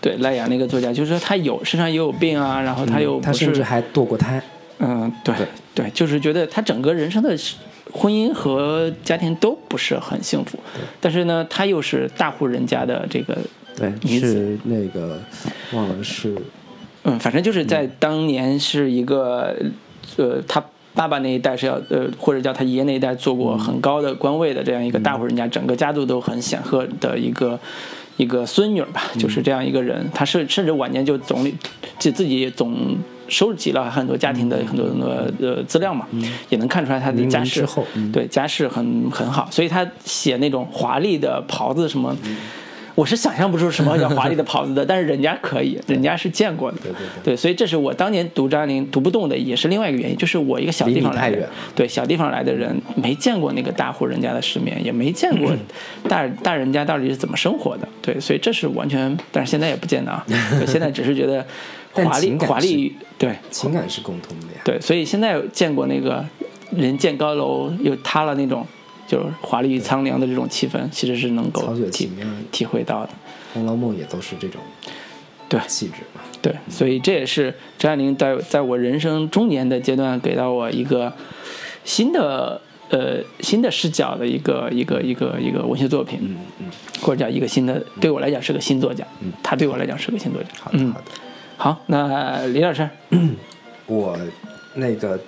[0.00, 4.42] 对赖雅那个作家，就是说他有身上也有病啊，然后他又他甚至还堕过胎。
[4.82, 7.36] 嗯，对对对，就是觉得他整个人生的
[7.92, 10.58] 婚姻和家庭都不是很幸福，
[11.00, 13.36] 但是呢，他又是大户人家的这个，
[13.76, 15.20] 对，女子是那个
[15.72, 16.34] 忘了是
[17.04, 19.56] 嗯，反正就是在当年是一个，
[20.16, 20.62] 呃，他
[20.94, 27.58] 爸爸那一代是要呃，或者叫他爷爷那一代做过很高的官位的这样一个大户人家，整个家族都很显赫的一个。
[28.16, 31.54] 一个孙女儿吧，就是这样一个人，他是甚至晚年就总理
[31.98, 32.94] 就自己总
[33.28, 35.08] 收集了很多家庭的很多很多
[35.40, 36.06] 呃资料嘛，
[36.50, 37.66] 也能看出来他的家世
[38.12, 42.14] 对家世很很好，所以他写那种华丽的袍子什么，
[43.00, 51.48] 我是想象不出什么叫华丽的袍子的， 但是人家可以，人家是见过的，对对对，所以这是我当年读张爱玲读不动的，也是另外一个原因，就是我一个小地方来的。
[51.74, 55.50] 对小地方来的人没见过那个大户人家的世面，也没见过
[56.06, 61.42] 大大人家到底是怎么生活的，对，所以这是完全，但是现在也不见得啊， 对现在只是觉得
[61.92, 63.34] 华丽华丽，对。
[63.50, 64.60] 情感是共通的呀。
[64.62, 66.22] 对，所以现在见过那个
[66.70, 68.66] 人建高楼又塌了那种。
[69.10, 72.08] 就是华丽与苍凉的这种气氛，其实是能够体
[72.52, 73.08] 体会到的。
[73.52, 74.60] 《红楼梦》也都是这种
[75.48, 76.20] 对气质嘛。
[76.40, 81.12] 对，所以这也是张爱玲在在我人生中年的阶段给到我一个
[81.84, 86.66] 新的呃新的视角的一个一个一个一个文学作品，嗯嗯，
[87.02, 90.48] 或者叫一个新的，对我来讲是个新作家，嗯他对我来讲是个新作家。
[90.60, 91.04] 好的嗯好的。
[91.56, 92.88] 好，那李老师，
[93.86, 94.16] 我
[94.74, 95.18] 那个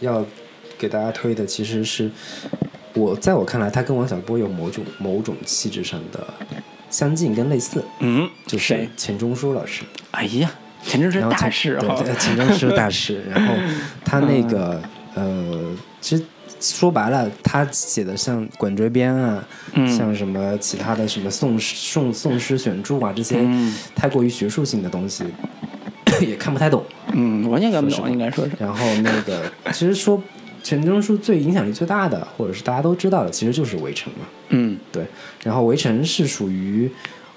[0.00, 0.24] 要
[0.78, 2.10] 给大家推的其实是
[2.94, 6.26] 我在我看来，他跟王小波有某种某种气质上的
[6.90, 8.88] 相近跟类似，嗯，就是？
[8.96, 9.82] 钱钟书老师。
[10.10, 10.50] 哎呀，
[10.82, 13.22] 钱钟书大师对， 钱钟书大师。
[13.30, 13.54] 然后
[14.04, 14.80] 他那个
[15.14, 16.24] 呃，其实
[16.60, 25.24] 说白了，他写的像《管锥编》啊，嗯像什么其他的什么宋诗宋宋诗选注啊这些嗯太过于学术性的东西，
[26.20, 26.84] 也看不太懂。
[27.14, 30.22] 嗯，完全看不懂，应该说是，然后那个，其实说
[30.62, 34.24] 钱钟书最影响力最大的，或者是大家都知道的，其实就是《围城》嘛。
[34.50, 35.04] 嗯对，
[35.42, 36.90] 然后《围城》是属于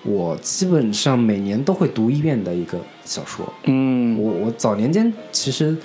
[0.03, 3.51] 我基本上每年都会读一遍的一个小说。
[3.63, 5.75] 嗯我我早年间其实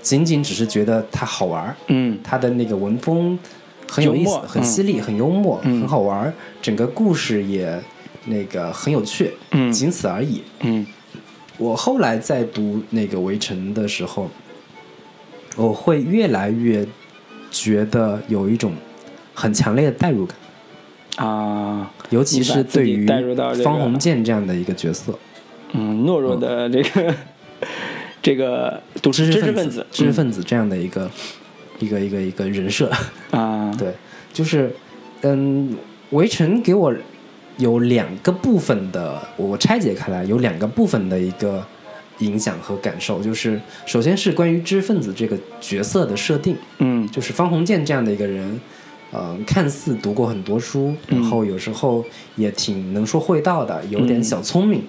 [0.00, 3.38] 仅仅只是觉得它好玩儿，嗯它的那个文风
[3.88, 6.32] 很有意思，很犀利，很幽默，嗯很好玩儿，
[6.62, 7.78] 整个故事也
[8.24, 10.42] 那个很有趣，嗯仅此而已。
[10.60, 10.86] 嗯
[11.58, 14.30] 我后来在读那个《围城》的时候，
[15.56, 16.86] 我会越来越
[17.50, 18.72] 觉得有一种
[19.34, 23.06] 很强烈的代入感，啊，尤其是对于
[23.64, 25.18] 方鸿渐这样的一个角色，
[25.72, 27.14] 嗯，懦弱的这个、
[28.22, 31.10] 这个读知识分子，知识分子这样的一个、
[31.78, 32.90] 一个一个一个人设。
[33.30, 33.92] 嗯啊， 对，
[34.32, 34.74] 就是
[35.22, 35.70] 嗯，
[36.10, 36.94] 《围城》给我
[37.56, 41.66] 有两个部分的，我拆解开来有两个部分的一个
[42.18, 48.60] 影响和感受，就是首先是关于知识分子这个角色的设定，嗯就是方鸿渐这样的一个人。
[49.12, 52.04] 呃，看似读过很多书，然后有时候
[52.34, 54.82] 也挺能说会道的，有点小聪明，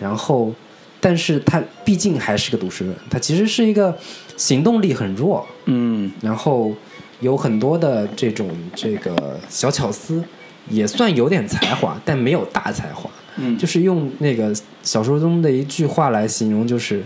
[0.00, 0.54] 然后，
[1.00, 3.94] 但是他毕竟还是个读书人，他其实是一个
[4.36, 6.72] 行动力很弱，嗯然后
[7.20, 10.22] 有很多的这种这个小巧思，
[10.70, 13.10] 也算有点才华，但没有大才华。
[13.36, 17.02] 嗯，就是用那个小说中的一句话来形容，就是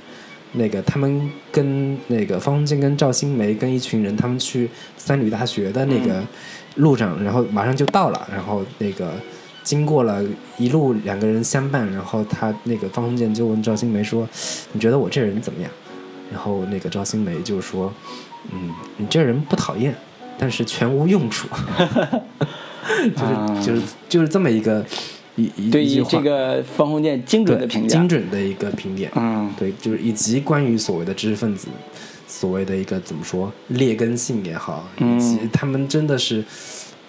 [0.53, 6.23] 那个他们跟那个方鸿渐跟赵新梅跟一群人，他们去三闾大学的那个
[6.77, 9.13] 路上，然后马上就到了，然后那个。
[9.63, 10.25] 经过了
[10.57, 14.27] 一路两个人相伴，然后他那个方鸿渐就问赵新梅说
[14.73, 15.71] ：“你觉得我这人怎么样？”
[16.33, 17.93] 然后那个赵新梅就说
[18.51, 19.95] ：“嗯，你这人不讨厌，
[20.39, 21.47] 但是全无用处。
[23.15, 24.85] 就是”啊就是就是这么一个
[25.71, 29.11] 对于这个方鸿渐精准的评价，精准的一个评点。
[29.15, 29.51] 嗯。
[29.59, 31.69] 对，就是以及关于所谓的知识分子，
[32.27, 36.45] 所谓的一个怎么说劣根性也好，嗯以及他们真的是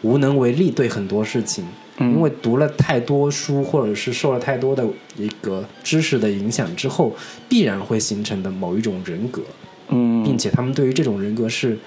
[0.02, 1.66] 无能为力对很多事情，
[1.98, 2.14] 嗯。
[2.14, 4.86] 因为读了太多书或者是受了太多的
[5.18, 7.16] 一个知识的影响之后，
[7.48, 9.42] 必然会形成的某一种人格，
[9.90, 11.78] 嗯，并且他们对于这种人格是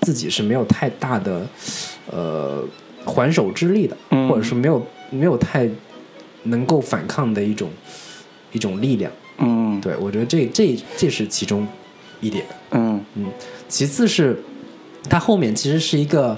[0.00, 1.46] 自己是没有太大的
[2.10, 2.64] 呃
[3.04, 4.28] 还手之力的，嗯。
[4.28, 5.68] 或者是没有没有太
[6.44, 7.70] 能够反抗的一种
[8.52, 9.10] 一种力量。
[9.38, 11.66] 嗯对，我觉得这这这是其中
[12.20, 12.44] 一点。
[12.72, 13.26] 嗯嗯，
[13.68, 14.36] 其次是
[15.08, 16.36] 它后面其实是一个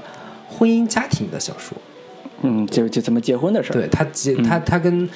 [0.48, 1.76] 婚姻家庭的小说，
[2.42, 5.08] 嗯，就就怎么结婚的事儿，对他结他他跟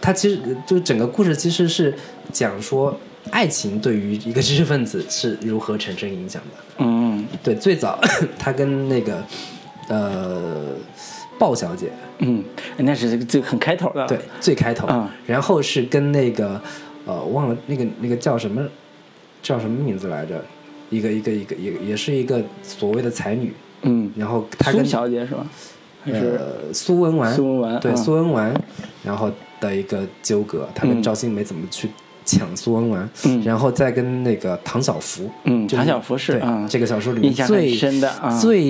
[0.00, 1.94] 他其实就整个故事其实是
[2.32, 2.98] 讲说
[3.30, 6.64] 爱情对于一个知识分子是如何产生影响的。
[6.78, 8.00] 嗯对，最早
[8.36, 9.22] 他跟那个
[9.88, 10.74] 呃
[11.38, 12.42] 鲍小姐，嗯，
[12.78, 15.08] 那是这个最很开头的，对，最开头，嗯。
[15.26, 16.60] 然后是跟那个
[17.06, 18.66] 呃忘了那个那个叫什么
[19.42, 20.44] 叫什么名字来着，
[20.90, 23.52] 一个一个一个也也是一个所谓的才女，
[23.82, 25.46] 嗯，然后她跟苏小姐是吧？
[26.04, 27.96] 呃苏文纨，苏文纨对嗯。
[27.96, 28.54] 苏文纨，
[29.04, 31.02] 然后的一个纠葛，她跟嗯。
[31.02, 31.88] 赵新梅怎么去
[32.28, 33.42] 抢苏文纨，嗯。
[33.42, 36.38] 然后再跟那个唐晓芙，嗯就是唐晓芙是
[36.68, 38.60] 这个小说里面最深的啊最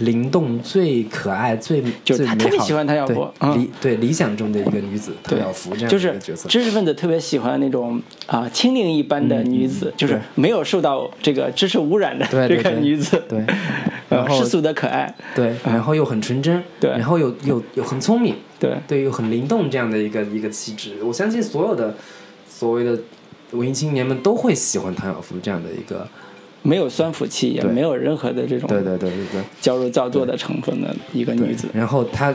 [0.00, 3.56] 灵动、最可爱、最就是他特别喜欢唐晓对芙嗯。
[3.56, 13.38] 理对理想中的一个女子唐对晓芙这样就是的一个角色，知识分子特别喜欢那种啊清灵一般的女子，就是没有受到这个知识污染的这个对对对女子，对，
[14.08, 16.90] 呃然后世俗的可爱，对，然后又很纯真，对。
[16.90, 21.94] 然后又又又很聪明，对，对，又很灵动这样的一个一个气质，我相信所有的
[22.58, 22.98] 所谓的
[23.50, 26.08] 文艺青年们都会喜欢唐晓芙这样的一个，
[26.62, 27.70] 没有酸腐气，也对。
[27.70, 29.42] 没有任何的这种对对对对对。
[29.60, 31.68] 矫揉造作的成分的一个女子。
[31.74, 32.34] 然后她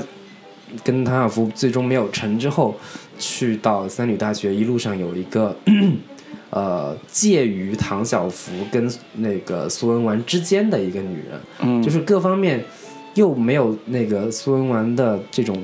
[0.83, 2.75] 跟唐晓芙最终没有成之后，
[3.17, 5.57] 去到三女大学，一路上有一个
[6.51, 12.63] 呃介于唐晓芙跟那个苏文纨之间的一个女人，嗯，就是各方面
[13.15, 15.57] 又没有那个苏文纨的这种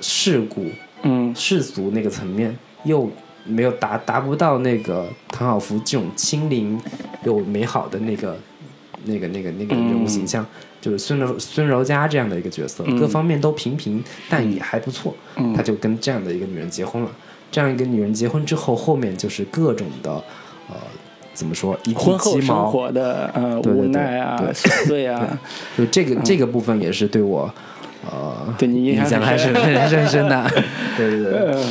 [0.00, 0.66] 世故
[1.02, 1.34] 嗯。
[1.34, 3.10] 世俗那个层面，又
[3.48, 6.78] 没有达达不到那个唐晓芙这种清灵
[7.24, 8.36] 又美好的那个
[9.04, 10.44] 那个那个那个人物形象，
[10.80, 15.14] 就是孙柔孙柔嘉这样的一个角色，嗯各方面都平平，但也还不错。
[15.36, 17.10] 嗯他就跟这样的一个女人结婚了。
[17.50, 20.12] 这样一个女人结婚之后，后面就是各种的
[20.68, 20.76] 呃，
[21.32, 22.70] 怎么说一地婚后生。
[22.70, 25.38] 活的呃无对对对奈啊、对琐碎啊，
[25.76, 27.50] 就这个、这个部分也是对我
[28.04, 30.50] 呃对你印象还是深 很深深的。
[30.98, 31.64] 对对对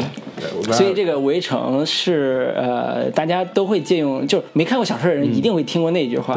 [0.71, 6.35] 所以这个《围城》是呃，大家都会借用，就没看过小说的人一定会听过那句话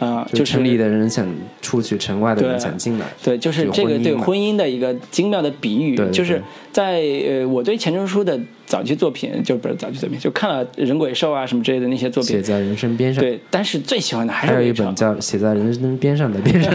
[0.00, 1.26] 嗯，啊、就就是城里的人想
[1.60, 3.06] 出去，城外的人想进来。
[3.22, 6.42] 对，就是这个对婚姻的一个精妙的比喻，就是
[6.72, 8.36] 在呃，我对钱钟书的
[8.66, 13.22] 早期作品，就不是早期作品，就看了《人鬼兽》啊什么之类的那些作品，写在人生边上。
[13.22, 14.86] 对，但是最喜欢的还是《还有一本》。
[14.94, 16.74] 叫《写在人生边上的边上》。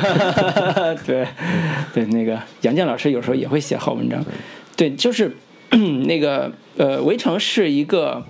[1.05, 1.27] 对，
[1.93, 4.23] 对，那个杨健老师有时候也会写好文章。
[4.77, 5.35] 对，就是
[6.05, 8.23] 那个呃，《围城》是一个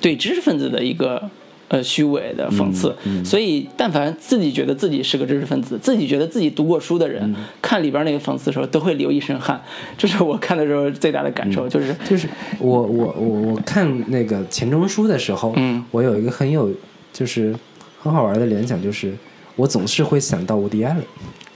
[0.00, 1.30] 对知识分子的一个
[1.68, 9.60] 呃虚伪的讽刺，所以但凡自己觉得自己是个知识分子，自己觉得自己读过书的人，看里边那个讽刺的时候，都会流一身汗。
[9.98, 12.28] 这是我看的时候最大的感受，就是就是
[12.58, 15.84] 我我我我看那个钱钟书的时候，嗯。
[15.90, 16.70] 我有一个很有
[17.12, 17.54] 就是
[18.00, 19.12] 很好玩的联想，就是
[19.56, 21.04] 我总是会想到伍迪·艾伦，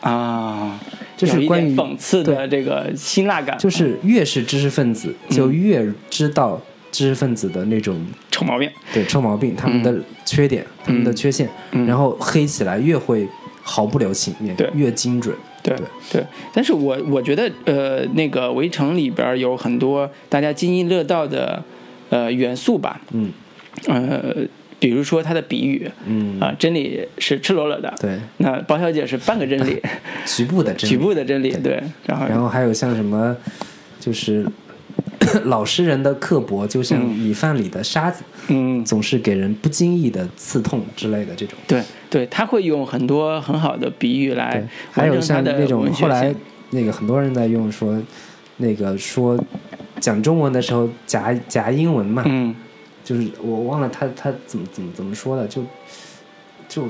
[0.00, 0.80] 啊，
[1.20, 6.60] 就是关于讽刺的这个辛辣感，就是越是知识分子，就越知道
[6.90, 8.70] 知识分子的那种臭毛病。
[8.92, 9.94] 对臭毛病，他们的
[10.24, 11.48] 缺点，他们的缺陷，
[11.86, 13.28] 然后黑起来越会
[13.62, 15.34] 毫不留情面对，越精准。
[15.62, 15.76] 对
[16.10, 16.24] 对，
[16.54, 21.62] 但是我我觉得呃，那个《围城》里边有很多大家津津乐道的
[22.08, 23.30] 呃元素吧，嗯。
[23.86, 24.34] 呃，
[24.80, 26.40] 比如说他的比喻，嗯。
[26.40, 29.80] 啊、真理是赤裸裸的，对，那包小姐是半个真理，
[30.26, 30.92] 局部的真理。
[30.92, 33.36] 局部的真理，对，然后然后还有像什么，
[34.00, 34.44] 就是
[35.44, 41.58] 老实人的刻薄，就像米饭里的沙子，嗯，总是给人不经意的刺痛之类的这种。
[41.68, 46.34] 对对，他会用很多很好的比喻来，还有像那种后来
[46.70, 48.02] 那个很多人在用说，
[48.56, 49.38] 那个说
[50.00, 52.54] 讲中文的时候夹夹英文嘛，嗯
[53.04, 55.64] 就是我忘了他他怎么怎么怎么说的，就
[56.68, 56.84] 就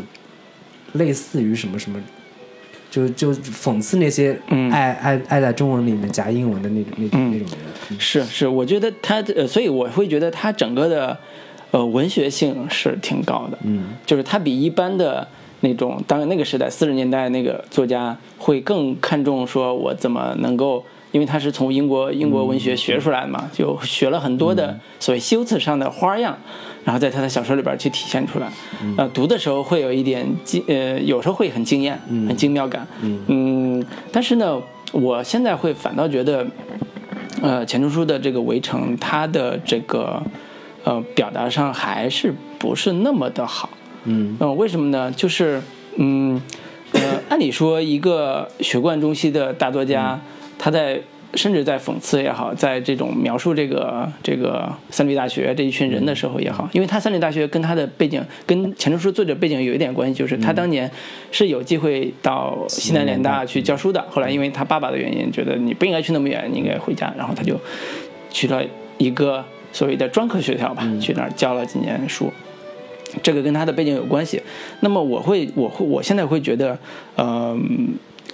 [0.92, 2.00] 类似于什么什么。
[2.90, 11.16] 就就讽刺那些嗯爱、爱爱在中文里面夹英文的那种那种、嗯那种人，嗯是是，我觉得他呃，所以我会觉得他整个的
[11.70, 15.28] 呃文学性是挺高的，嗯，就是他比一般的
[15.60, 20.84] 那种，当然那个时代四十年代那个作家会更看重说我怎么能够。
[21.12, 26.36] 因为他是从英国英国文学学出来的嘛，就学了很多的所谓修辞上的花样，
[26.84, 28.48] 然后在他的小说里边去体现出来。
[28.96, 32.86] 呃，读的时候会有一点惊，呃，有时候会很惊艳，很精妙感。
[33.02, 34.60] 嗯，但是呢，
[34.92, 36.46] 我现在会反倒觉得，
[37.42, 40.22] 呃，钱钟书的这个《围城》，他的这个
[40.84, 43.70] 呃表达上还是不是那么的好。
[44.04, 45.12] 嗯嗯、为什么呢？
[45.12, 45.60] 就是
[45.96, 46.40] 嗯
[46.92, 50.18] 呃，按理说一个学贯中西的大作家，
[50.62, 51.00] 他在
[51.34, 60.90] 甚至在讽刺也好，在这种描述这个这个三里大学这一群人的时候也好，因为他三里大学跟他的背景跟钱钟书作者背景有一点关系，就是他当年
[61.32, 67.58] 是有机会到西南联大去教书的，后来因为他爸爸的原因，觉得你不应该去那么远，你应该回家，然后他就
[68.28, 68.62] 去了
[68.98, 69.42] 一个
[69.72, 72.30] 所谓的专科学校吧，去那儿教了几年书。
[73.22, 74.40] 这个跟他的背景有关系。
[74.80, 76.78] 那么我会，我会，我现在会觉得，
[77.16, 77.58] 呃，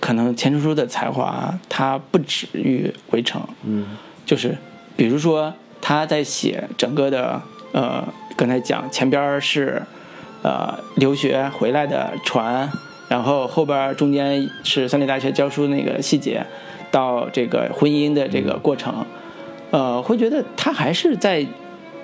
[0.01, 3.87] 可能钱钟书的才华他不止于《围城》，嗯。
[4.25, 4.57] 就是
[4.97, 7.41] 比如说他在写整个的，
[7.71, 8.05] 呃，
[8.37, 9.81] 刚才讲前边是，
[10.43, 12.69] 呃，留学回来的船，
[13.09, 16.45] 然后后边中间是三里大学教书那个细节，
[16.91, 19.07] 到这个婚姻的这个过程，
[19.71, 21.47] 呃，会觉得他还是在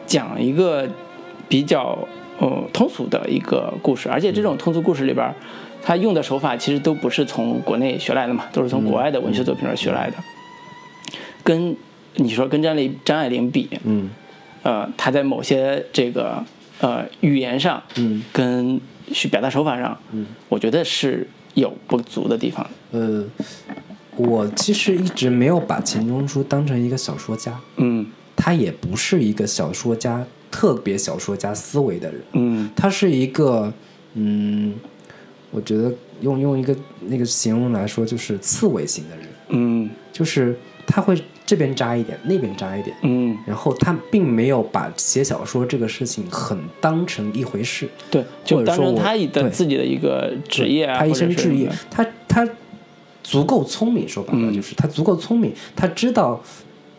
[0.06, 0.88] 讲一个
[1.48, 1.98] 比较
[2.38, 5.34] 呃通俗的一个故事，而且这种通俗故事里边儿，
[5.82, 10.16] 他用的手法其实都不是从国内学来的嘛，都是从国外的文学作品上学来的。
[11.42, 11.76] 跟
[12.14, 14.10] 你说跟张丽张爱玲比，嗯。
[14.64, 16.40] 呃，他在某些这个
[16.80, 18.80] 呃语言上，嗯，跟
[19.12, 22.64] 去表达手法上，嗯，我觉得是有不足的地方。
[22.92, 23.00] 的。
[23.00, 23.24] 呃，
[24.14, 28.06] 我其实一直没有把钱钟书当成一个小说家，嗯
[28.36, 33.72] 他也不是一个小说家特别小说家思维的人，嗯他是一个
[34.14, 34.74] 嗯，
[35.52, 39.88] 我觉得用用一个那个形容来说，就是刺猬型的人，嗯。
[40.12, 40.54] 就是
[40.86, 42.94] 他会这边扎一点，那边扎一点。
[43.00, 52.46] 嗯，然后他并没有把写小说这个事情很当成一回事，对，就当成他的对自己的一个职业啊，他一生志业，他他
[53.22, 54.52] 足够聪明，说白了嗯。
[54.52, 56.38] 就是他足够聪明，他知道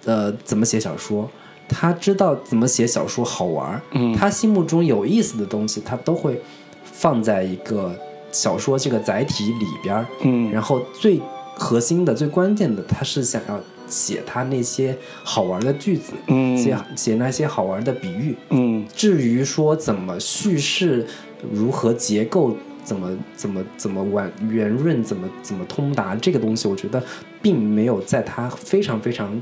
[0.06, 1.30] 呃怎么写小说，
[1.70, 4.12] 他知道怎么写小说好玩儿，嗯。
[4.16, 6.42] 他心目中有意思的东西，他都会
[6.84, 7.96] 放在一个
[8.34, 10.52] 小说这个载体里边儿，嗯。
[10.52, 11.22] 然后最
[11.56, 13.58] 核心的、最关键的，他是想要
[13.88, 14.94] 写他那些
[15.24, 16.58] 好玩的句子，嗯。
[16.58, 18.86] 写写那些好玩的比喻，嗯。
[18.94, 21.06] 至于说怎么叙事，
[21.54, 27.02] 如何结构，怎么怎么怎么完圆润，怎么怎么通达，这个东西我觉得
[27.42, 29.42] 并没有在他非常非常，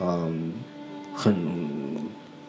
[0.00, 0.52] 嗯、
[1.14, 1.34] 很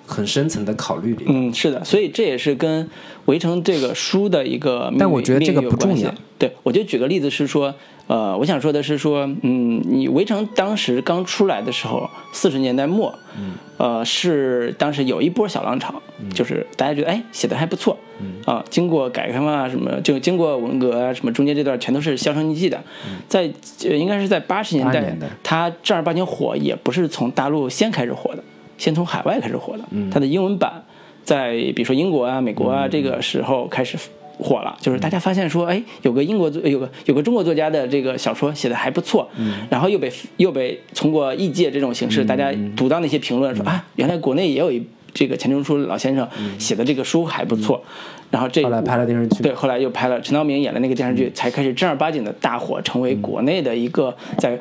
[0.06, 1.26] 很深层的考虑里。
[1.28, 2.86] 嗯，是的，所以这也是跟
[3.30, 6.12] 《围城》这个书的一个但我觉得这个不重要。
[6.40, 7.74] 对，我就举个例子是说，
[8.08, 16.02] 呃，我想说的是说，嗯，你《围城》当时刚出来的时候，四十年代末，嗯，呃，是当时有一波小浪潮，
[16.34, 22.82] 就是大家觉得哎写的还不错，嗯啊，经过改革开放啊什么，就经过文革啊什么，中间这段全都是销声匿迹的，
[23.28, 23.52] 在
[23.84, 28.44] 呃应该是在八十年代80年代，它正儿八经火也不是从大陆先开始火的，
[28.78, 29.84] 先从海外开始火的。
[30.10, 30.84] 它的英文版
[31.30, 33.96] 在比如说英国啊、美国啊这个时候开始
[34.40, 39.30] 火了，就是大家发现说，哎，有个英国作有个有个中国作家的这个小说写的还不错，
[39.70, 44.82] 然后又被又被通过译介这种形式，大家读到那些评论说啊，原来国内也有一
[45.20, 46.26] 这个钱钟书老先生
[46.58, 47.84] 写的这个书还不错，
[48.32, 49.44] 然后这后来拍了电视剧。
[49.44, 54.58] 对，后来又拍了陈道明演的那个电视剧，才开始正儿八经的大火，成为国内的一个在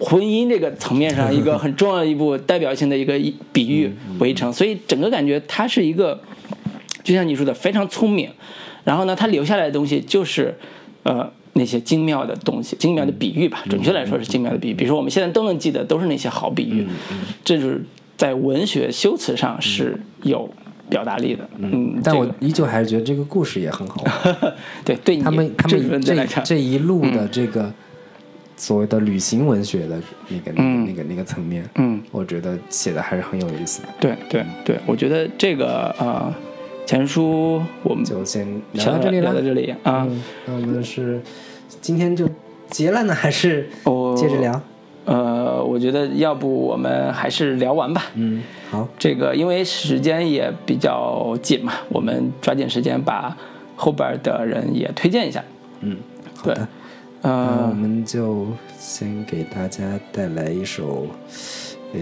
[0.00, 3.16] 婚姻这个层面上 一个很重要的一部代表性的一个
[3.54, 3.86] 比喻
[4.18, 6.20] 《围城》，所以整个感觉他是一个，
[7.04, 8.28] 就像你说的非常聪明，
[8.82, 10.58] 然后呢，他留下来的东西就是，
[11.04, 11.30] 呃。
[11.54, 14.72] 那些精妙的东西，精妙的比喻吧，准确来说是精妙的比喻。
[14.72, 16.86] 比如说我们现在都能记得，都是那些好比喻，
[17.44, 17.84] 这就是
[18.20, 20.46] 在文学修辞上是有
[20.90, 21.48] 表达力的。
[21.56, 24.52] 嗯，但我依旧还是觉得这个故事也很好 玩。
[24.84, 25.98] 对对你他们他这们
[26.44, 27.72] 这一路的这个
[28.58, 29.98] 所谓的旅行文学的
[30.28, 33.88] 那个那嗯个那个那个层面，嗯，我觉得写的还是很有意思的。
[33.98, 36.30] 对对对，我觉得这个呃，
[36.84, 39.40] 前书我们就先聊聊到这里了聊到。
[39.40, 40.06] 这里啊。
[40.06, 41.22] 嗯，那我们是
[41.80, 42.28] 今天就
[42.68, 43.70] 结了呢，还是
[44.14, 44.60] 接着聊？
[45.10, 48.04] 呃，我觉得要不我们还是聊完吧。
[48.14, 53.36] 嗯，好，这个因为时间也比较紧嘛，我们抓紧时间把
[53.74, 55.42] 后边的人也推荐一下。
[55.80, 55.96] 嗯，
[56.36, 56.68] 好对的。，
[57.22, 58.46] 呃我呃，们就
[58.78, 61.08] 先给大家带来一首，
[61.92, 61.98] 呃，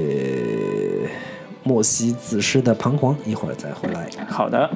[1.63, 4.07] 莫西子诗的《彷徨》，一会儿再回来。
[4.29, 4.69] 好的。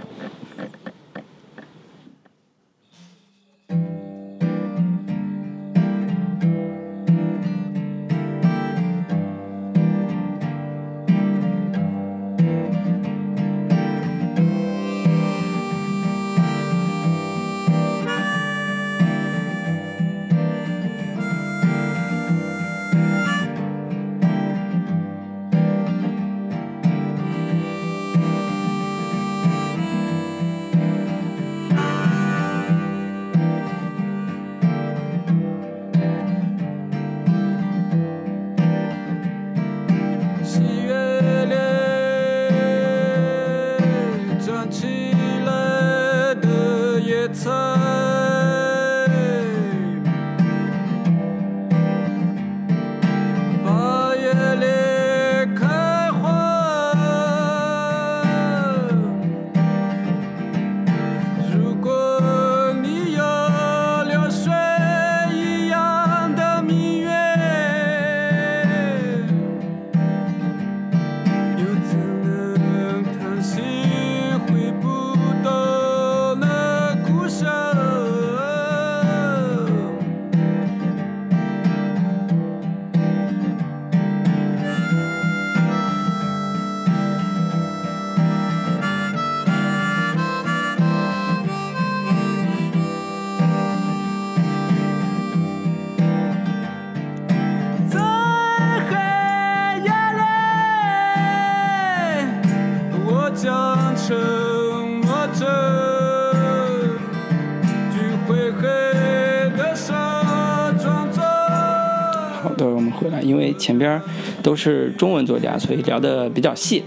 [113.62, 114.02] 前边儿
[114.42, 116.82] 都是中文作家，所以聊的比较细。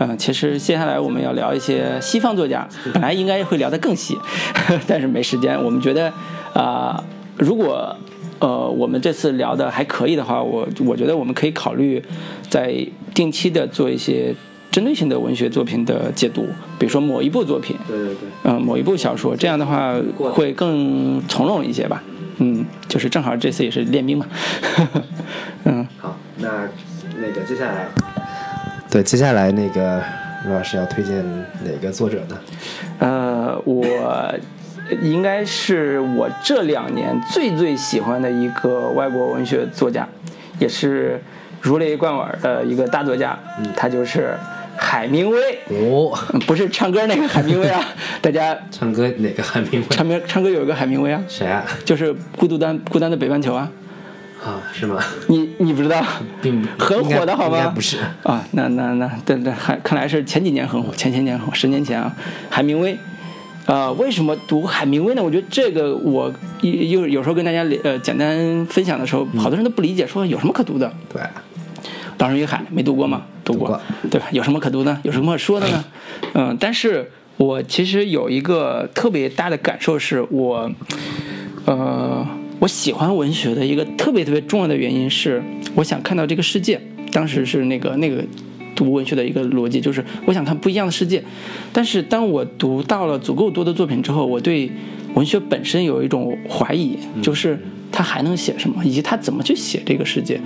[0.00, 4.16] 嗯、其实接下来我们要聊一些西方作家，本来应该会聊得更细，
[4.86, 5.56] 但是没时间。
[5.62, 6.12] 我们觉得
[6.54, 7.02] 啊、
[7.36, 7.94] 如果
[8.38, 12.02] 呃我们这次聊的还可以的话，我我觉得我们可以考虑
[12.48, 12.74] 在
[13.14, 14.32] 定期的做一些
[14.70, 16.46] 针对性的文学作品的解读，
[16.78, 19.96] 比如说某一部作品，对对对，嗯，某一部小说，这样的话
[20.32, 22.00] 会更从容一些吧。
[22.40, 24.24] 嗯，就是正好这次也是练兵嘛。
[27.48, 27.86] 接下来，
[28.90, 30.02] 对，接下来那个
[30.44, 31.24] 卢老师要推荐
[31.64, 32.38] 哪个作者呢？
[32.98, 34.34] 呃，我
[35.00, 40.06] 应该是我这两年最最喜欢的一个外国文学作家，
[40.58, 41.18] 也是
[41.62, 44.34] 如雷贯耳的一个大作家，嗯他就是
[44.76, 45.58] 海明威。
[45.68, 47.82] 哦，嗯不是唱歌那个海明威啊，
[48.20, 49.86] 大家唱歌哪个海明威？
[49.88, 51.64] 唱歌唱歌有一个海明威啊，谁啊？
[51.86, 53.70] 就是孤独单孤单的北半球啊，
[54.44, 55.02] 啊，是吗？
[55.28, 56.02] 你你不知道？
[56.40, 57.58] 并很火的好吗？
[57.58, 62.14] 应该不是啊，那那那，对对，还看来是前几年很火，前些年火，十年前啊，
[62.48, 62.96] 海明威。
[63.66, 65.22] 呃，为什么读海明威呢？
[65.22, 66.32] 我觉得这个我
[66.62, 70.90] 有有时候跟大家呃简单分享的时候，好多人都不理解，说有什么可读的？
[71.12, 71.20] 对，
[72.16, 73.24] 《刀人与海》没读过吗？
[73.44, 74.26] 读过，过对吧？
[74.30, 74.98] 有什么可读呢？
[75.02, 75.84] 有什么可说的呢？
[76.32, 80.70] 嗯，但是我其实有一个特别大的感受，是我，
[81.66, 82.26] 呃，
[82.60, 85.42] 我喜欢文学的一个特别特别重要的原因是，
[85.74, 86.80] 我想看到这个世界。
[87.10, 88.22] 当时是那个那个
[88.74, 91.22] 读文学的一个逻辑，就是我想看不一样的世界。
[91.72, 94.70] 但是当我读到了足够多的作品之后，我对
[95.14, 97.58] 文学本身有一种怀疑，就是
[97.90, 100.38] 他还能写什么，以及他怎么去写这个世界。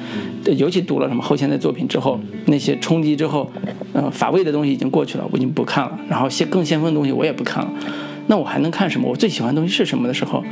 [0.44, 3.50] 对尤其读了什么后现代作品之后，那些冲击之后，
[3.92, 5.98] 呃，乏味的东西已经过去了，我已经不看了。
[6.08, 7.72] 然后先更先锋的东西我也不看了，
[8.28, 9.08] 那我还能看什么？
[9.08, 10.44] 我最喜欢的东西是什么的时候，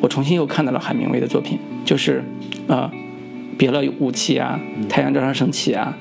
[0.00, 2.22] 我重新又看到了海明威的作品，就是
[2.66, 2.90] 呃，
[3.56, 5.96] 别了武器啊，太阳照常升起啊。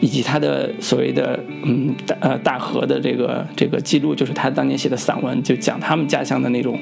[0.00, 6.78] 以及他的所谓的嗯大呃大河的这个这个记录，就是他当年写的散文，就讲他们家乡的那种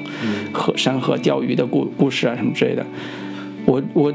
[0.51, 2.85] 河山河钓鱼的故故事啊什么之类的。
[3.65, 4.13] 我我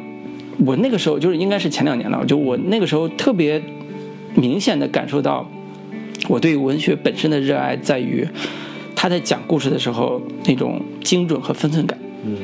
[0.66, 3.62] 我那个时候就是应该是前两年了，就我那个时候特别
[4.34, 5.48] 明显的感受到，
[6.28, 8.28] 我对文学本身的热爱在于
[8.94, 11.98] 他在讲故事的时候那种精准和分寸感。
[12.24, 12.36] 嗯。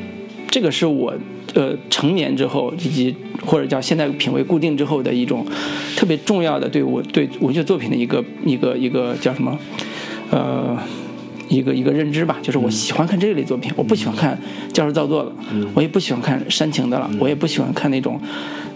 [0.49, 1.13] 这个是我
[1.53, 3.13] 呃成年之后，以及
[3.45, 5.45] 或者叫现在品味固定之后的一种
[5.97, 9.57] 特别重要的对我对文学作品的一个一个一个叫什么？
[10.31, 10.77] 呃
[11.49, 14.39] 一个一个认知吧，就是我喜欢看这类作品，我不喜欢看
[14.71, 15.31] 教师造作的，
[15.73, 18.19] 我也不喜欢看煽情的了，我也不喜欢看那种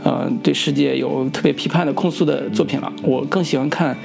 [0.04, 3.96] 呃对世界有特别批判的控诉的作品了，我更喜欢看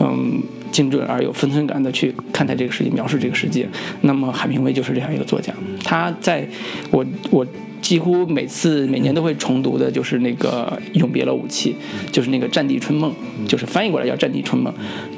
[0.00, 0.42] 嗯。
[0.70, 3.68] 精准而有分寸感的去看待这个世界，描述这个世界。
[4.02, 5.52] 那么海明威就是这样一个作家，
[5.84, 6.46] 他在
[6.90, 7.46] 我我
[7.80, 11.74] 几乎每次每年都会重读的，就是那个《永别了武器》，
[12.12, 13.12] 就是那个《战地春梦》，
[13.48, 14.72] 就是翻译过来叫《战地春梦》，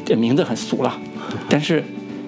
[0.04, 0.98] 这名字很俗了，
[1.48, 1.82] 但是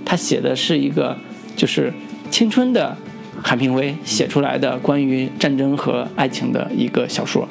[0.05, 1.17] 他写的是一个
[1.57, 1.93] 就是
[2.31, 2.97] 青春的
[3.43, 7.49] 海明威写出来的关于战争和爱情的一个小说。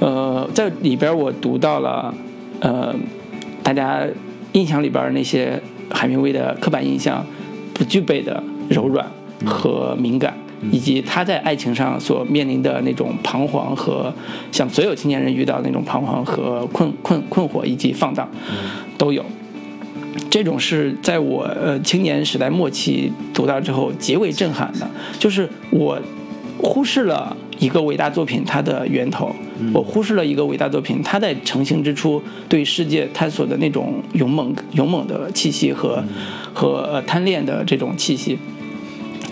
[0.00, 2.14] 呃，在里边我读到了，
[2.60, 2.94] 呃，
[3.62, 4.04] 大家
[4.52, 5.60] 印象里边那些
[5.90, 7.24] 海明威的刻板印象
[7.72, 9.06] 不具备的柔软
[9.44, 10.36] 和敏感，
[10.70, 14.12] 以及他在爱情上所面临的那种彷徨和
[14.52, 18.28] 像所有青年人遇到的那种彷徨和困困困惑以及放荡，
[18.98, 19.24] 都有。
[20.28, 25.98] 这种是在我呃青年时代末期读到之后极为震撼的，就是我
[26.62, 29.34] 忽视了一个伟大作品它的源头，
[29.72, 36.02] 我忽视了一个伟大作品它在成型之初对世界探索的那种勇猛勇猛的气息和
[36.52, 38.38] 和呃贪恋的这种气息，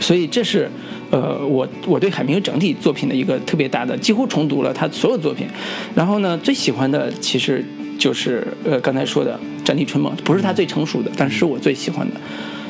[0.01, 0.71] 所以这是
[1.11, 5.47] 呃我我对海明威整体作品的一个特别大的，几乎重读了他所有作品，
[5.95, 7.65] 然后呢最喜欢的其实
[7.99, 12.21] 就是呃刚才说的《战地春梦》，不是他最成熟的，但是是我最喜欢的，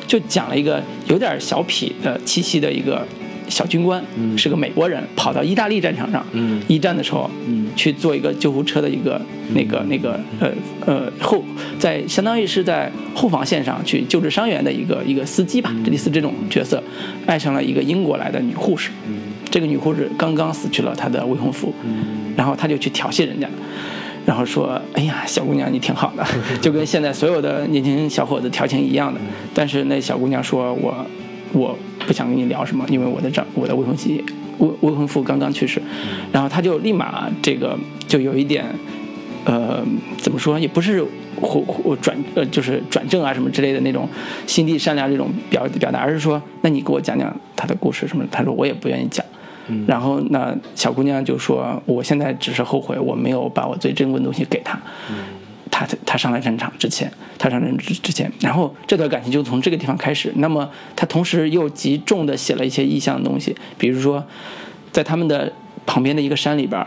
[0.05, 3.05] 就讲了一个有点小痞的气息的一个。
[3.49, 4.01] 小军官
[4.37, 6.61] 是个美国人，跑到意大利战场上，嗯。
[6.67, 7.67] 一战的时候，嗯。
[7.75, 9.21] 去做一个救护车的一个
[9.53, 10.51] 那个那个呃
[10.85, 11.43] 呃后
[11.77, 16.81] 在相当于是在后防线上去救治伤员的一个一个司机吧，这类似这种角色，
[17.25, 18.89] 爱上了一个英国来的女护士，
[19.49, 21.73] 这个女护士刚刚死去了她的未婚夫，
[22.35, 23.47] 然后他就去调戏人家。
[24.25, 26.23] 然后说：“哎呀，小姑娘你挺好的，
[26.61, 29.19] 就跟现在所有的年轻小伙子调情一样的。”
[29.55, 30.93] 但是那小姑娘说：“我
[31.53, 34.23] 我不想跟你聊什么，因为我的丈我的未婚妻
[34.59, 35.81] 未未婚夫刚刚去世。”
[36.31, 37.77] 然后他就立马这个
[38.07, 38.65] 就有一点，
[39.45, 39.83] 呃，
[40.17, 41.03] 怎么说也不是
[41.41, 44.07] 或或转呃就是转正啊什么之类的那种
[44.45, 48.29] 心地善良这种表表达，而是说，那你给我讲讲他的故事什么的。
[48.31, 49.25] 他说我也不愿意讲。
[49.85, 54.79] 然后那，小姑娘就说：“我现在只是后悔我没有把我最珍贵的东西给他。
[55.69, 60.31] 他他上来战场之前，他上战场之之前，然后这段感情就从这个地方开始。
[60.35, 64.21] 那么他同时又极重的写了一些意象的东西，比如说，
[64.91, 65.51] 在他们的
[65.85, 66.85] 旁边的一个山里边，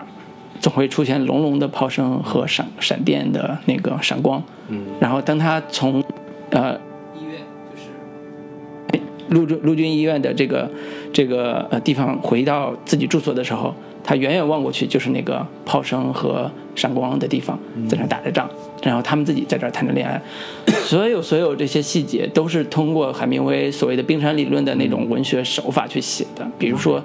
[0.61, 4.41] 总会出现隆隆的炮声和闪闪电的那个闪光。
[4.69, 6.05] 嗯，然后当他从
[6.51, 6.79] 呃
[7.19, 7.41] 医院
[7.73, 9.01] 就是
[9.31, 10.71] 陆军陆军医院的这个
[11.13, 13.75] 这个呃地方回到自己住所的时候，
[14.05, 17.59] 他远远望过去就是那个炮声和闪光的地方，
[17.89, 18.49] 在那打着仗，
[18.83, 20.21] 然后他们自己在这儿谈着恋爱，
[20.85, 27.03] 所有所有这些细节都是通过海明威所谓的冰山理论的那种文学手法去写的，比如说。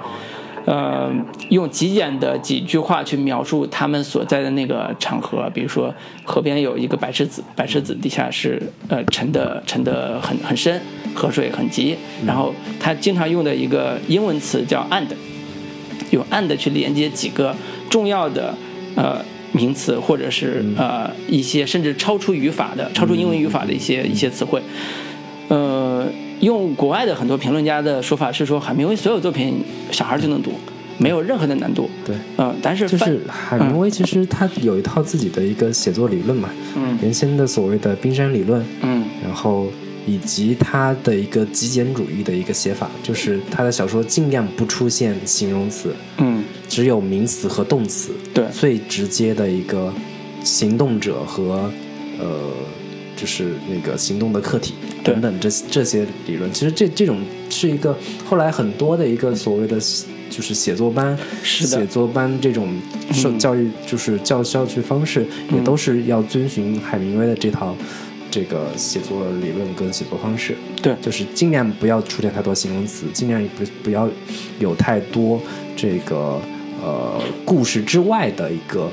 [0.70, 1.10] 呃，
[1.48, 5.96] 用极简的几句话去描述他们所在的那个场合，比如说
[6.26, 10.82] 河边有一个白石子，白石子底下是呃沉的沉的很很深，
[11.16, 11.96] 河水很急，
[12.26, 15.08] 然后他经常用的一个英文词叫 and，
[16.12, 17.56] 用 and 去连接几个
[17.90, 18.54] 重要的
[18.96, 19.24] 呃
[19.54, 24.62] 名词，或者是呃一些甚至超出语法的、超出英文语法的一些一些词汇，
[25.50, 26.06] 呃。
[26.40, 29.56] 用国外的很多评论家的说法是说，海明威所有作品
[29.90, 30.52] 小孩就能读，
[31.00, 31.90] 没有任何的难度。
[32.06, 36.96] 对，嗯，但是就是海明威其实他有一套自己的一个写作理论嘛，嗯。
[37.02, 39.04] 原先的所谓的冰山理论，嗯。
[39.24, 39.66] 然后
[40.08, 48.46] 以及他的一个极简主义的一个写法，就是他的小说尽量不出现形容词，嗯，只有名词和动词，对。
[48.52, 49.94] 最直接的一个
[50.44, 51.70] 行动者和
[52.18, 52.52] 呃，
[53.18, 57.20] 就是那个行动的客体等等这这些理论，其实这这种
[57.50, 59.78] 是一个后来很多的一个所谓的
[60.30, 61.78] 就是写作班，是的。
[61.80, 62.74] 写作班这种
[63.12, 63.38] 受嗯。
[63.38, 67.76] 教育就是教教学方式，也都是要遵循海明威的这套。
[68.38, 70.94] 这个写作理论跟写作方式，对。
[71.02, 74.08] 就是尽量不要出现太多形容词，尽量不不要
[74.60, 75.42] 有太多
[75.76, 76.40] 这个
[76.84, 78.92] 呃故事之外的一个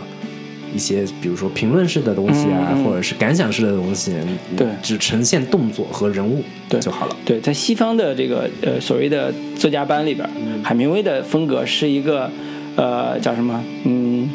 [0.75, 4.15] 一些，比如说评论式的东西啊，或者是感想式的东西，
[4.57, 4.67] 对。
[4.83, 6.43] 只呈现动作和人物。
[6.71, 7.15] 对就好了。
[7.27, 10.27] 对，在西方的这个呃所谓的作家班里边，
[10.63, 12.31] 海明威的风格是一个
[12.77, 13.63] 呃叫什么？
[13.85, 14.31] 嗯，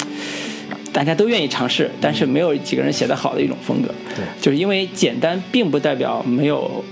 [0.92, 3.94] 大家都愿意尝试，但是没有几个人写得好的一种风格。
[4.16, 6.84] 对就是因为简单并不代表没有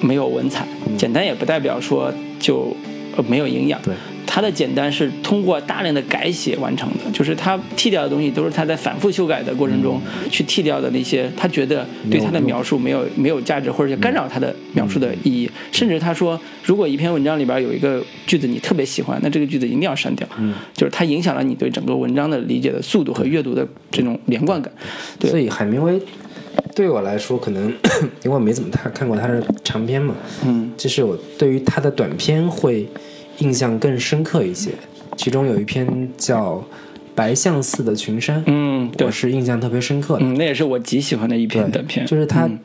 [0.00, 0.66] 没有文采，
[0.98, 2.76] 简单也不代表说就
[3.16, 3.80] 呃没有营养。
[3.82, 3.94] 对，
[4.26, 15.50] 它的简单是通过大量的改写完成的，就是他剃掉的东西都是他在反复修改的过程中去剃掉的那些他觉得对他的描述没有没有价值或者干扰他的描述的意义。
[15.70, 20.26] 甚至他说，如果一篇文章里边有一个句子你特别喜欢，那这个句子一定要删掉，
[20.74, 24.72] 就是它影响了你对整个文章的理解的速度和阅读的这种连贯感。
[25.18, 25.30] 对。
[25.30, 26.00] 所以海明威
[26.74, 27.68] 对我来说，可能
[28.24, 30.14] 因为我没怎么看看过他的长篇嘛，
[30.44, 32.86] 嗯，其实我对于他的短篇会
[33.38, 34.70] 印象更深刻一些。
[35.16, 36.54] 其中有一篇叫
[37.14, 40.24] 《白象寺的群山》，嗯，我，是印象特别深刻的。
[40.24, 42.58] 嗯，那也是我极喜欢的一篇短篇，就是它，嗯。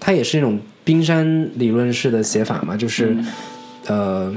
[0.00, 3.26] 他也是那种冰山理论式的写法嘛，就是，嗯。
[3.86, 4.36] 呃，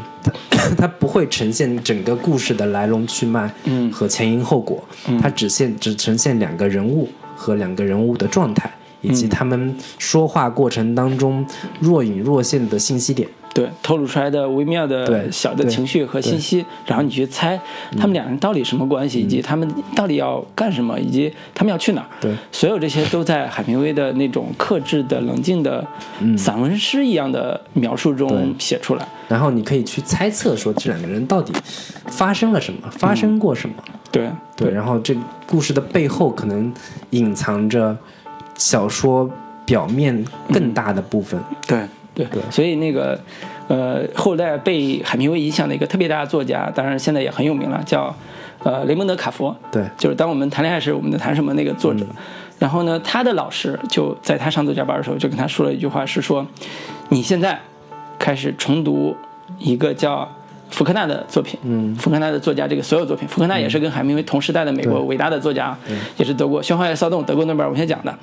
[0.51, 3.91] 它 它不会呈现整个故事的来龙去脉，嗯。
[3.91, 4.87] 和前因后果，
[5.21, 8.71] 它只现只呈现两个人物和两个人物的状态，
[9.01, 9.13] 以嗯。
[9.13, 11.45] 及他们说话过程当中
[11.79, 13.27] 若隐若现的信息点。
[13.57, 17.59] 对，透露出来的微妙的对小的情绪和信息，然后你去猜
[17.97, 22.07] 他们两人到底什么关系，以及他们到底要干什么，以及他们要去哪儿。
[22.21, 22.31] 对。
[22.51, 25.83] 所有这些都在海明威的那种克制的、冷静的
[26.37, 29.07] 散文诗一样的描述中写出来。
[29.27, 31.51] 然后你可以去猜测说这两个人到底
[32.05, 33.75] 发生了什么，发生过什么。
[34.11, 34.29] 对。
[34.55, 35.15] 对，然后这
[35.47, 36.71] 故事的背后可能
[37.09, 37.97] 隐藏着
[38.55, 39.27] 小说
[39.65, 40.23] 表面
[40.53, 41.39] 更大的部分。
[41.67, 41.81] 对
[42.17, 43.19] 对对所以那个
[43.67, 48.15] 呃，后代被海明威影响的一个特别大的作家，当然现在也很有名了，叫
[48.63, 49.55] 呃雷蒙德·卡佛。
[49.71, 52.05] 对，就是当我们谈恋爱时，我们在谈什么那个作者。
[52.57, 56.47] 然后呢，他的老师就在他上作家班的时候，就跟他说了一句话，是说，
[57.09, 57.59] 你现在
[58.17, 59.15] 开始重读
[59.59, 60.27] 一个叫
[60.71, 61.59] 福克纳的作品。
[61.63, 65.77] 嗯，福克纳的作家这个所有作品，福克纳也是跟海明威同时代的美国伟大的作家，
[66.17, 68.17] 也是德国《喧哗与骚动》德国诺贝尔文学奖的。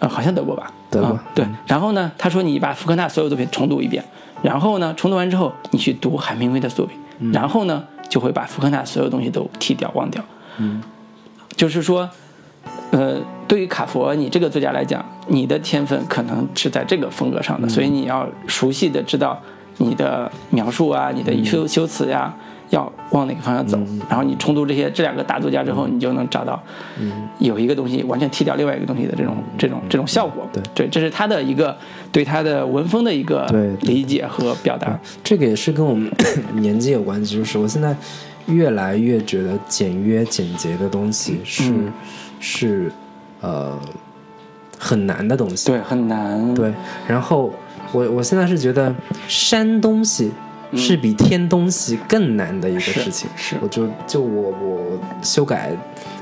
[0.00, 0.72] 呃，好像德国吧？
[0.90, 4.02] 得过啊对，然后呢，他说你把福克纳所有作品重读一遍，
[4.42, 6.98] 然后呢，重读完之后，你去读海明威的作品，
[7.32, 10.24] 然后呢，就会把福克纳所有东西都剃掉、忘掉。
[10.56, 10.82] 嗯，
[11.54, 12.08] 就是说，
[12.90, 19.38] 呃，对于卡佛你这个作家来讲，你的天分可能是在这个风格上的，所以你要熟悉的知道
[19.76, 22.34] 你的描述啊，你的修修辞呀、
[22.70, 23.78] 要往哪个方向走。
[24.08, 26.60] 然后你重读这些这两个大作家之后，你就能找到，
[27.38, 30.48] 有一个东西完全替掉另外一个东西的这种这种这种效果。
[30.74, 31.76] 对这是他的一个
[32.10, 34.98] 对他的文风的一个对对理解和表达。
[35.22, 36.10] 这个也是跟我们
[36.54, 37.94] 年纪有关系，就是我现在
[38.46, 41.92] 越来越觉得简约简洁的东西是、嗯
[42.42, 42.90] 是
[43.42, 43.78] 呃
[44.78, 45.66] 很难的东西。
[45.70, 46.54] 对，很难。
[46.54, 46.72] 对，
[47.06, 47.52] 然后
[47.92, 48.94] 我我现在是觉得
[49.28, 50.30] 删东西
[50.74, 53.28] 是比添东西更难的一个事情。
[53.36, 55.72] 是我就就我我修改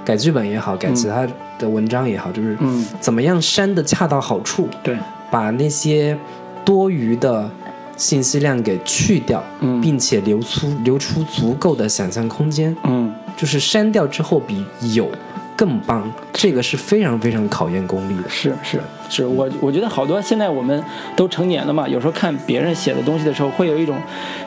[0.04, 1.26] 改剧本也好，改其他
[1.58, 4.96] 的文章也好，就是嗯怎么样删的恰到好处，对，
[5.30, 6.16] 把那些
[6.64, 7.50] 多余的
[7.96, 12.74] 信息量给去掉，嗯并且留出留出足够的想象空间。
[12.84, 14.64] 嗯，就是删掉之后比
[14.94, 15.10] 有
[15.56, 18.28] 更棒，这个是非常非常考验功力的。
[18.28, 18.80] 是是是，
[19.26, 20.82] 我我觉得好多现在我们
[21.16, 23.96] 都成年了嘛，有时候看别人写的东西的时候，会有一种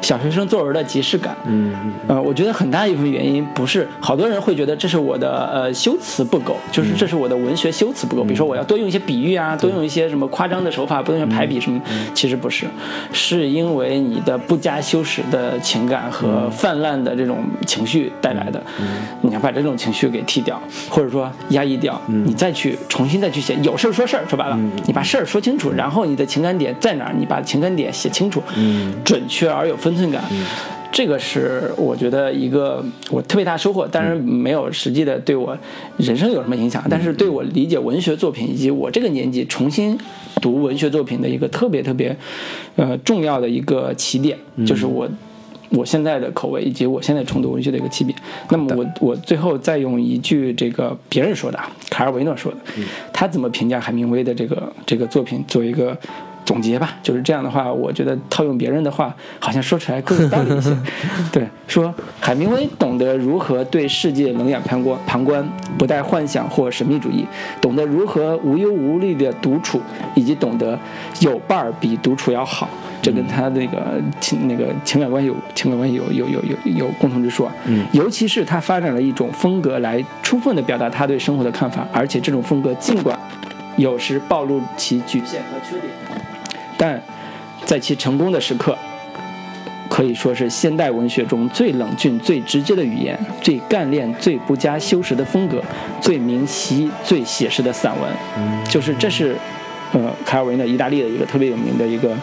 [0.02, 1.36] 小学生作文的即视感。
[1.46, 1.74] 嗯，
[2.08, 8.24] 呃，我觉得很大一部分原因不是好多人会觉得这是我的呃修辞不够，就是这是我的文学修辞不够。
[8.24, 11.82] 比如说我要多用一些比喻啊，多用一些什么夸张的手法，多用排比什么，
[12.14, 12.66] 其实不是，
[13.12, 18.62] 是因为你的不加修饰的情感和泛滥的这种情绪带来的。
[19.22, 28.42] 你要把这种情绪给剃掉，或者说压抑掉，你再去重新再去写，有事儿说事儿，说白了，你把事儿说清楚，然后你的情感点在哪儿，你把情感点写清楚，
[29.04, 30.24] 准确而有分寸感。
[30.92, 35.58] 这个是我觉得一个我特别大收获，当然没有实际的对我
[35.98, 39.98] 人生有什么影响，但是对我理解文学作品以及我这个年纪重新
[40.42, 42.16] 读文学作品的一个特别特别
[42.76, 45.10] 呃重要的一个起点，就是我。
[45.72, 48.18] 我现在的口味以及我现在重读文学的一个起点。
[48.50, 52.58] 那么我我最后再用一句这个别人说的，啊，卡尔维诺说的，
[53.14, 55.98] 他怎么评价海明威的这个这个作品做一个
[56.46, 56.98] 总结吧。
[57.02, 60.76] 就是这样的话，我觉得套用别人的话，好像说出来更有道理一些。
[61.32, 65.48] 对，说海明威懂得如何对世界冷眼旁观，旁观
[65.78, 67.26] 不带幻想或神秘主义，
[67.62, 69.82] 懂得如何无忧无虑的独处，
[70.16, 70.78] 以及懂得
[71.20, 72.70] 有伴儿比独处要好。
[73.02, 77.52] 这跟他那个情那个情感关系有情感关系有有有有有共同之处啊。
[77.66, 83.18] 嗯尤其是他发展了一种风格来充分的表达他对生活的看法，而且这种风格尽管
[83.76, 85.92] 有时暴露其局限和缺点，
[86.82, 87.00] 但
[87.64, 88.76] 在其成功的时刻，
[89.88, 95.62] 可以说是现代文学中最冷峻、最直接的语言，最干练、最不加修饰的风格，
[96.02, 98.12] 最明晰、最写实的散文。
[98.36, 99.36] 嗯就是这是，
[99.94, 102.18] 呃，卡尔维诺，意大利的一个特别有名的一个，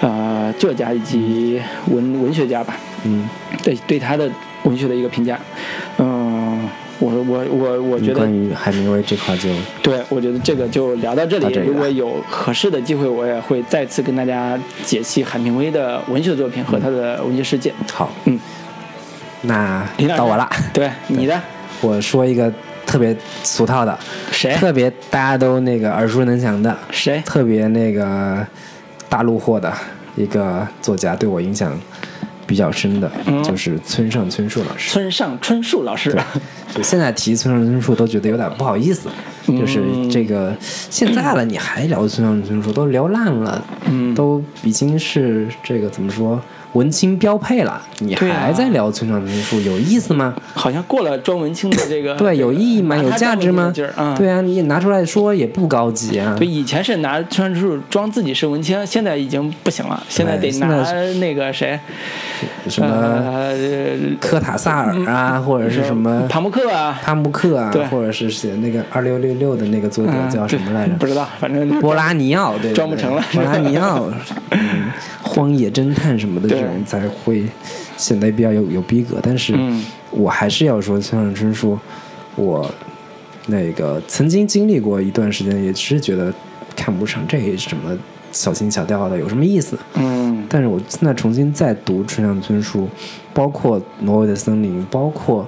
[0.00, 2.76] 呃，作家以及文文学家吧。
[3.04, 3.28] 嗯，
[3.62, 4.28] 对对他的
[4.64, 5.38] 文学的一个评价。
[5.98, 6.37] 嗯、
[7.00, 9.48] 我我我我觉得关于海明威这块就
[9.82, 11.52] 对，我觉得这个就聊到这里。
[11.54, 17.72] 这如果有合适的机会，我也会再次跟大家解析海明威的文学作品和他的文学世界。
[17.92, 18.10] 好。
[18.24, 18.38] 嗯，
[19.42, 21.40] 那到我了，对你的
[21.80, 22.52] 我说一个
[22.84, 23.96] 特别俗套的，
[24.32, 27.22] 谁特别大家都那个耳熟能详的，谁？
[27.24, 28.44] 特别那个
[29.08, 29.72] 大陆货的
[30.16, 31.72] 一个作家，对我影响
[32.48, 34.90] 比较深的，嗯就是村上春树老师。
[34.90, 36.18] 村上春树老师。
[36.74, 39.08] 就现在提村上春树都觉得有点不好意思，
[39.46, 46.40] 嗯就是这个现在了你还聊村上春树，都聊烂了，嗯都已经是这个怎么说
[46.78, 50.32] 文青标配了，你还在聊村上春树，有意思吗？
[50.54, 52.96] 好像过了装文青的这个 对，有意义吗？
[52.96, 53.72] 有价值吗
[54.16, 56.46] 对啊，你拿出来说也不高级啊对，。
[56.46, 60.84] 以前是拿村上春树装自己是文青，现在已经不行了，现在得拿
[61.14, 61.76] 那个谁，
[62.68, 63.56] 什么呃，
[64.20, 70.92] 科塔萨尔啊，或者是什么帕慕克啊，帕慕克啊，或者是写那个二六六六的那个作者嗯叫什么来着？
[70.94, 74.08] 对不知道，反正波拉尼奥，对，对装不成了对波拉尼奥，
[74.50, 74.58] 嗯，
[75.22, 77.44] 荒野侦探什么的这对种才会
[77.96, 79.18] 显得比较有有逼格。
[79.22, 81.78] 但是嗯我还是要说，村上春树，
[82.36, 82.70] 我
[83.46, 86.32] 那个曾经经历过一段时间，也是觉得
[86.76, 87.96] 看不上这什么
[88.32, 89.78] 小情小调的，有什么意思？
[89.94, 92.88] 嗯但是我现在重新再读村上春树，
[93.34, 95.46] 包括《挪威的森林》，包括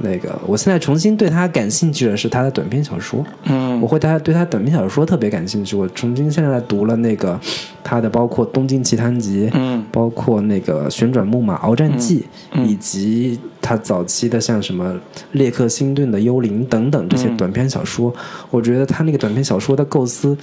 [0.00, 3.24] 那个，我现在重新对他感兴趣的是他的短篇小说。
[3.44, 5.76] 嗯我会对他对他短篇小说特别感兴趣。
[5.76, 7.38] 我重新现在读了那个
[7.84, 12.20] 他的，包括《东京奇谭集》，嗯包括那个《旋转木马鏖战记》
[12.52, 14.92] 嗯嗯以及他早期的像什么
[15.32, 18.12] 《列克星顿的幽灵》等等这些嗯短篇小说，
[18.50, 20.36] 我觉得他那个短篇小说的构思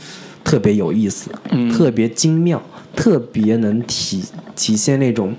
[0.44, 2.62] 特别有意思，嗯特别精妙，
[2.96, 4.24] 特别能体
[4.56, 5.36] 体现那种。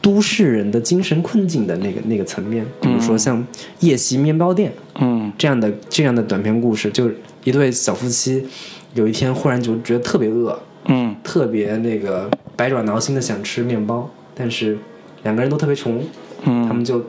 [0.00, 3.38] 都市人的精神困境的那个那个层面，比如说像
[3.80, 4.70] 《夜袭面包店》，
[5.00, 5.32] 嗯。
[5.38, 8.46] 这样的这样的短篇故事，就是一对小夫妻，
[8.94, 11.14] 有一天忽然就觉得特别饿，嗯。
[11.22, 14.78] 特别那个百爪挠心的想吃面包，但是
[15.22, 16.02] 两个人都特别穷，
[16.44, 16.66] 嗯。
[16.66, 17.04] 他们嗯就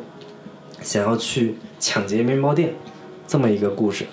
[0.81, 2.73] 想要去抢劫面包店，
[3.27, 4.05] 这么一个故事。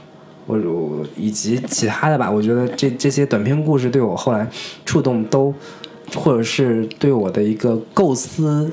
[0.46, 4.48] 我我以及其他的吧，我觉得这这些短篇故事对我后来
[4.86, 5.52] 触动都，
[6.14, 8.70] 或者是对我的一个构思，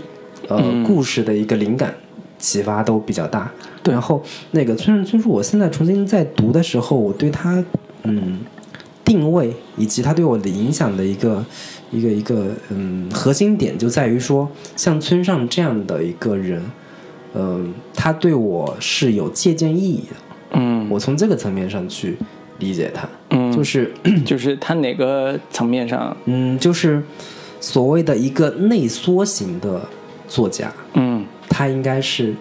[0.47, 1.93] 呃，嗯故事的一个灵感，
[2.37, 3.51] 启发都比较大。
[3.83, 7.63] 对然后那个村上春树，我现在重新在读的时候，我对他
[8.03, 8.39] 嗯
[9.03, 11.45] 定位以及他对我的影响的一个
[11.91, 16.63] 一个一个嗯核心点就在于说，像村上这样的一个人，
[17.35, 20.15] 嗯、他对我是有借鉴意义的。
[20.57, 22.17] 嗯我从这个层面上去
[22.59, 23.07] 理解他，
[23.37, 23.93] 嗯，就是
[24.25, 27.03] 就是他哪个层面上，嗯，就是
[27.59, 29.81] 所谓的一个内缩型的
[30.27, 32.33] 作家，嗯他应该是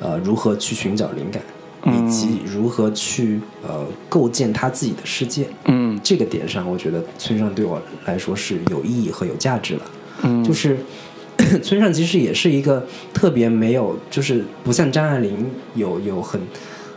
[0.00, 1.42] 呃如何去寻找灵感，
[1.84, 5.46] 以及如何去呃构建他自己的世界。
[5.66, 9.82] 嗯这个点上，我觉得村上对我来说是有意义和有价值的。
[10.22, 10.78] 嗯，就是
[11.62, 16.40] 村上其实也是一个特别没有，就是不像张爱玲有有很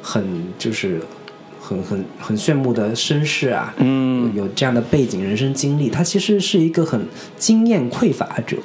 [0.02, 0.23] 很
[0.57, 1.02] 就是
[1.72, 6.99] 很很很炫目的身世啊，嗯有这样的背景、人生经历，他其实是一个很
[7.38, 8.57] 经验匮乏者。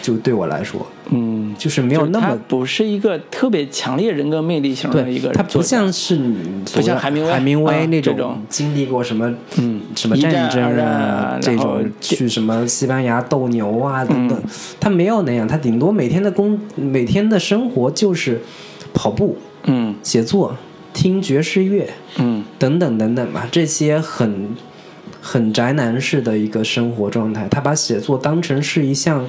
[0.00, 18.40] 就对我来说，嗯，就是没有那么不是一个特别强烈人格魅力型的一个人，他不像是你不像海明威海明威啊那种经历过什么嗯什么战战争啊这种去什么西班牙斗牛啊等等，嗯他没有那样，他顶多每天的工每天的生活就是
[18.94, 20.56] 跑步、嗯写作、
[20.98, 24.48] 听爵士乐嗯等等等等吧，这些很
[25.20, 27.46] 很宅男式的一个生活状态。
[27.48, 29.24] 他把写作当成是一项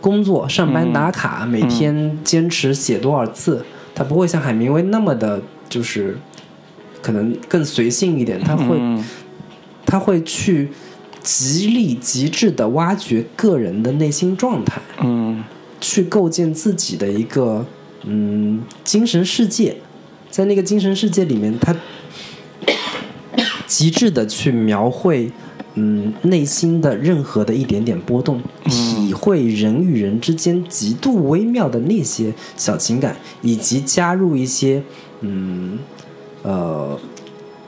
[0.00, 3.64] 工作，上班打卡，每天坚持写多少字。
[3.94, 6.18] 他不会像海明威那么的，就是
[7.00, 9.04] 可能更随性一点，他会、嗯
[9.86, 10.68] 他会去
[11.22, 15.44] 极力极致的挖掘个人的内心状态，嗯
[15.80, 17.64] 去构建自己的一个
[18.02, 19.76] 嗯精神世界，
[20.36, 21.74] 在那个精神世界里面，他
[23.66, 25.32] 极致的去描绘
[25.76, 34.82] 嗯内心的任何的一点点波动，体会人与人之间极度微妙的那些小情感，以及加入一些
[35.22, 35.78] 嗯
[36.42, 37.00] 呃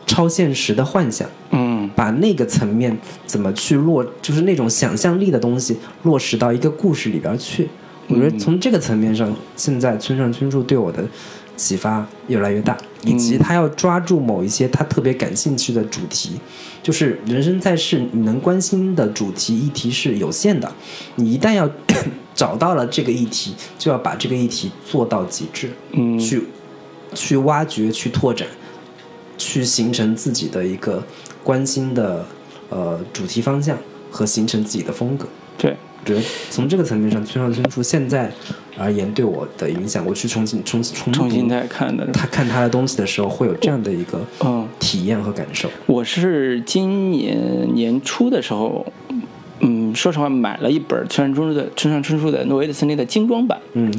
[0.06, 1.26] 超现实的幻想。
[1.52, 7.66] 嗯把那个层面怎么去落，就是那种想象力的东西落实到一个故事里边去。
[8.08, 11.02] 我觉得从这个层面上，现在村上春树对我的
[11.58, 16.40] 启发越来越大，以及他要抓住某一些他特别感兴趣的主题，
[16.82, 20.72] 就是人生在世，你能关心的主题议题是有限的，
[21.16, 21.68] 你一旦要
[22.34, 26.18] 找到了这个议题，就要把这个议题做到极致，嗯。
[26.18, 26.44] 去
[27.14, 28.46] 去挖掘、去拓展，
[29.38, 31.02] 去形成自己的一个
[31.42, 32.24] 关心的
[32.68, 33.78] 呃主题方向
[34.10, 35.26] 和形成自己的风格。
[35.56, 38.30] 对，我觉得从这个层面上，村上春树现在
[38.78, 44.66] 而言对我的影响，我去重新重重重新再看的，他看他的东西的时候，会有这样的一个嗯。
[44.78, 45.68] 体验和感受。
[45.86, 48.86] 我是今年年初的时候，
[49.60, 53.92] 嗯，说实话买了一本村上春树的村上春树的《挪威的森林》的精装版，嗯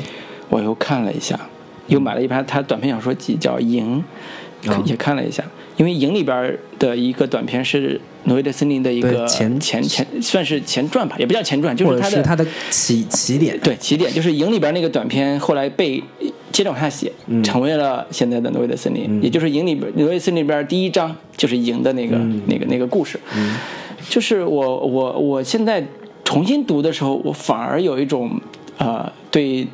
[0.50, 1.40] 我又看了一下，
[1.88, 4.04] 又买了一盘他短篇小说集叫《赢》，
[4.72, 5.44] 哦也看了一下。
[5.80, 7.96] 因为《营》里边的一个短片是
[8.26, 13.58] 《挪威的森林》的一个前前前算是前传吧，也不叫前传，就是它的者是他的起起点。
[13.62, 16.04] 对起点，就是《营》里边那个短片后来被
[16.52, 23.18] 接着往下写，嗯成为了现在的《挪威的森林》也就是《营》里边《挪威的森林》里边第一章就是《营》的那个、嗯那个那个故事。
[24.10, 25.82] 就是我我我现在
[26.26, 28.30] 重新读的时候，我反而有一种
[28.78, 29.66] 呃对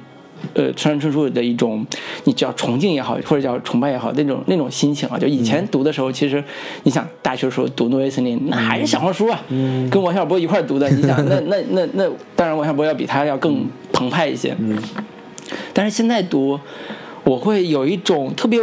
[0.53, 1.85] 呃村上春树的一种
[2.25, 5.17] 你叫崇敬也好，或者叫崇拜也好那种那种心情啊。
[5.17, 6.43] 就以前读的时候，其实
[6.83, 9.39] 你想大学时候读《挪威森林》，那还是小黄书啊，
[9.89, 10.89] 跟王小波一块读的。
[10.89, 14.55] 你想， 那那那那，当然王小波要比他要更澎湃一些。
[15.73, 16.59] 但是现在读，
[17.23, 18.59] 我会有一种特别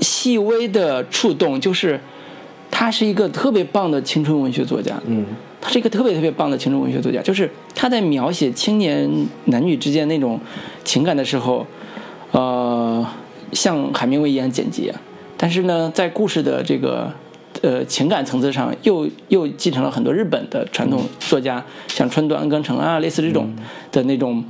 [0.00, 1.98] 细微的触动，就是
[2.70, 5.00] 他是一个特别棒的青春文学作家。
[5.06, 5.24] 嗯
[5.60, 9.10] 他是一个特别特别棒的青春文学作家，就是他在描写青年
[9.46, 10.38] 男女之间那种
[10.84, 11.66] 情感的时候，
[12.30, 13.04] 呃，
[13.52, 14.94] 像海明威一样简洁，
[15.36, 17.12] 但是呢，在故事的这个
[17.62, 23.52] 呃情感层次上，又又继承了很多日本的传统作家，像川端康成啊，类似这种
[23.90, 24.44] 的那种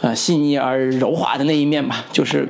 [0.00, 2.48] 呃细腻而柔滑的那一面吧，就是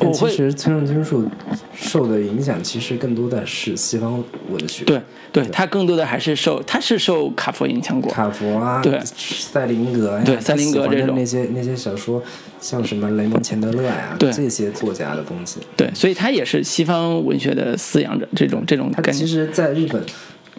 [0.00, 1.28] 但其实村上春树
[1.74, 4.84] 受的影响，其实更多的是西方文学。
[4.84, 5.00] 对
[5.30, 12.22] 对他更多的还是受他是受卡佛影响过，卡佛啊，对塞林格呀，对塞林格这种那些那些小说，
[12.60, 19.20] 像什么雷蒙钱德勒呀，对这些作家的东西，对，所以他也是西方文学的饲养者，这种这种他感觉。
[19.20, 20.02] 其实在日本，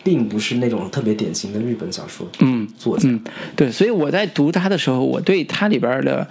[0.03, 3.19] 并不是那种特别典型的日本小说嗯作家，嗯，
[3.55, 6.25] 对，所以我在读他的时候，我对他里边的，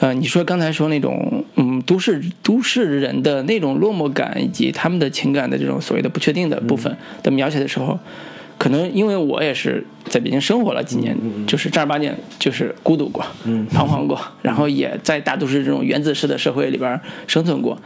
[0.00, 7.98] 呃，你说刚才说那种，嗯，都市都市人的那种落寞感，以及他们的情感的这种所谓的不确定的部分的描写的时候，
[8.56, 11.14] 可能因为我也是在北京生活了几年，
[11.46, 13.22] 就是正儿八经就是孤独过，
[13.70, 17.78] 彷徨过，然后也在大都市这种原子式的社会里边生存过。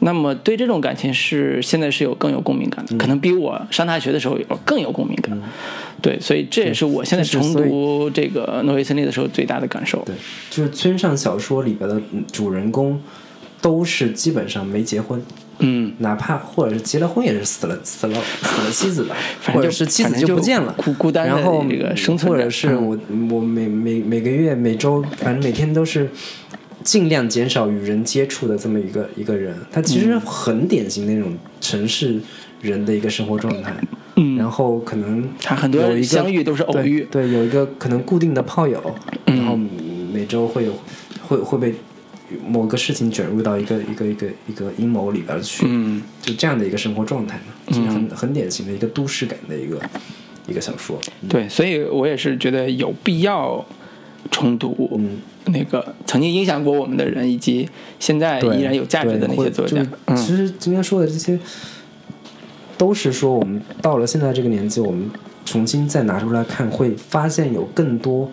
[0.00, 5.36] 那么对这种感情是现在是有更有共鸣感的，可能比我上大学的时候有更有共鸣感。
[6.02, 10.02] 对，所以这也是我现在重读这个《挪威森林》的时候最大的感受。
[10.04, 10.14] 对，
[10.50, 13.00] 就是村上小说里边的嗯主人公
[13.62, 15.20] 都是基本上没结婚，
[15.60, 22.96] 嗯，哪怕或者是结了婚也是死了死了死了妻子的， 反正就或者是妻子就不见了，孤孤单的然后这个生存或者是我
[23.30, 26.10] 我每每每个月每周反正每天都是。
[26.86, 30.00] 尽量减少与人接触的这么一个一个人，他其嗯。
[30.02, 32.20] 实很典型的那种城市
[32.62, 33.74] 人的一个生活状态。
[34.14, 34.36] 嗯。
[34.36, 37.00] 然后可能他很多相遇都是偶遇。
[37.10, 38.80] 对，对，有一个可能固定的炮友，
[39.26, 39.36] 嗯。
[39.36, 39.58] 然后
[40.12, 40.72] 每周会有
[41.26, 41.74] 会会被
[42.46, 46.00] 某个事情卷入到一个一个一个一个阴谋里边去，嗯。
[46.22, 49.82] 就这样的一个生活状态嘛，是很很典型的一个都市感的一个
[50.46, 51.00] 一个小说。
[51.28, 53.64] 对，所以我也是觉得有必要
[54.30, 57.68] 重读嗯那个曾经影响过我们的人，以及
[57.98, 61.38] 现在依然有价值的那些作家其实今天说的这些，
[62.76, 65.10] 都是说我们到了现在这个年纪，我们
[65.44, 68.30] 重新再拿出来看，会发现有更多、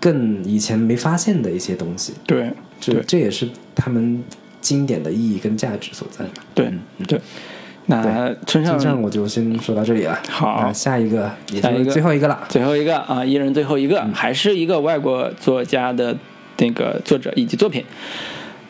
[0.00, 2.14] 更以前没发现的一些东西。
[2.26, 2.50] 对
[2.80, 4.22] 这这也是他们
[4.60, 6.30] 经典的意义跟价值所在嘛。
[6.54, 6.72] 对
[7.06, 7.20] 对。
[7.90, 10.18] 那村上村上我就先说到这里了。
[10.28, 12.38] 好下一个下一个最后一个了。
[12.46, 16.14] 最后一个啊，一人最后一个，还是一个外国作家的
[16.58, 17.84] 那个作者以及作品。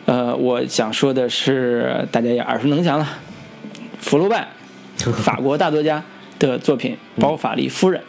[0.06, 3.06] 呃，我想说的是，大家也耳熟能详了，
[4.00, 4.48] 福楼拜，
[4.96, 6.02] 法国大作家
[6.38, 8.02] 的作品《包法利夫人》。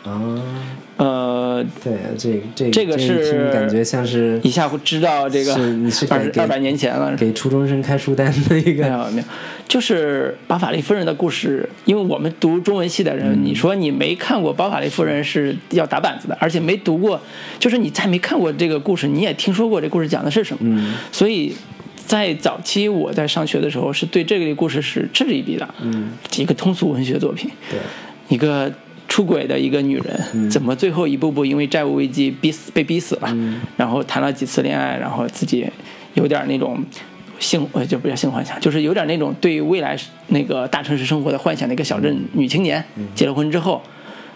[1.00, 7.16] 呃，对，这这这个一是听感觉像是一下会知道这个是你是二二百年前了。
[7.16, 8.86] 给初中生开书单的一没个。
[8.86, 9.24] 有没有，
[9.66, 11.70] 就是包法利夫人的故事。
[11.86, 17.18] 因为我们读中文系的人，嗯你说你没看过包法利夫人是要打板子的，而且没读过，
[17.58, 20.60] 就是你再没看过这个故事，你也听说过这故事讲的是什么。
[20.64, 21.56] 嗯所以
[22.06, 25.66] 在早期我在上学的时候，是对这个故事是嗤之以鼻的。
[25.82, 27.80] 嗯，一个通俗文学作品，对，
[28.28, 28.70] 一个
[29.10, 30.50] 出轨的一个女人，嗯。
[30.50, 33.60] 怎么最后一步步因为债务危机逼死被逼死了，嗯。
[33.76, 35.68] 然后谈了几次恋爱，然后自己
[36.14, 36.82] 有点那种
[37.40, 43.08] 性呃就不叫性幻想，就是有点那种对未来那个大城市生活的幻想的一个小镇女青年，嗯。
[43.14, 43.82] 结了婚之后，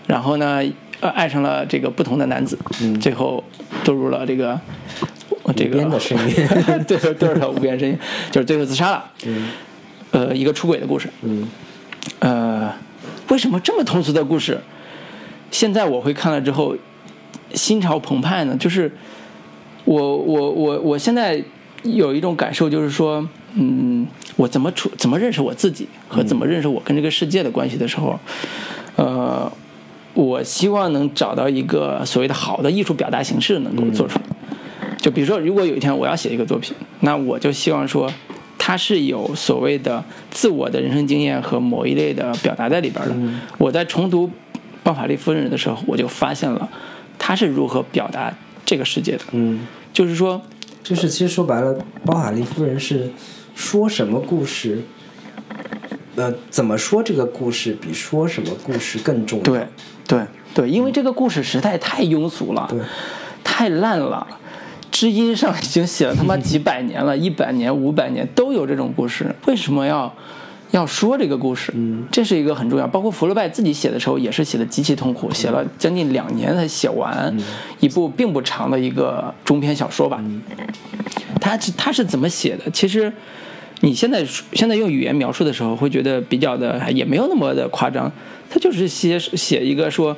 [0.08, 0.62] 然后呢
[1.00, 2.58] 呃爱上了这个不同的男子，
[3.00, 3.41] 最后
[3.86, 4.60] 堕入了这个。
[5.58, 6.34] 这边的声音。
[6.88, 8.00] 对，堕入了无边深渊，
[8.32, 9.04] 就是最后自杀了。
[9.26, 9.50] 嗯。
[10.12, 11.10] 呃，一个出轨的故事。
[11.22, 11.41] 嗯。
[11.41, 11.48] 呃，
[13.34, 14.60] 为什么这么通俗的故事，
[15.49, 16.77] 现在我会看了之后
[17.55, 18.55] 心潮澎湃呢？
[18.60, 18.91] 就是
[19.85, 21.43] 我我我我现在
[21.81, 24.05] 有一种感受，就是说，嗯，
[24.35, 28.19] 我怎么处怎么认识我自己和怎么认识我跟这个世界的关系的时候，
[28.97, 29.51] 呃，
[30.14, 34.26] 我希望能找到一个所谓的好的艺术表达形式能够做出来。
[34.99, 38.14] 就比如说，如果有一天我要写一个作品，那我就希望说，
[38.65, 43.14] 它是有所谓的自我的人生经验和某一类的表达在里边的。
[43.57, 44.26] 我在重读
[44.81, 46.69] 《包法利夫人》的时候，我就发现了
[47.19, 48.34] 他是如何表达
[48.64, 49.23] 这个世界的。
[49.34, 50.41] 嗯，就是说，
[50.81, 53.11] 就是其实说白了，包法利夫人是
[53.53, 54.81] 说什么故事，
[56.15, 59.44] 呃，怎么说这个故事比说什么故事更重要。
[59.44, 59.68] 对
[60.07, 60.22] 对
[60.53, 62.80] 对，因为这个故事实在太庸俗了对，
[63.44, 64.26] 太烂了。
[64.94, 70.14] 知音上已经写了他妈几百年了， 一百年、五百年都有这种故事，为什么要
[70.70, 71.74] 要说这个故事？
[71.76, 72.86] 嗯，这是一个很重要。
[72.86, 77.36] 包括福楼拜自己写的时候，也是写的极其痛苦，写了将近两年才写完
[77.80, 80.24] 一部并不长的一个中篇小说吧。
[81.41, 82.70] 他是他是怎么写的？
[82.72, 83.11] 其实
[83.82, 88.10] 你现在现在用语言描述的时候，会觉得比较的也没有那么的夸张。
[88.48, 90.15] 他就是写写一个说，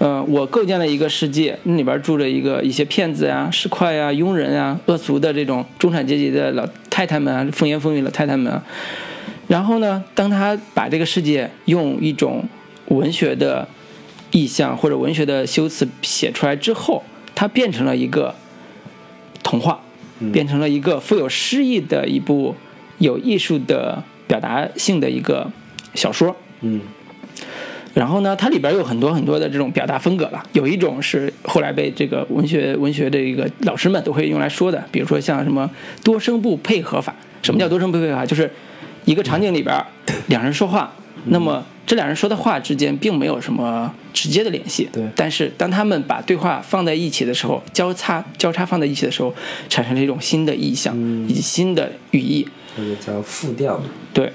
[0.00, 8.62] 嗯、我构建了一个世界，那里边住着一个一些骗子呀、市侩呀、庸人啊、恶俗的这种中产阶级的老太太们啊、风言风语老太太们啊。
[9.48, 12.44] 然后呢，当他把这个世界用一种
[12.88, 13.66] 文学的
[14.30, 17.02] 意象或者文学的修辞写出来之后，
[17.34, 18.34] 它变成了一个
[19.42, 19.80] 童话，
[20.32, 22.54] 变成了一个富有诗意的一部
[22.98, 25.50] 有艺术的表达性的一个
[25.94, 26.36] 小说。
[26.60, 26.80] 嗯
[27.94, 30.42] 然后呢，它里边有很多很多的这种表达风格了。
[30.52, 35.68] 有一种是后来被这个文学文学的一个老师们都会用来说的，比如说像什么
[36.04, 37.14] 多声部配合法。
[37.42, 38.26] 什么叫多声部配合法？
[38.26, 38.50] 就是
[39.04, 39.84] 一个场景里边
[40.26, 40.92] 两人说话，
[41.26, 44.88] 那么这两人说的话之间并没有什么直接的联系。
[44.92, 49.32] 对但是当他们把对话放在一起的时候，交叉交叉放在一起的时候，
[49.68, 50.96] 产生了一种新的意象
[51.28, 52.46] 以及新的语义。
[52.76, 53.80] 这个叫复调。
[54.12, 54.32] 对，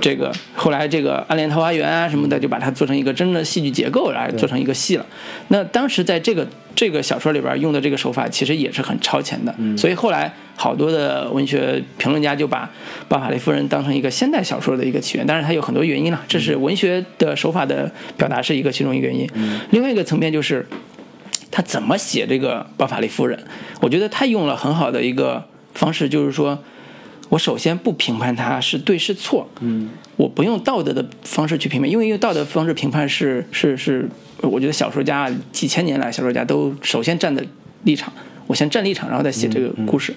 [0.00, 5.06] 这个后来这个《暗恋桃花源》啊什么的，就把它做成一个真正的戏剧结构来做成一个戏了。
[5.48, 9.54] 那当时在这个这个小说里边用的这个手法，其实也是很超前的。
[9.76, 12.64] 所以后来好多的文学评论家就把
[13.08, 19.28] 《巴法利夫人》当成一个现代小说的一个起源，当然它有很多原因了，这是文学的手法的表达是一个其中一个原因。
[19.70, 20.66] 另外一个层面就是。
[21.56, 23.38] 他怎么写这个包法利夫人？
[23.80, 25.40] 我觉得他用了很好的一个
[25.72, 26.58] 方式，就是说，
[27.28, 34.08] 我首先不评判他是对是错，嗯，我不用道德的方式去评判，因为用道德方式评判是是是，
[34.40, 37.44] 我觉得小说家几千年来小说家都首先站的
[37.84, 38.12] 立场，
[38.46, 40.14] 我先站立场，然后再写这个故事，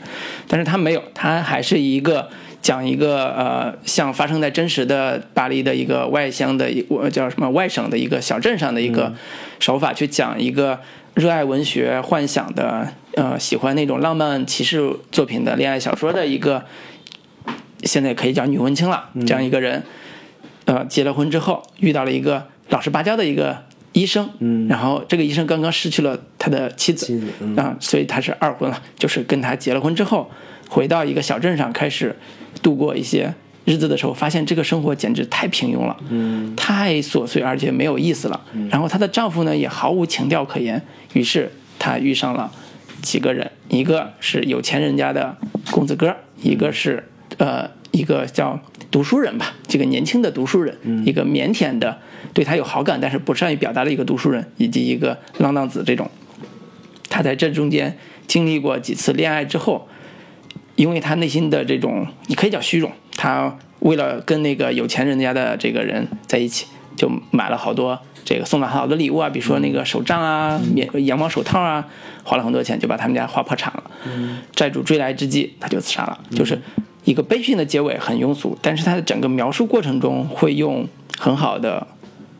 [0.48, 2.30] 但是他没有，他还是一个。
[2.60, 9.14] 讲一个呃，像发生在真实的巴黎的一个外乡的一我叫什么外省的一个小镇上的一个
[9.60, 10.78] 手法，去讲一个
[11.14, 16.66] 热爱文学、幻想的呃，喜欢那种浪漫骑士作品的恋爱小说的一个，
[17.84, 19.84] 现在可以叫女文青了，这样一个人，
[20.66, 23.64] 呃，结了婚之后遇到了一个老实巴交的一个
[23.94, 24.68] 医生，嗯。
[24.68, 27.56] 然后这个医生刚刚失去了他的妻子，妻子嗯。
[27.56, 30.30] 啊，所以他是二婚了，就是跟他结了婚之后，
[30.70, 32.16] 回到一个小镇上开始
[32.62, 33.34] 度过一些
[33.66, 36.56] 日子的时候，发现这个生活简直太平庸了，嗯。
[36.56, 38.42] 太琐碎而且没有意思了。
[38.70, 40.82] 然后她的丈夫呢也毫无情调可言，
[41.14, 42.52] 于是她遇上了
[43.02, 45.38] 几个人，一个是有钱人家的
[45.72, 47.08] 公子哥，一个是
[47.38, 48.60] 呃一个叫
[48.92, 52.00] 读书人吧，这个年轻的读书人，一个腼腆的
[52.34, 56.10] 对他有好感但是不善于表达的一个读书人，以及一个浪荡子这种。
[57.10, 57.98] 他在这中间
[58.28, 59.88] 经历过几次恋爱之后，
[60.76, 71.88] 因为他内心的这种，你可以叫虚荣，他为了跟那个有钱人家的这个人在一起，就买了好多这个送了好多礼物啊，比如说那个手杖啊、棉羊毛手套啊，
[72.24, 73.84] 花了很多钱就把他们家花破产了。
[74.54, 76.62] 债主追来之际，他就自杀了，就是
[77.08, 80.86] 一个悲剧的结尾，很庸俗，但是他的整个描述过程中会用
[81.18, 81.88] 很好的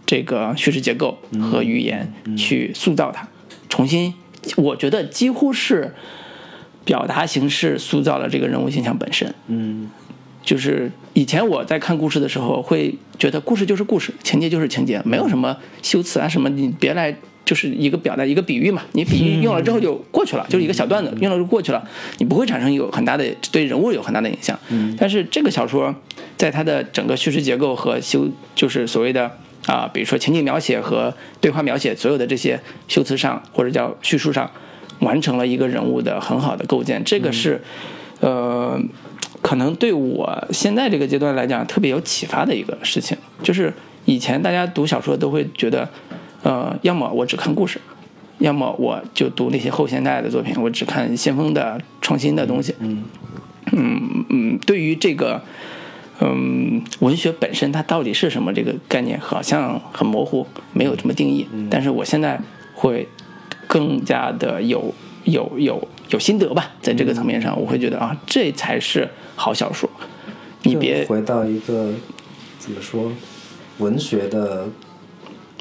[0.06, 3.26] 这个叙事结构和语言去塑造它，
[3.70, 4.14] 重新，
[4.58, 5.96] 我觉得几乎是
[6.84, 9.34] 表达形式塑造了这个人物形象本身。
[9.48, 9.90] 嗯
[10.44, 17.18] 就是以前我在看故事的时候，会觉得故事就是故事，情节就是情节，没有什么修辞啊什么，你别来
[17.48, 21.82] 就是一个表达一个比喻嘛，你比喻用了之后就过去了，就是一个小段子，用了就过去了，
[22.20, 24.60] 你不会产生有很大的对人物有很大的影响。
[25.00, 25.96] 但是这个小说
[26.36, 29.32] 在它的整个叙事结构和修，就是所谓的
[29.66, 34.52] 啊，比如说情景描写和对话描写，所有的这些修辞上或者叫叙述上，
[35.00, 37.62] 完成了一个人物的很好的构建，这个是。
[38.20, 38.82] 呃，
[39.44, 43.72] 可能对我现在这个阶段来讲特别有启发的一个事情，就是
[44.06, 45.88] 以前大家读小说都会觉得，
[46.44, 47.80] 呃，要么我只看故事，
[48.40, 52.76] 要么我就读那些后现代的作品，我只看先锋的创新的东西。
[52.80, 53.04] 嗯
[53.74, 55.42] 嗯嗯，对于这个，
[56.20, 61.48] 嗯，文学本身它到底是什么这个概念，好像很模糊，没有什么定义。
[61.70, 62.40] 但是我现在
[62.74, 63.08] 会
[63.68, 64.94] 更加的有
[65.26, 69.90] 有有有心得吧，在这个层面上，我会觉得啊，这才是好小说。
[70.64, 71.94] 你别回到一个
[72.60, 73.12] 怎么说
[73.78, 74.68] 文学的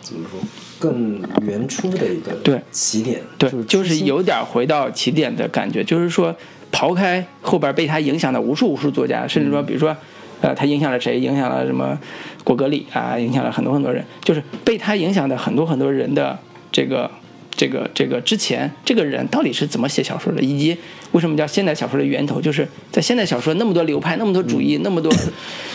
[0.00, 0.40] 怎么说
[0.78, 6.34] 更原初的一个对起点，对，就就是初心有点回到起点的感觉，就是说
[6.72, 9.96] 刨开后边被他影响的无数无数作家，甚至说比如说，
[10.40, 11.18] 呃，他影响了谁？
[11.18, 11.98] 影响了什么？
[12.44, 16.38] 果戈里啊，影响了很多很多人，就是被他影响的很多很多人的
[16.70, 17.10] 这个
[17.50, 20.76] 这个这个之前，这个人到底是怎么写小说的，以及
[21.10, 25.12] 为什么叫现代小说的源头，就是在现代小说那么多流派、那么多主义、那么多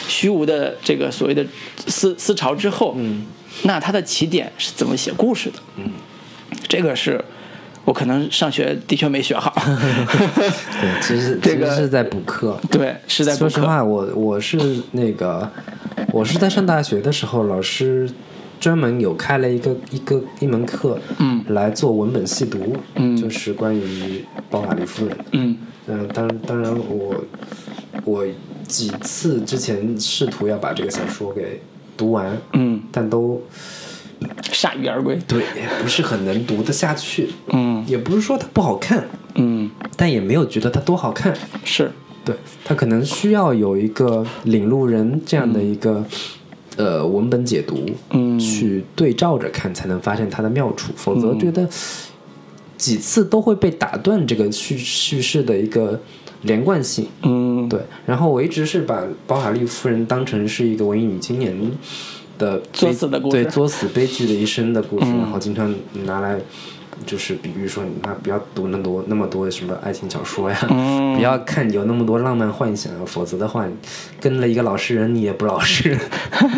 [0.07, 1.45] 虚无的这个所谓的
[1.87, 3.25] 思思潮之后，嗯
[3.63, 5.59] 那他的起点是怎么写故事的？
[5.77, 5.91] 嗯，
[6.67, 7.23] 这个是
[7.85, 12.59] 我可能上学的确没学好， 对， 其实这个是在补课。
[12.69, 13.49] 对，是在补课。
[13.49, 14.57] 说实话，我我是
[14.91, 15.49] 那个，
[16.11, 18.09] 我是在上大学的时候，老师
[18.59, 25.17] 专门有开了一个一个一门课，嗯来做文本细读，嗯就是关于包法利夫人。
[25.31, 25.57] 嗯
[25.87, 27.23] 嗯，当当然我
[28.05, 28.25] 我
[28.67, 31.59] 几次之前试图要把这个小说给
[32.01, 33.39] 读完，嗯，但都
[34.51, 35.19] 铩羽而归。
[35.27, 35.43] 对
[35.79, 37.29] 不是很能读得下去。
[37.53, 37.83] 嗯。
[37.87, 41.31] 也不是说它不好看，嗯，但也没有觉得它多好看。
[41.63, 41.91] 是，
[42.25, 46.03] 对，它可能需要有一个领路人这样的一个、
[46.77, 48.39] 呃文本解读，嗯。
[48.39, 51.69] 去对照着看，才能发现它的妙处，否则觉得
[52.77, 55.99] 几次都会被打断这个叙叙事的一个
[56.43, 57.07] 连贯性。
[57.23, 57.68] 嗯。
[57.69, 61.55] 对，然后我一直是把包法利夫人当成是一个文艺女青年
[62.38, 63.43] 的作死的故事。
[63.43, 65.19] 对作死悲剧的一生的故事，嗯。
[65.19, 65.73] 然后经常
[66.05, 66.38] 拿来
[67.05, 71.15] 就是比喻说你那不要读那么多那么多什么爱情小说呀，嗯。
[71.15, 73.68] 不要看有那么多浪漫幻想，否则的话，
[74.19, 75.95] 跟了一个老实人，你也不老实，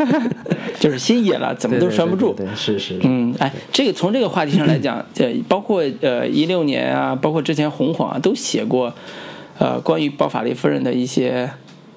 [0.80, 2.34] 就是心野了，怎么都拴不住。
[2.34, 8.94] 对，对对对是是是，嗯，哎，这个从这个话题上来讲，呃，包括呃一六年啊，包括之前红黄啊，都写过，
[9.58, 11.50] 呃，关于包法利夫人的一些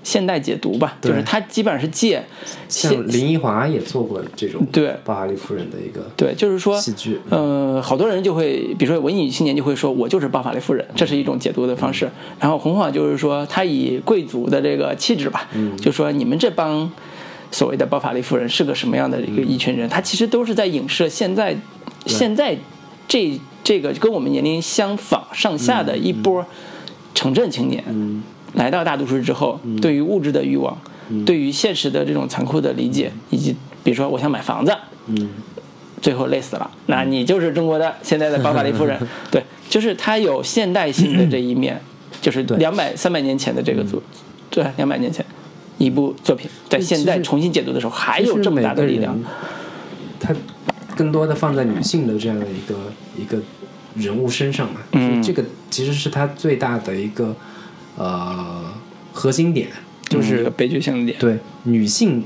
[0.02, 2.22] 现代解读吧，就是他基本上是借
[2.68, 12.08] 像林奕华也做过这种对巴哈利夫人的一个对，就是说戏剧，呃，好多人就会，比如说文艺女青年就会说，我就是包法利夫人，这是一种解读的方式。
[12.38, 15.48] 然后红黄就是说，他以贵族的这个气质吧，
[15.80, 16.88] 就说你们这帮
[17.50, 19.88] 所谓的包法利夫人是个什么样的一个一群人？
[19.88, 21.56] 他其实都是在影射现在
[22.06, 22.56] 现在
[23.08, 26.46] 这这个跟我们年龄相仿上下的一波
[27.16, 27.82] 城镇青年，
[28.54, 30.78] 来到大都市之后，对于物质的欲望，
[31.24, 34.72] 对于现实的这种残酷的理解，以及比如说我想买房子，
[35.06, 35.28] 嗯。
[36.02, 38.96] 最后累死了，那你就是中国的现在的包法利夫人。
[39.32, 41.80] 对，就是他有现代性的这一面，
[42.20, 44.00] 就是两百三百年前的这个作，
[44.50, 45.24] 对，两百年前
[45.78, 49.18] 一部作品，在现在重新解读的时候，还有这么大的力量。
[50.20, 50.34] 他
[50.94, 52.74] 更多的放在女性的这样的一个
[53.18, 53.40] 一个
[53.96, 54.80] 人物身上嘛，
[55.26, 57.34] 这个其实是他最大的一个
[57.96, 58.64] 呃
[59.12, 59.68] 核心点，
[60.08, 61.18] 就是悲剧性的点。
[61.18, 62.22] 对女性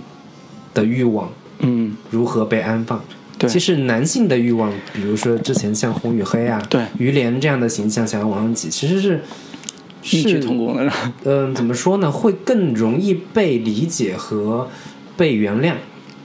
[0.75, 3.03] 的欲望嗯，如何被安放。
[3.39, 9.23] 对其实男性的欲望，比如说之前像红与黑啊，对于连这样的形象想要往上挤，其实是
[10.05, 10.93] 异曲是同工的。
[11.25, 12.13] 嗯、怎么说呢？
[12.13, 14.69] 会更容易被理解和
[15.17, 15.75] 被原谅。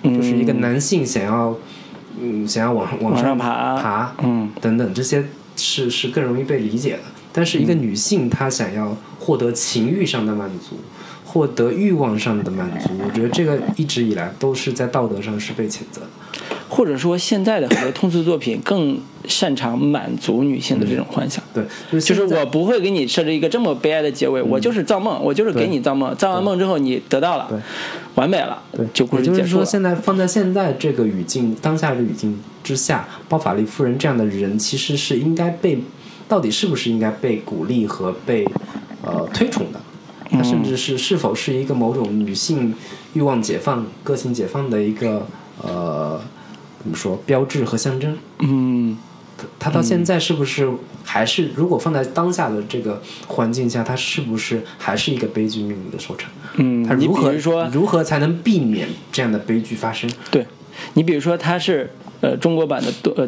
[0.03, 1.57] 就是一个男性想要，
[2.21, 5.25] 嗯，想要往往上爬爬，嗯，等等，这些
[5.55, 7.03] 是是更容易被理解的。
[7.31, 10.77] 但是一个女性，她想要获得情欲上的满足，
[11.25, 16.07] 获得欲望上的满足，我觉得这个一直以来都是在道德上是被谴责的。
[16.67, 21.43] 或者说，现在的很多通俗作品更擅长满足女性的这种幻想。
[21.53, 21.63] 对，
[21.99, 27.59] 就是我不会给你设置一个这么悲哀的结尾，我就是造梦，我就是给你造梦，造完梦之后你得到了对，
[28.15, 29.65] 完美了对，，就故也就是说，事结束了。
[29.65, 35.79] 现在放在现在这个语境、当下的语境之下，包法利夫人这样的人，其实是应该被，
[36.27, 38.45] 到底是不是应该被鼓励和被
[39.03, 39.79] 呃推崇的？
[40.31, 42.73] 她甚至是是否是一个某种女性
[43.13, 45.25] 欲望解放、个性解放的一个
[45.61, 46.19] 呃
[46.85, 48.15] 怎么说标志和象征？
[48.37, 48.95] 嗯，
[49.57, 50.69] 它到现在是不是
[51.03, 56.29] 还是，如果放在当下的这个环境下，它是不是还是一个悲剧命运的收场？
[56.57, 60.07] 嗯你她如何说如何才能避免这样的悲剧发生？
[60.29, 60.45] 对，
[60.93, 61.89] 你比如说它是
[62.21, 63.27] 呃中国版的东呃，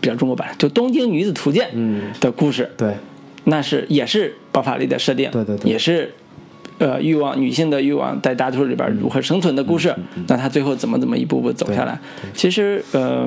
[0.00, 2.96] 比较中国版，就《东京女子图鉴》嗯的故事，对，
[3.44, 6.14] 那是也是爆发力的设定，对对对也是。
[6.78, 9.94] 呃，欲望女性的欲望在大都市里边如何生存的故事，
[10.26, 11.98] 那她最后怎么怎么一步步走下来？
[12.34, 13.26] 其实，呃，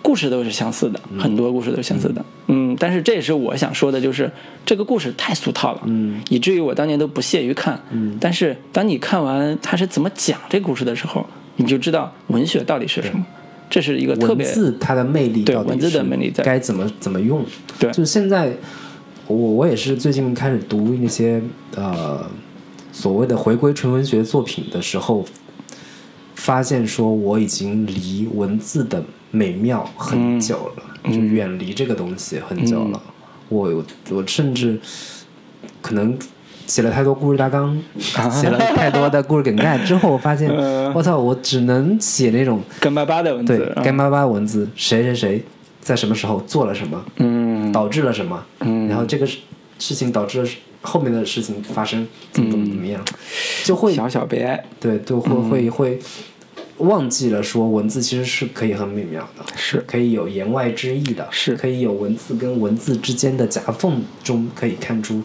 [0.00, 2.24] 故事都是相似的，很多故事都是相似的。
[2.46, 4.30] 嗯，但是这也是我想说的，就是
[4.64, 7.78] 这个故事太俗套了，嗯，以至于我当年都不屑于看。
[7.90, 11.26] 嗯但是当你看完他是怎么讲这故事的时候，
[11.56, 13.24] 你就知道文学到底是什么。
[13.68, 17.44] 这是一个特文别字它的魅力到底对文字的魅力在该怎么怎么用？
[17.78, 18.52] 对就是现在
[19.28, 21.40] 我我也是最近开始读那些
[21.76, 22.28] 呃
[23.00, 25.24] 所谓的回归纯文学作品的时候，
[26.34, 33.00] 发现说我已经离文字的美妙很久了，嗯就远离这个东西很久了。
[33.48, 34.78] 我我甚至
[35.80, 36.14] 可能
[36.66, 37.82] 写了太多故事大纲，
[38.30, 40.92] 写了太多的故事梗概之后，我发现嗯。
[40.92, 45.42] 我操，我只能写那种干巴巴的文字，对干巴巴文字，谁谁谁
[45.80, 48.86] 在什么时候做了什么，嗯，导致了什么，嗯。
[48.88, 49.38] 然后这个事
[49.78, 50.48] 事情导致了
[50.82, 53.04] 后面的事情发生，怎么怎么怎么样，
[53.64, 55.98] 就会小小悲哀，对，就会会会
[56.78, 59.84] 忘记了说文字其实是可以很美妙的，是。
[59.86, 61.54] 可以有言外之意的，是。
[61.54, 65.22] 可以有文字跟文字之间的夹缝中可以看出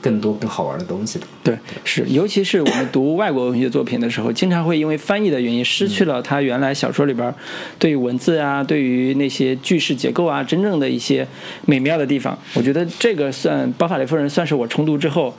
[0.00, 1.26] 更多更好玩的东西的。
[1.42, 7.34] 对，是，尤其是我们读外国文学作品的时候，经常会因为翻译的原因，失去了它原来小说里边
[7.78, 11.26] 对于文字啊，对于那些句式结构啊，真正的一些
[11.66, 12.38] 美妙的地方。
[12.54, 15.34] 我觉得这个算《包法利夫人》算是我重读之后，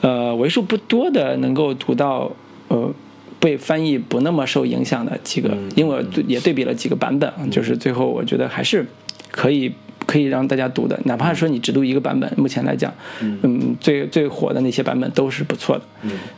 [0.00, 2.30] 呃，为数不多的能够读到
[2.68, 2.92] 呃。
[3.40, 8.86] 被翻译不那么受影响的几个，因为我也对比了几个版本，就是最后我觉得还是
[9.32, 9.72] 可以
[10.06, 15.84] 可以让大家读的，哪怕说你只读一个版本，目前来讲，嗯，最最火的那些版本都是不错的，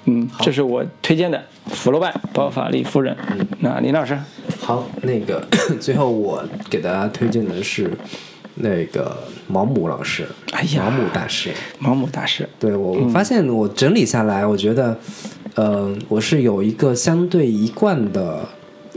[0.05, 1.37] 嗯，这是我推荐的
[1.75, 3.15] 《福楼拜包法利夫人》。
[3.59, 4.17] 那林老师，
[4.61, 5.47] 好，那个
[5.81, 7.91] 最后我给大家推荐的是
[8.57, 9.17] 那个
[9.49, 10.85] 毛姆老师，哎呀。
[10.85, 11.51] 毛姆大师。
[11.79, 14.97] 毛姆大师，对我，我发现我整理下来，我觉得，
[15.57, 18.47] 呃，我是有一个相对一贯的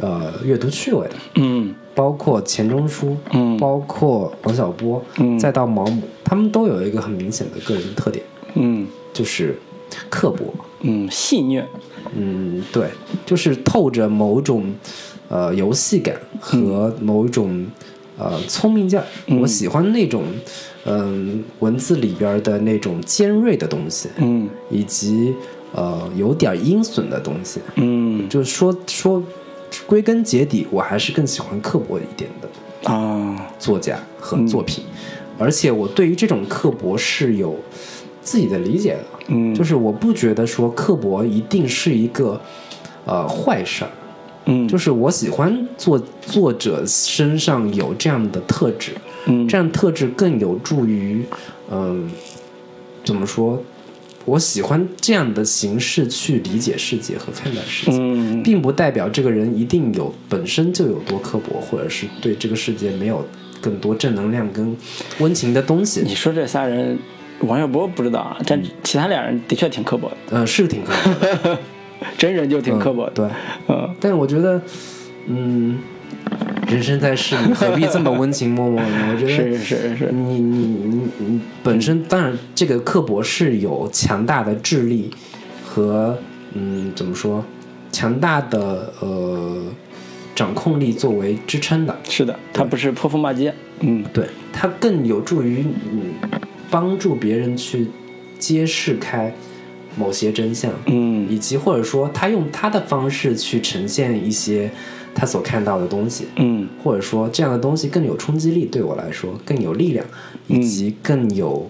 [0.02, 1.16] 呃阅读趣味的。
[1.36, 3.58] 嗯包括钱钟书，嗯。
[3.58, 5.40] 包括王小波，嗯。
[5.40, 8.86] 再到毛姆，他们都有一个很明显的个人特点，嗯。
[9.12, 9.58] 就是
[10.08, 10.54] 刻薄。
[10.82, 11.64] 嗯，戏谑，
[12.16, 12.88] 嗯，对，
[13.26, 14.72] 就是透着某种
[15.28, 17.66] 呃游戏感和某一种、
[18.20, 19.04] 呃聪明劲儿。
[19.42, 20.24] 我喜欢那种
[20.86, 24.48] 嗯、文字里边的那种尖锐的东西，嗯。
[24.70, 25.34] 以及
[25.74, 27.60] 呃有点阴损的东西。
[27.76, 28.30] 嗯。
[28.30, 29.24] 就是说说
[29.86, 34.84] 归根结底，我还是更喜欢刻薄一点的啊，作家和作品，
[35.38, 37.56] 而且我对于这种刻薄是有
[38.22, 39.06] 自己的理解的。
[39.28, 42.40] 嗯，就是我不觉得说刻薄一定是一个
[43.06, 43.92] 呃坏事儿，
[44.46, 48.94] 嗯就是我喜欢作作者身上有这样的特质，
[49.26, 51.26] 嗯这样特质更有助于
[51.70, 52.10] 嗯、
[53.04, 53.62] 怎么说？
[54.28, 63.26] 我喜欢这样的形式去理解世界和看待世界，嗯并不代表这个人一定有本身就有多刻薄，或者是对这个世界没有
[63.62, 64.76] 更多正能量跟
[65.20, 66.02] 温情的东西。
[66.02, 67.00] 你说这仨人，
[67.40, 70.92] 王小波不知道啊，但其他俩人的确挺刻薄的，呃，是挺刻
[71.22, 71.60] 薄的，
[72.20, 73.12] 真人就挺刻薄的。
[73.12, 73.30] 对。
[73.70, 74.62] 嗯，但是我觉得，
[75.28, 75.80] 嗯，
[76.68, 79.14] 人生在世，你何必这么温情脉脉呢？
[79.14, 85.10] 我觉得是是是，你你你你本身当然，这个刻薄是有强大的智力
[85.66, 86.18] 和
[86.54, 87.44] 嗯怎么说，
[87.92, 89.64] 强大的呃
[90.36, 91.98] 掌控力作为支撑的。
[92.04, 93.54] 是的，他不是泼妇骂街。
[93.80, 96.02] 嗯对，他更有助于嗯
[96.70, 97.88] 帮助别人去
[98.38, 99.34] 揭示开
[99.96, 100.72] 某些真相。
[100.88, 104.70] 嗯以及或者说他用他的方式去呈现一些
[105.18, 106.70] 他所看到的东西，嗯。
[106.84, 110.06] 或者说这样的东西更有冲击力，对我来说更有力量，
[110.46, 111.68] 以及更有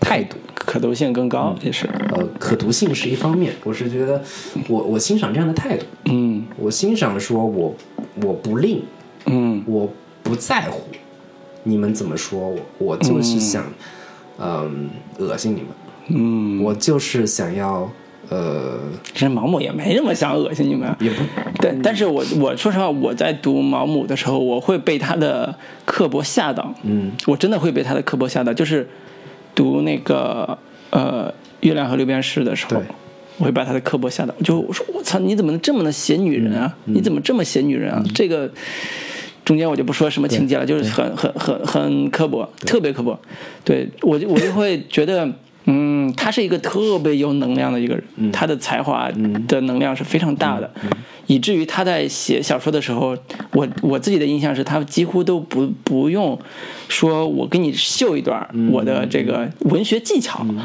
[0.00, 0.36] 态度。
[0.54, 1.86] 可读性更高也是。
[2.10, 4.20] 呃，可读性是一方面，我是觉得
[4.68, 6.44] 我我欣赏这样的态度，嗯。
[6.58, 7.74] 我欣赏说我
[8.22, 8.82] 我不吝，
[9.26, 9.62] 嗯。
[9.66, 9.88] 我
[10.24, 10.82] 不在乎
[11.62, 13.64] 你们怎么说我，我就是想
[14.38, 15.68] 嗯恶心你们，
[16.08, 17.90] 嗯，我就是想要
[18.28, 18.80] 呃
[19.12, 20.88] 其实毛姆也没那么想恶心你们。
[21.00, 21.22] 也不
[21.58, 25.54] 但但是我我说实话，我在读毛姆的时候，我会被他的
[25.84, 26.74] 刻薄吓到。
[26.82, 28.54] 嗯我真的会被他的刻薄吓到。
[28.54, 28.88] 就是
[29.54, 30.56] 读那个
[30.90, 31.28] 呃
[31.60, 32.82] 《月亮和六便士》的时候，
[33.38, 34.34] 我会把他的刻薄吓到。
[34.42, 36.74] 就我说我操，你怎么能这么能写女人啊？
[36.86, 38.02] 嗯你怎么这么写女人啊？
[38.14, 38.50] 这个
[39.44, 43.18] 中间我就不说什么情节了，就是很很很很刻薄，特别刻薄。
[43.64, 45.28] 对我就我就会觉得。
[46.12, 48.32] 嗯，他是一个特别有能量的一个人，嗯。
[48.32, 49.10] 他的才华
[49.48, 50.70] 的能量是非常大的，
[51.26, 53.16] 以至于他在写小说的时候，
[53.52, 56.38] 我我自己的印象是他几乎都不不用
[56.88, 60.58] 说我给你秀一段我的这个文学技巧，嗯。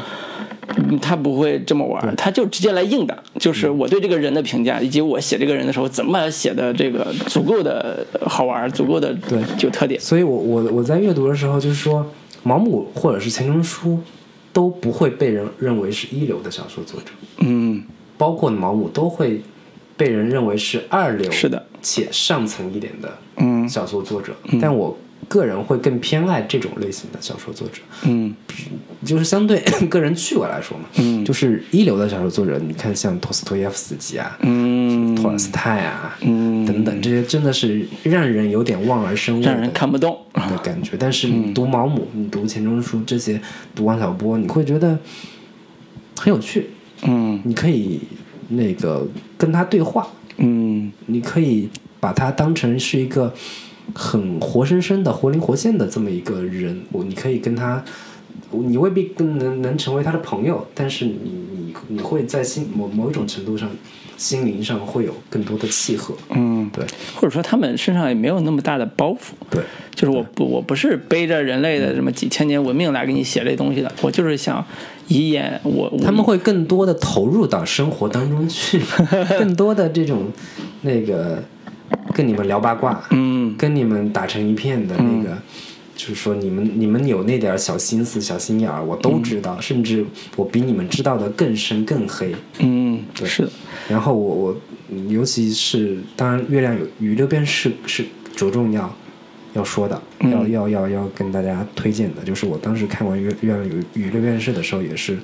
[1.00, 9.38] 他不会这么玩，他就直接来硬的，就是我对这个人的评价，以及我写这个人的时候怎么写的这个足够的好玩，足够的对。
[9.60, 9.98] 有特点。
[9.98, 12.06] 所以我我我在阅读的时候就是说，
[12.42, 13.98] 毛姆或者是钱钟书
[14.52, 17.06] 都不会被人认为是一流的小说作者，
[17.38, 17.82] 嗯。
[18.16, 19.40] 包括毛姆都会
[19.96, 23.68] 被人认为是二流，是的，且上层一点的嗯。
[23.68, 24.34] 小说作者。
[24.60, 24.96] 但我
[25.26, 28.34] 个人会更偏爱这种类型的小说作者，嗯。
[29.04, 31.24] 就是相对 个人趣味来说嘛，嗯。
[31.24, 36.64] 就是一流的小说作者，你看像托斯托耶夫斯基啊、嗯，托尔斯泰啊，嗯。
[36.66, 40.18] 等等，这些真的是让人有点望而生畏，让人看不懂。
[40.34, 40.96] 的感觉。
[40.98, 43.40] 但是你读毛姆，你读钱钟书这些，
[43.74, 44.98] 读王小波，你会觉得
[46.18, 46.70] 很有趣，
[47.02, 47.40] 嗯。
[47.44, 48.00] 你可以
[48.48, 50.08] 那个跟他对话，
[50.38, 50.90] 嗯。
[51.06, 51.68] 你可以
[52.00, 53.32] 把他当成是一个
[53.94, 57.84] 很活生生的、活灵活现的这么一个人，我你可以跟他。
[58.50, 63.68] 你未必更能能成为他的朋友，但是你你你会在心某某一种程度上，
[64.16, 66.14] 心灵上会有更多的契合。
[66.30, 66.82] 嗯，对
[67.14, 69.32] 或者说他们身上也没有那么大的包袱。
[69.50, 69.62] 对，
[69.94, 74.64] 就是我不我不是背着人类的什么几千年文明来给你写这东西的，我就是想
[75.08, 78.80] 以演我我他们会更多的投入到生活当中去，
[79.38, 80.32] 更多的这种
[80.80, 81.44] 那个
[82.18, 83.56] 跟你们聊八卦，嗯。
[83.56, 85.38] 跟你们打成一片的那个，
[85.94, 90.04] 就是说你们你们有那点儿小心思、小心眼儿，我都知道，甚至
[90.34, 92.34] 我比你们知道的更深更黑。
[92.58, 93.44] 嗯是。
[93.44, 93.50] 的
[93.88, 94.56] 然后我我
[94.90, 98.04] 嗯尤其是当然，月亮有与六便士是
[98.34, 98.92] 着重要
[99.54, 100.32] 要说的，嗯。
[100.32, 105.16] 要要要要跟大家推荐的，就是我当时看完月月亮与与六便士的时候，也是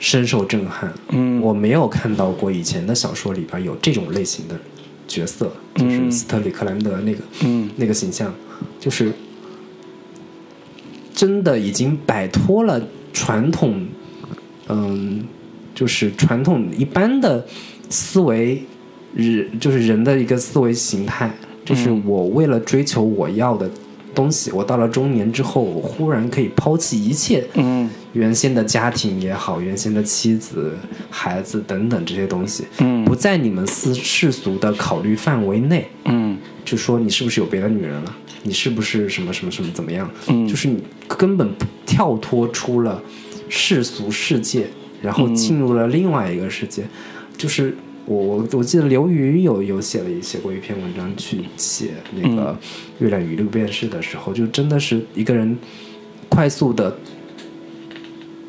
[0.00, 0.92] 深受震撼。
[1.10, 1.40] 嗯。
[1.40, 4.56] 我没有看到过以前的小说里边有这种类型的
[5.12, 7.68] 角色，就是斯特里克兰德那个、嗯。
[7.76, 8.32] 那个形象，
[8.80, 9.12] 就是
[11.14, 12.80] 真的已经摆脱了
[13.12, 13.86] 传统，
[14.68, 15.22] 嗯，
[15.74, 17.44] 就是传统一般的
[17.90, 18.62] 思维，
[19.14, 21.30] 人就是人的一个思维形态，
[21.64, 23.70] 就是我为了追求我要的
[24.14, 30.76] 东西，我到了中年之后，我忽然可以抛弃一切，嗯原先的家庭也好，原先的妻子、
[31.10, 35.88] 孩子等等这些东西，嗯不在你们世世俗的考虑范围内。
[36.04, 38.16] 嗯就说你是不是有别的女人了？
[38.44, 40.10] 你是不是什么什么什么怎么样？
[40.28, 43.00] 嗯就是你根本不跳脱出了
[43.48, 44.66] 世俗世界，
[45.00, 46.84] 然后进入了另外一个世界。
[47.36, 47.74] 就是
[48.04, 52.56] 我我我记得刘瑜有有写了一写过一篇文章去写那个
[52.98, 55.56] 月亮与六便士的时候，就真的是一个人
[56.28, 56.96] 快速的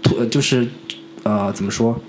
[0.04, 0.68] 脱，呃就是
[1.24, 2.00] 呃怎么说？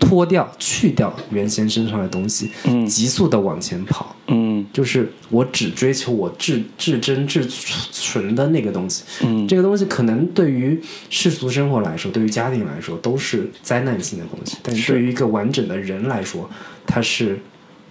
[0.00, 7.46] 脱掉、去掉原先身上的东西，嗯急速的往前跑，嗯就是我只追求我至至真至
[7.92, 9.02] 纯的那个东西。
[9.22, 16.48] 嗯这个东西可能对于世俗生活来说，对于家庭来说都是灾难性的东西，但是是对于一个完整的人来说，
[16.86, 17.38] 它是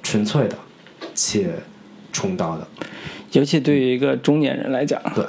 [0.01, 0.57] 纯粹的
[1.13, 1.49] 且
[2.13, 2.65] 冲到的。
[3.33, 5.23] 尤其对于一个中年人来讲，对，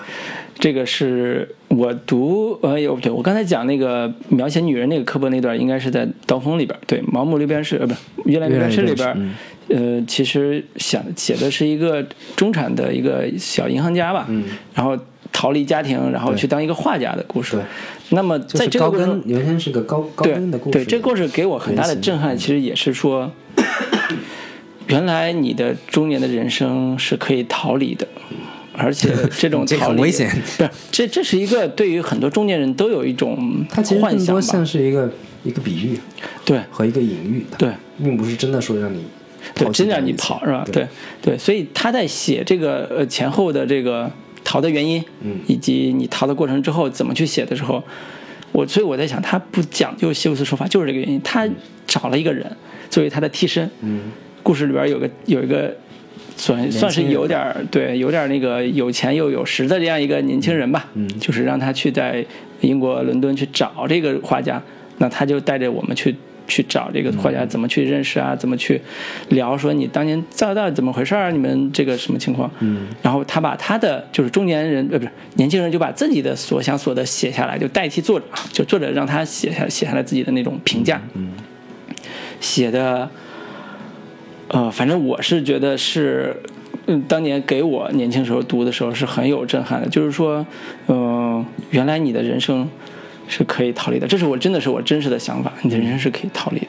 [0.58, 9.34] 这个是我读呃，有对我刚才讲那个描写女人那个刻薄那段，应该是在《刀锋》里边，对，《盲目六便士》呃，不是《月亮六便士》里边，嗯。
[9.68, 12.02] 呃，其实想写的是一个
[12.34, 14.42] 中产的一个小银行家吧，嗯，
[14.74, 14.96] 然后
[15.30, 17.56] 逃离家庭，然后去当一个画家的故事。
[17.56, 17.64] 对。
[18.10, 20.78] 那么在这个原先是个高高对跟的故事。
[20.78, 23.30] 对，这个故事给我很大的震撼，其实也是说，
[24.88, 28.08] 原来你的中年的人生是可以逃离的，
[28.78, 30.30] 而且这种这个逃离很危险。
[30.30, 34.64] 不是，这这是一个对于很多中年人都有一种它其实更多幻想像？
[34.64, 35.10] 是一个
[35.42, 35.98] 一个比喻
[36.44, 37.70] 对和一个隐喻，对，
[38.02, 39.02] 并不是真的说让你
[39.54, 40.62] 对，真让你跑是吧？
[40.66, 40.88] 对对
[41.22, 44.10] 对，所以他在写这个呃前后的这个
[44.44, 47.82] 逃的原因，嗯以及你逃的过程之后怎么去写的时候，
[48.52, 51.20] 我所以我在想，他不讲究西弗斯手法，就是这个原因。
[51.22, 51.48] 他
[51.86, 52.44] 找了一个人
[52.90, 55.74] 作为他的替身，嗯，故事里边有个有一个
[56.38, 62.24] 算算是有点儿对，有点那个有钱又有实的这样一个年轻人吧，嗯就是让他去在
[62.62, 64.62] 英国伦敦去找这个画家，
[64.96, 66.14] 那他就带着我们去。
[66.50, 68.34] 去找这个画家怎么去认识啊？
[68.34, 68.80] 怎么去
[69.28, 69.54] 聊？
[69.54, 71.30] 说你当年到底怎么回事儿？
[71.30, 72.50] 你们这个什么情况？
[72.60, 81.32] 嗯，然后他把他的就是中年人呃不是年轻人就把自己的所想所得写下来，就代替作者，就作者让他写下写下来自己的那种评价，嗯，
[82.40, 83.10] 写的，
[84.48, 86.34] 呃，反正我是觉得是，
[86.86, 90.44] 嗯，当年给我年轻时候读的时候是很有震撼的，就是说，
[90.88, 92.68] 嗯、原来你的人生
[93.26, 96.68] 是可以逃离的，这是我真的是我真实的想法，你的人生是可以逃离的。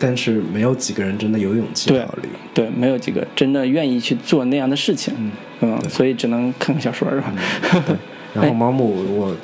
[0.00, 2.28] 但是没有几个人真的有勇气对逃离。
[2.54, 5.12] 对，没有几个真的愿意去做那样的事情，
[5.60, 7.34] 嗯，所以只能看看小说是吧？
[8.32, 9.34] 然后毛姆，我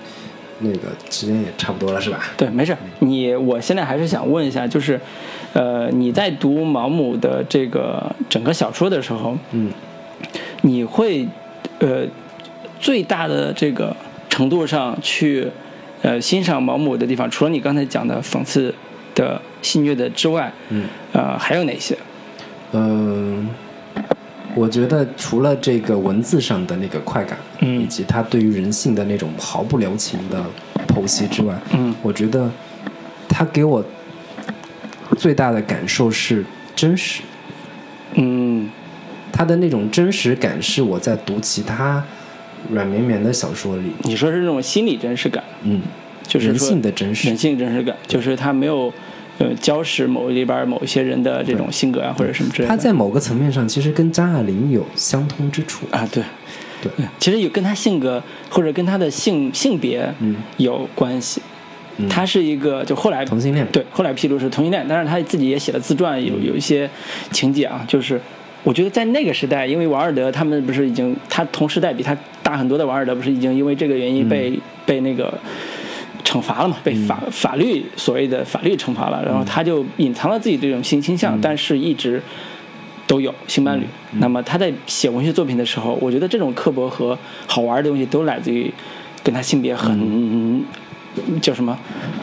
[0.61, 2.21] 那个时间也差不多了，是吧？
[2.37, 2.77] 对，没事。
[3.01, 5.01] 你我现在还是想问一下，就是，
[5.55, 9.71] 呃，你在读毛姆的这个整个小说的时候，嗯，
[10.63, 11.27] 你会，
[11.79, 12.05] 呃，
[12.81, 13.97] 最大的这个
[14.29, 15.49] 程度上去，
[16.03, 18.75] 呃，欣赏毛姆的地方，除了你刚才讲的讽刺
[19.15, 21.97] 的、戏谑的之外，嗯，呃，还有哪些？
[22.73, 23.49] 嗯，
[24.57, 27.81] 我觉得除了这个文字上的那个快感，嗯。
[27.81, 30.45] 以及他对于人性的那种毫不留情的
[30.89, 31.95] 剖析之外，嗯。
[32.03, 32.51] 我觉得
[33.29, 33.85] 他给我
[35.17, 36.45] 最大的感受是
[36.75, 37.23] 真实。
[38.15, 38.71] 嗯
[39.33, 42.05] 他的那种真实感是我在读其他
[42.71, 45.83] 软绵绵的小说里，你说是那种心理真实感，嗯，
[46.27, 48.93] 就是人性的真实人，性真实感，就是他没有。
[49.37, 52.71] 呃，交实某里边某一些人的这种性格啊，或者什么之类的。
[52.71, 55.85] 他在某个层面上其实跟张爱玲有相通之处。
[55.91, 56.23] 啊，对，
[56.81, 61.41] 对其实有跟他性格或者跟他的性性别嗯有关系。
[61.41, 61.51] 嗯
[62.09, 63.67] 他是一个，就后来同性恋。
[63.73, 66.89] 对，后来披露是同性恋，但是他自己也写了自传，有有一些
[67.31, 68.21] 情节啊，就是
[68.63, 75.33] 我觉得在那个时代，因为王尔德他们不是已经他同时代比他大很多的王尔德不是已经因为这个原因被、被那个。
[76.25, 82.21] 惩罚了嘛，被法法律所谓的法律惩罚了，然后他就隐藏了自己这种性倾向，但是一直
[83.07, 83.85] 都有性伴侣。
[84.13, 87.17] 那么他在写文学作品的时候，我觉得这种刻薄和
[87.47, 88.73] 好玩的东西都来自于
[89.23, 90.65] 跟他性别很、
[91.41, 91.79] 叫什么，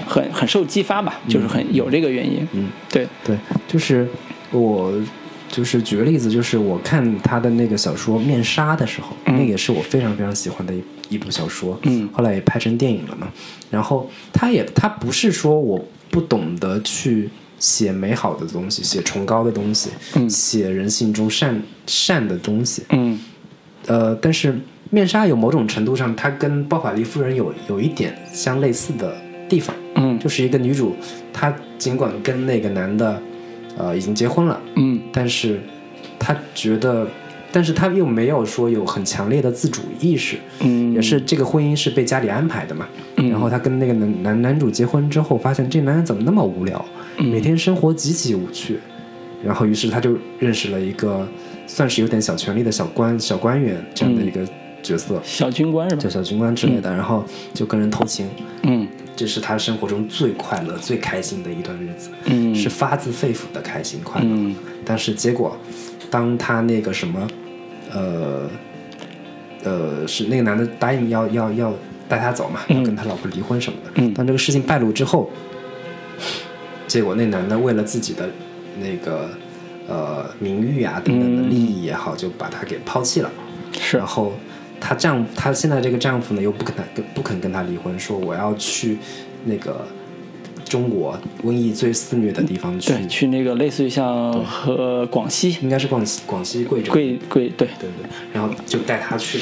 [0.05, 2.47] 很很受激发吧，就是很有这个原因。
[2.53, 3.37] 嗯，对，对，
[3.67, 4.07] 就是
[4.51, 4.93] 我，
[5.49, 12.09] 就是举个例子，就是我看他的那个小说《面纱》的时候，那个也是我非常非常喜欢的一一部小说，嗯。
[12.13, 13.27] 后来也拍成电影了嘛。
[13.69, 20.29] 然后他也他不是说我不懂得去写美好的东西，写崇高的东西，嗯。
[20.29, 23.19] 写人性中善善的东西，嗯。
[23.87, 24.59] 呃，但是
[24.91, 29.15] 面纱有某种程度上，它跟包法利夫人有有一点相类似的
[29.49, 30.19] 地方，嗯。
[30.19, 30.95] 就是一个女主，
[31.33, 33.19] 她尽管跟那个男的，
[33.77, 34.99] 呃，已经结婚了，嗯。
[35.11, 35.61] 但是
[36.19, 37.07] 她觉得
[37.53, 42.85] 但是她又没有说有很强烈的自主意识，嗯，也是这个婚姻是被家里安排的嘛。
[43.15, 43.29] 嗯。
[43.29, 46.83] 然后她跟那个男男男主结婚之后，发现这男人怎么那么无聊，
[47.17, 48.77] 每天生活极其无趣。
[49.41, 51.27] 然后于是她就认识了一个
[51.65, 54.45] 算是有点小权力的小官小官员这样的一个
[54.81, 56.09] 角色，小军官是吧叫？
[56.09, 56.89] 小军官之类的。
[56.91, 58.27] 然后就跟人偷情，
[58.63, 64.27] 嗯这是他生活中最快乐、最开心的一段日子，嗯是发自肺腑的开心快乐。
[64.29, 65.55] 嗯但是结果，
[66.09, 67.27] 当他那个什么，
[67.93, 68.49] 呃，
[69.63, 71.73] 呃，是那个男的答应要要要
[72.09, 73.91] 带他走嘛，要跟他老婆离婚什么的。
[73.95, 75.29] 嗯当这个事情败露之后，
[76.87, 78.27] 结果那男的为了自己的
[78.79, 79.29] 那个
[79.87, 83.29] 呃名誉啊等等的利益也好，就把他给抛弃了。
[83.79, 84.33] 是然后
[84.81, 88.97] 她丈她现在这个丈夫呢又不肯跟不肯跟她离婚，说我要去
[89.45, 89.87] 那个
[90.65, 95.57] 中国瘟疫最肆虐的地方去，对，去那个类似于像和广西。
[95.61, 99.39] 应该是广西广西贵州，贵贵对，对对，然后就带她去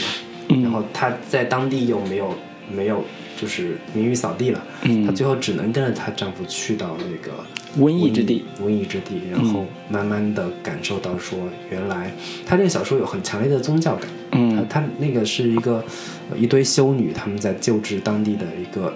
[0.50, 2.36] 然后她在当地又没有
[2.70, 3.04] 没有
[3.40, 5.06] 就是名誉扫地了，嗯。
[5.06, 7.32] 她最后只能跟着她丈夫去到那个
[7.80, 11.40] 瘟疫之地，瘟疫之地，然后慢慢的感受到说，
[11.70, 12.12] 原来
[12.46, 14.56] 她这个小说有很强烈的宗教感，嗯。
[14.68, 15.84] 她她那个是一个
[16.30, 18.94] 呃一堆修女，她们在救治当地的一个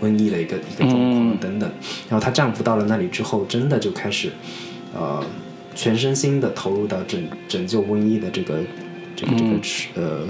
[0.00, 1.36] 瘟疫的一个一个状况嗯。
[1.38, 1.70] 等等，
[2.08, 4.32] 然后她丈夫到了那里之后，真的就开始
[4.94, 5.24] 呃
[5.74, 8.58] 全身心的投入到拯拯救瘟疫的这个
[9.14, 9.60] 这个这个嗯。
[9.94, 10.28] 呃。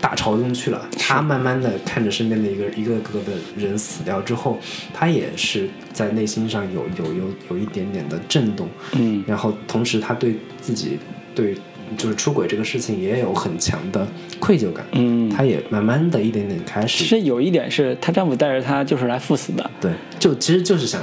[0.00, 4.58] 大潮中去了，她慢慢的看着身边的一个一个个的人死掉之后，
[4.92, 9.24] 她也是在内心上有有有有一点点的震动，嗯。
[9.26, 10.98] 然后同时她对自己
[11.34, 11.54] 对
[11.96, 14.06] 就是出轨这个事情也有很强的
[14.38, 21.02] 愧疚感，嗯，她也慢慢的一点点开始，其实有一点是她丈夫带着她就是来赴死的，对，就其实就是想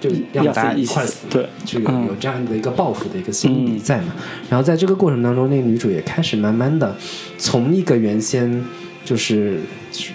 [0.00, 1.48] 就让要大家死一块死嘛，对。
[1.64, 4.14] 这个嗯有这样的一个报复的一个心理在嘛。
[4.48, 6.96] 然后在这个过程当中，那个女主也开始慢慢的
[7.36, 8.64] 从一个原先
[9.04, 9.60] 就是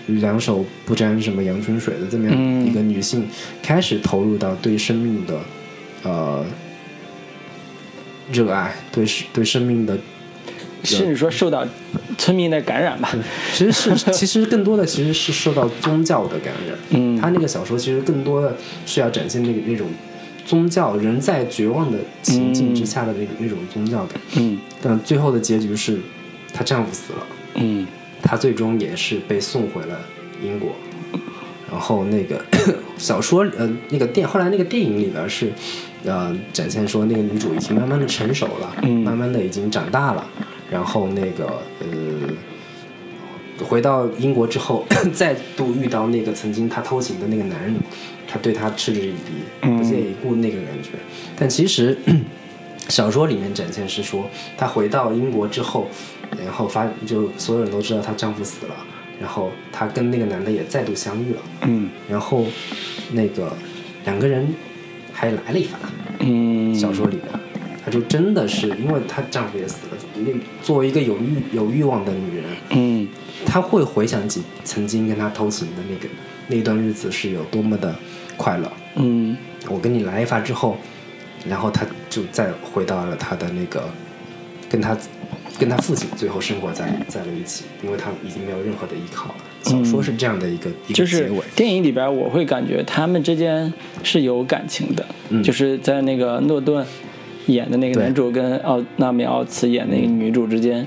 [0.07, 3.27] 两手不沾什么阳春水的这么样嗯一个女性，
[3.61, 5.39] 开始投入到对生命的
[6.03, 6.45] 呃
[8.31, 9.97] 热爱，对对生命的
[10.84, 11.65] 甚至说受到
[12.18, 13.10] 村民的感染吧，
[13.53, 16.77] 其实是，其实更多的其实是受到宗教的感染。
[16.89, 17.18] 嗯。
[17.18, 18.55] 他那个小说其实更多的
[18.85, 19.88] 是要展现那个那种
[20.45, 24.19] 宗教人在绝望的情境之下的那个、那种宗教感。
[24.35, 24.60] 嗯。
[24.81, 25.99] 但最后的结局是，
[26.53, 27.88] 她丈夫死了，嗯。
[28.22, 29.99] 她最终也是被送回了
[30.43, 30.69] 英国。
[31.72, 32.39] 然后那个
[32.97, 35.51] 小说呃那个电后来那个电影里边是，
[36.05, 39.01] 呃展现说那个女主已经慢慢的成熟了，嗯。
[39.01, 40.26] 慢慢的已经长大了，
[40.72, 47.76] 然后那个呃回到英国之后， 再度遇到那个曾经她偷情的那个男人，
[48.27, 49.31] 她对他嗤之以鼻，
[49.61, 50.91] 嗯不屑一顾那个感觉。
[51.38, 51.98] 但其实
[52.90, 54.27] 小说里面展现是说，
[54.57, 55.88] 她回到英国之后，
[56.44, 58.76] 然后发就所有人都知道她丈夫死了，
[59.22, 62.45] 然后她跟那个男的也再度相遇了，嗯然后
[63.11, 63.53] 那个
[64.06, 64.48] 两个人
[65.14, 65.77] 还来了一发。
[66.19, 67.26] 嗯，小说里面，
[67.84, 70.31] 她就真的是因为她丈夫也死了，那
[70.61, 73.07] 作为一个有欲有欲望的女人，嗯
[73.45, 76.07] 她会回想起曾经跟他偷情的那个
[76.47, 77.93] 那段日子是有多么的
[78.38, 78.72] 快乐。
[78.95, 79.35] 嗯
[79.69, 80.77] 我跟你来一发之后，
[81.47, 83.84] 然后她就再回到了她的那个
[84.69, 84.97] 跟她
[85.60, 89.35] 跟她父亲最后生活在在了一起，因为她已经没有任何的依靠了。
[89.64, 91.43] 小说是这样的一个、一就是个结尾。
[91.55, 93.72] 电影里边，我会感觉他们之间
[94.03, 96.85] 是有感情的，嗯就是在那个诺顿
[97.48, 100.86] 演的那个男主跟奥纳米奥茨演那个女主之间，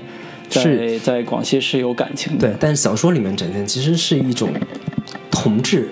[0.49, 2.47] 在是在广西是有感情的。
[2.47, 4.49] 对，但是小说里面展现其实是一种
[5.29, 5.89] 同志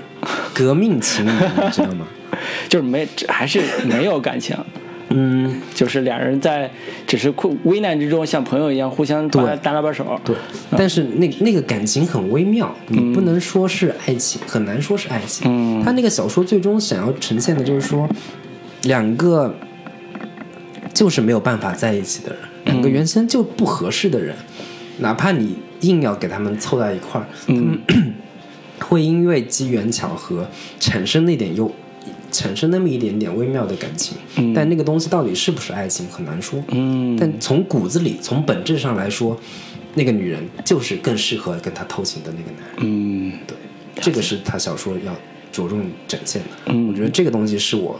[0.53, 2.07] 革命情谊，你知道吗？
[2.67, 4.55] 就是没还是没有感情，
[5.09, 6.69] 嗯，就是俩人在
[7.07, 10.19] 只是困危难之中像朋友一样互相搭对搭拉把手。
[10.25, 10.35] 对，
[10.71, 15.47] 但是那那个感情很微妙，你不能说是爱情，很难说是爱情。
[15.49, 18.07] 嗯他那个小说最终想要呈现的就是说，
[18.83, 19.53] 两个
[20.95, 24.35] 就是没有办法在一起的人，两个原先就不合适的人，
[24.99, 27.77] 哪怕你硬要给他们凑在一块儿，嗯
[28.79, 30.47] 会因为机缘巧合
[30.79, 31.71] 产生那点又
[32.31, 36.63] 产生那么一点点微妙的感情，嗯但那个东西到底是不是爱情很难说。
[36.69, 39.37] 嗯但从骨子里，从本质上来说，
[39.95, 42.77] 那个女人就是更适合跟他偷情的那个男人。
[42.79, 43.55] 嗯对，
[44.01, 45.13] 这个是他小说要
[45.51, 46.49] 着重展现的。
[46.67, 47.99] 嗯我觉得这个东西是我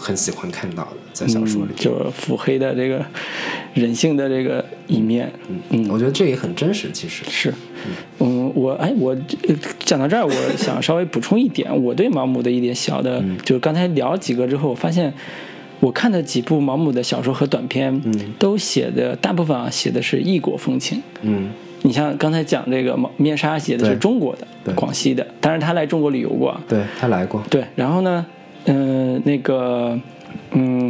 [0.00, 1.72] 很喜欢看到的，在小说里。
[1.76, 3.04] 就是腹黑的这个
[3.74, 5.30] 人性的这个一面。
[5.68, 7.22] 嗯，我觉得这也很真实，其实。
[7.28, 7.52] 是，
[8.18, 9.10] 嗯，我哎，我
[9.46, 15.12] 呃讲到这儿，我 想稍微补充一点，我对毛姆的一点小的，就是刚才聊几个之后，我发现
[15.80, 18.00] 我看的几部毛姆的小说和短篇，
[18.38, 21.02] 都写的大部分啊写的是异国风情。
[21.22, 21.50] 嗯
[21.82, 26.60] 你像刚才讲这个毛面纱写的是中国的对，广西的，当然他来中国旅游过啊。
[26.68, 28.26] 对他来过，对，然后呢，
[29.16, 29.98] 嗯、那个，
[30.52, 30.88] 嗯，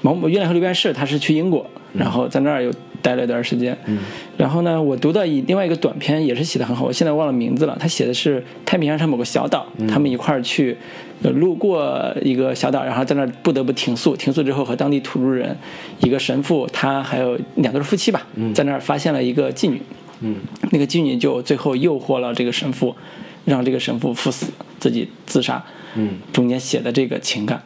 [0.00, 3.76] 毛姆《月亮和六便士》，他是去英国，然后在那儿又待了一段时间。
[3.86, 3.98] 嗯，
[4.36, 7.76] 然后呢，我读到一另外一个短篇也是写的很好，我现在忘了名字了。
[7.80, 10.76] 他写的是太平洋上某个小岛，他们一块儿去。
[11.24, 14.16] 呃路过一个小岛，然后在那儿不得不停宿。
[14.16, 15.56] 停宿之后，和当地土著人、
[16.00, 19.80] 一个神父，他还有两对夫妻吧，在那儿发现了一个妓女。
[20.18, 20.34] 嗯
[20.72, 22.96] 那个妓女就最后诱惑了这个神父，
[23.44, 24.46] 让这个神父赴死，
[24.80, 25.64] 自己自杀。
[25.96, 27.62] 嗯，中间写的这个情感，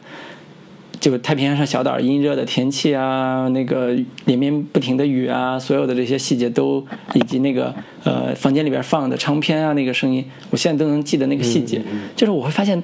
[0.99, 3.95] 就是太平洋上小岛阴热的天气啊，那个
[4.25, 7.73] 连绵不停的雨啊，所有的这些细节都，以及那个
[8.03, 11.81] 呃房间里边放的唱片啊那个声音，我现在都能记得那个细节。
[12.15, 12.83] 就是我会发现，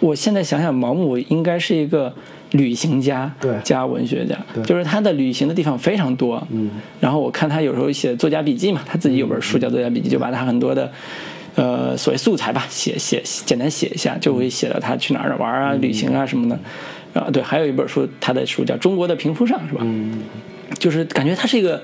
[0.00, 2.14] 我现在想想，毛姆应该是一个。
[2.52, 3.54] 旅行家对。
[3.62, 4.34] 加文学家，
[4.64, 6.42] 就是他的旅行的地方非常多。
[6.50, 10.90] 嗯，然后我看他有时候写作家笔记嘛，他自己有本书叫《作家笔记》，就把他很多的
[11.58, 16.58] 呃所谓素材吧写写简单写一下，就会写到他去哪儿玩啊、旅行啊什么的。
[17.14, 19.80] 啊，对，还有一本书，他的书叫《中国的贫富上》，是吧？
[19.82, 20.22] 嗯
[20.78, 21.82] 就是感觉他是一个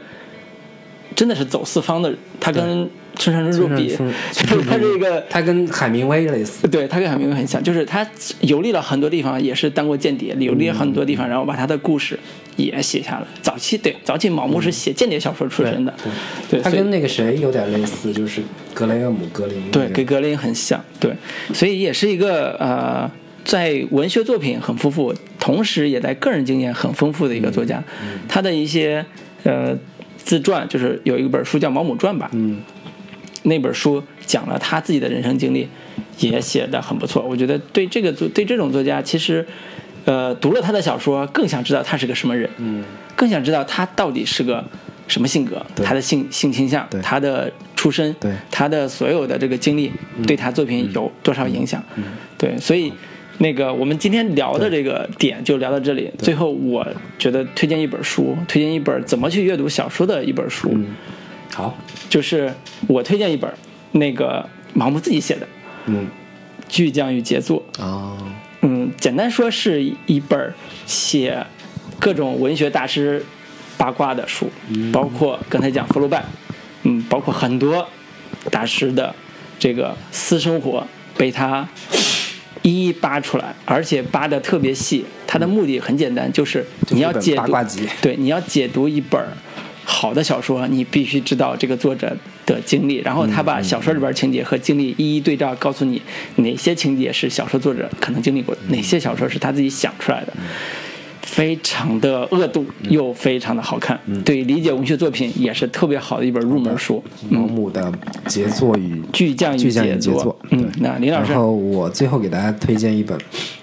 [1.16, 3.88] 真的是走四方的人，他跟村上春树比，
[4.32, 8.06] 就是他是一个他跟海明威类似，对他跟海明威很像，就是他
[8.40, 12.18] 游历了很多地方，也是当过间谍，游历了很多地方，然后把他的故事
[12.56, 13.26] 也写下来。
[13.40, 15.94] 早期对早期毛姆是写间谍小说出身的，
[16.50, 18.42] 对，他跟那个谁有点类似，就是
[18.72, 21.14] 格雷厄姆·格林那对，跟格林很像，对，
[21.52, 23.10] 所以也是一个呃，
[23.44, 27.82] 在文学作品很丰富，同时也在个人经验很丰富的一个作家。
[28.28, 29.04] 他的一些
[29.44, 29.76] 呃
[30.16, 32.60] 自传，就是有一本书叫《毛姆传》吧，嗯
[33.44, 35.68] 那本书讲了他自己的人生经历，
[36.18, 37.22] 也写得很不错。
[37.22, 39.46] 我觉得对这个作对这种作家，其实
[40.04, 42.82] 呃读了他的小说，更想知道他是个什么人，嗯
[43.16, 44.64] 更想知道他到底是个
[45.06, 49.92] 什么性格，他的性性倾向，他的出身，对嗯他的所有的这个经历
[50.26, 51.82] 对他作品有多少影响？
[52.38, 52.92] 对，所以
[53.38, 56.10] 那个我们今天聊的这个点就聊到这里。
[56.18, 56.86] 最后，我
[57.18, 60.86] 觉得推荐一本书，推荐一本怎么去阅读小说的一本书，嗯，
[61.54, 61.72] 好，
[62.08, 62.52] 就是
[62.88, 63.48] 我推荐一本
[63.92, 64.44] 那个
[64.74, 65.46] 盲目自己写的
[65.86, 66.08] 《嗯
[66.68, 67.62] 巨匠与杰作》。
[67.82, 68.18] 哦，
[68.62, 70.52] 嗯，简单说是一本
[70.84, 71.46] 写
[72.00, 73.24] 各种文学大师
[73.78, 74.50] 八卦的书，
[74.92, 76.24] 包括刚才讲福楼拜，
[76.82, 77.88] 嗯，包括很多
[78.50, 79.14] 大师的
[79.58, 80.84] 这个私生活
[81.16, 81.68] 被他
[82.62, 85.04] 一一扒出来，而且扒的特别细。
[85.26, 87.52] 他的目的很简单，就是你要解读
[88.00, 89.20] 对，你要解读一本
[89.84, 92.16] 好的小说，你必须知道这个作者
[92.46, 96.00] 的经历，然后他把小说里边情节和经历一一对照，告诉你
[96.36, 100.32] 哪些情节是小说作者可能经历过的，哪些小说是他自己想出来的。
[101.22, 107.02] 非常的恶毒又非常的好看，对理解文学作品也是特别好的一本入门书。
[107.28, 107.90] 毛姆的
[108.26, 111.32] 杰作与巨匠与巨匠与杰杰作，嗯，那林老师。
[111.32, 113.18] 然，后我最后给大家推荐一本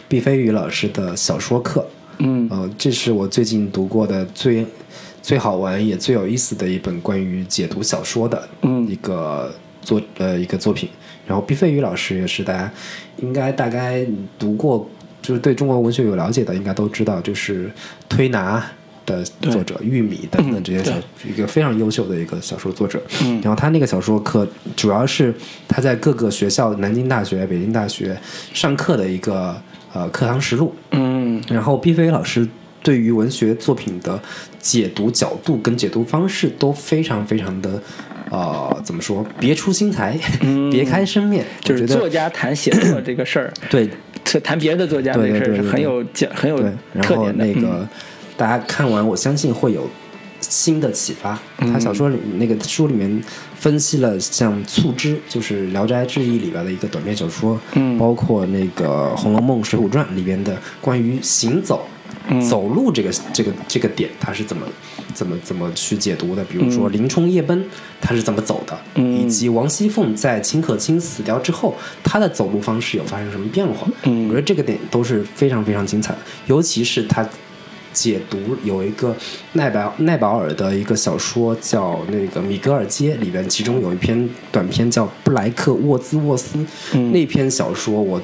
[0.10, 1.88] 毕飞宇老师的小说课，
[2.18, 2.48] 嗯。
[2.50, 4.66] 呃，这是我最近读过的最
[5.22, 10.90] 最好玩也最有意思的一本关于解读小说的嗯一个作呃一个作品。
[11.28, 12.70] 然后毕飞宇老师也是大家
[13.18, 14.06] 应该大概
[14.38, 14.90] 读过，
[15.22, 17.72] 就是对中国文学有了解的，应该都知道，就是
[18.10, 18.64] 推拿。
[19.04, 25.34] 的作者玉米等等这些小嗯一个非常优秀的一个小说作者，嗯然后他那个小说课主要是
[25.68, 28.16] 他在各个学校，南京大学、北京大学
[28.54, 29.60] 上课的一个
[29.92, 32.48] 呃课堂实录，嗯然后毕飞老师
[32.84, 34.22] 对于文学作品的
[34.62, 37.82] 解读角度跟解读方式都非常非常的
[38.30, 40.18] 呃怎么说别出心裁，
[40.72, 43.90] 别开生面，嗯就是作家谈写作这个事儿， 对
[44.24, 46.58] 这谈别人的作家这个事儿是很有讲很有
[47.02, 47.46] 特点的。
[47.46, 47.88] 那个、嗯
[48.38, 49.88] 大家看完，我相信会有
[50.40, 51.38] 新的启发。
[51.60, 53.22] 嗯他小说里那个书里面
[53.56, 61.86] 分析了像《促织》，就是《聊斋志异》里边的一个短篇小说，嗯包括那个《红楼梦》《水浒传》里边的关于行走。
[62.30, 64.66] 嗯走路这个这个这个点，他是怎么
[65.14, 66.44] 怎么怎么去解读的？
[66.46, 67.66] 比如说林冲夜奔，
[68.00, 68.78] 他是怎么走的？
[68.96, 73.88] 嗯以及王熙凤在秦可卿死掉之后，她的走路方式有发生什么变化？
[74.04, 77.28] 嗯我觉得这个点都是非常非常精彩的，尤其是他
[77.94, 79.14] 解读有一个
[79.52, 86.58] 奈保奈保尔的一个小说叫那个《米格尔街》里边，其中有一篇短篇叫《布莱克沃兹沃斯》，
[86.94, 88.22] 嗯那篇小说我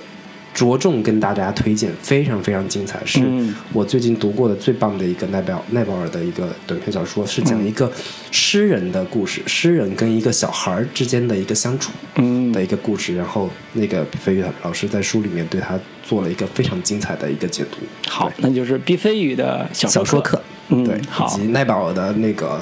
[0.57, 3.53] 着重跟大家推荐，非常非常精彩，是嗯。
[3.71, 7.91] 我最近读过的最棒的一个奈保奈保尔的一个短篇小说，是讲一个
[8.31, 12.51] 诗人的故事，诗人跟一个小孩儿之间的一个相处嗯。
[12.51, 13.15] 的一个故事。
[13.15, 17.77] 然后那个毕飞宇老师在书里面对他做了一个非常精彩的一个解读。
[18.09, 21.27] 好，那就是毕飞宇的小小说课，嗯对，好。
[21.27, 22.59] 以及奈保尔的那个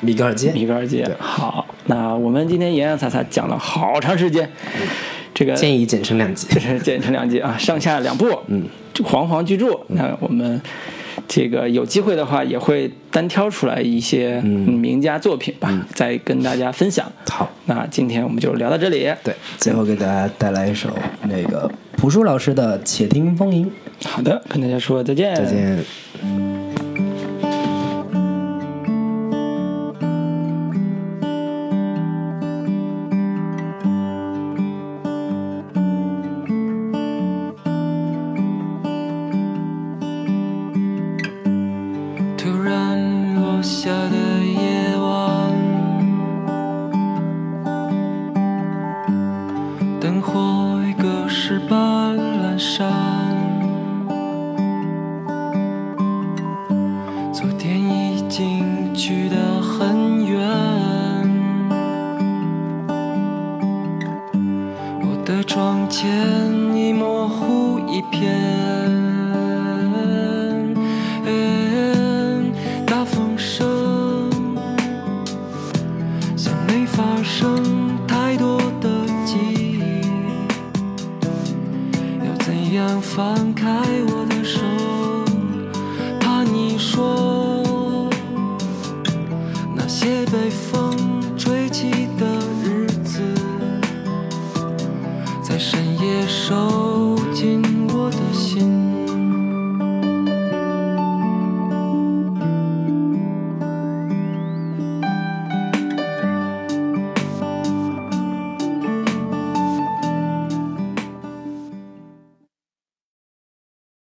[0.00, 1.14] 米格尔街，米格尔街对。
[1.18, 4.50] 好，那我们今天洋洋洒洒讲了好长时间，
[5.40, 6.46] 这个建议剪成两集。
[6.48, 8.62] 就是剪成两集啊，上下两部，嗯，
[9.02, 9.80] 煌煌巨著。
[9.88, 10.60] 那我们
[11.26, 17.10] 这个有机会的话，也会单挑出来一些嗯名家作品吧，再跟大家分享。
[17.30, 19.10] 好，那今天我们就聊到这里。
[19.24, 20.90] 对，最后给大家带来一首
[21.22, 23.64] 那个朴树老师的《且听风吟》，
[24.06, 25.34] 好的，跟大家说再见。
[25.34, 26.69] 再见。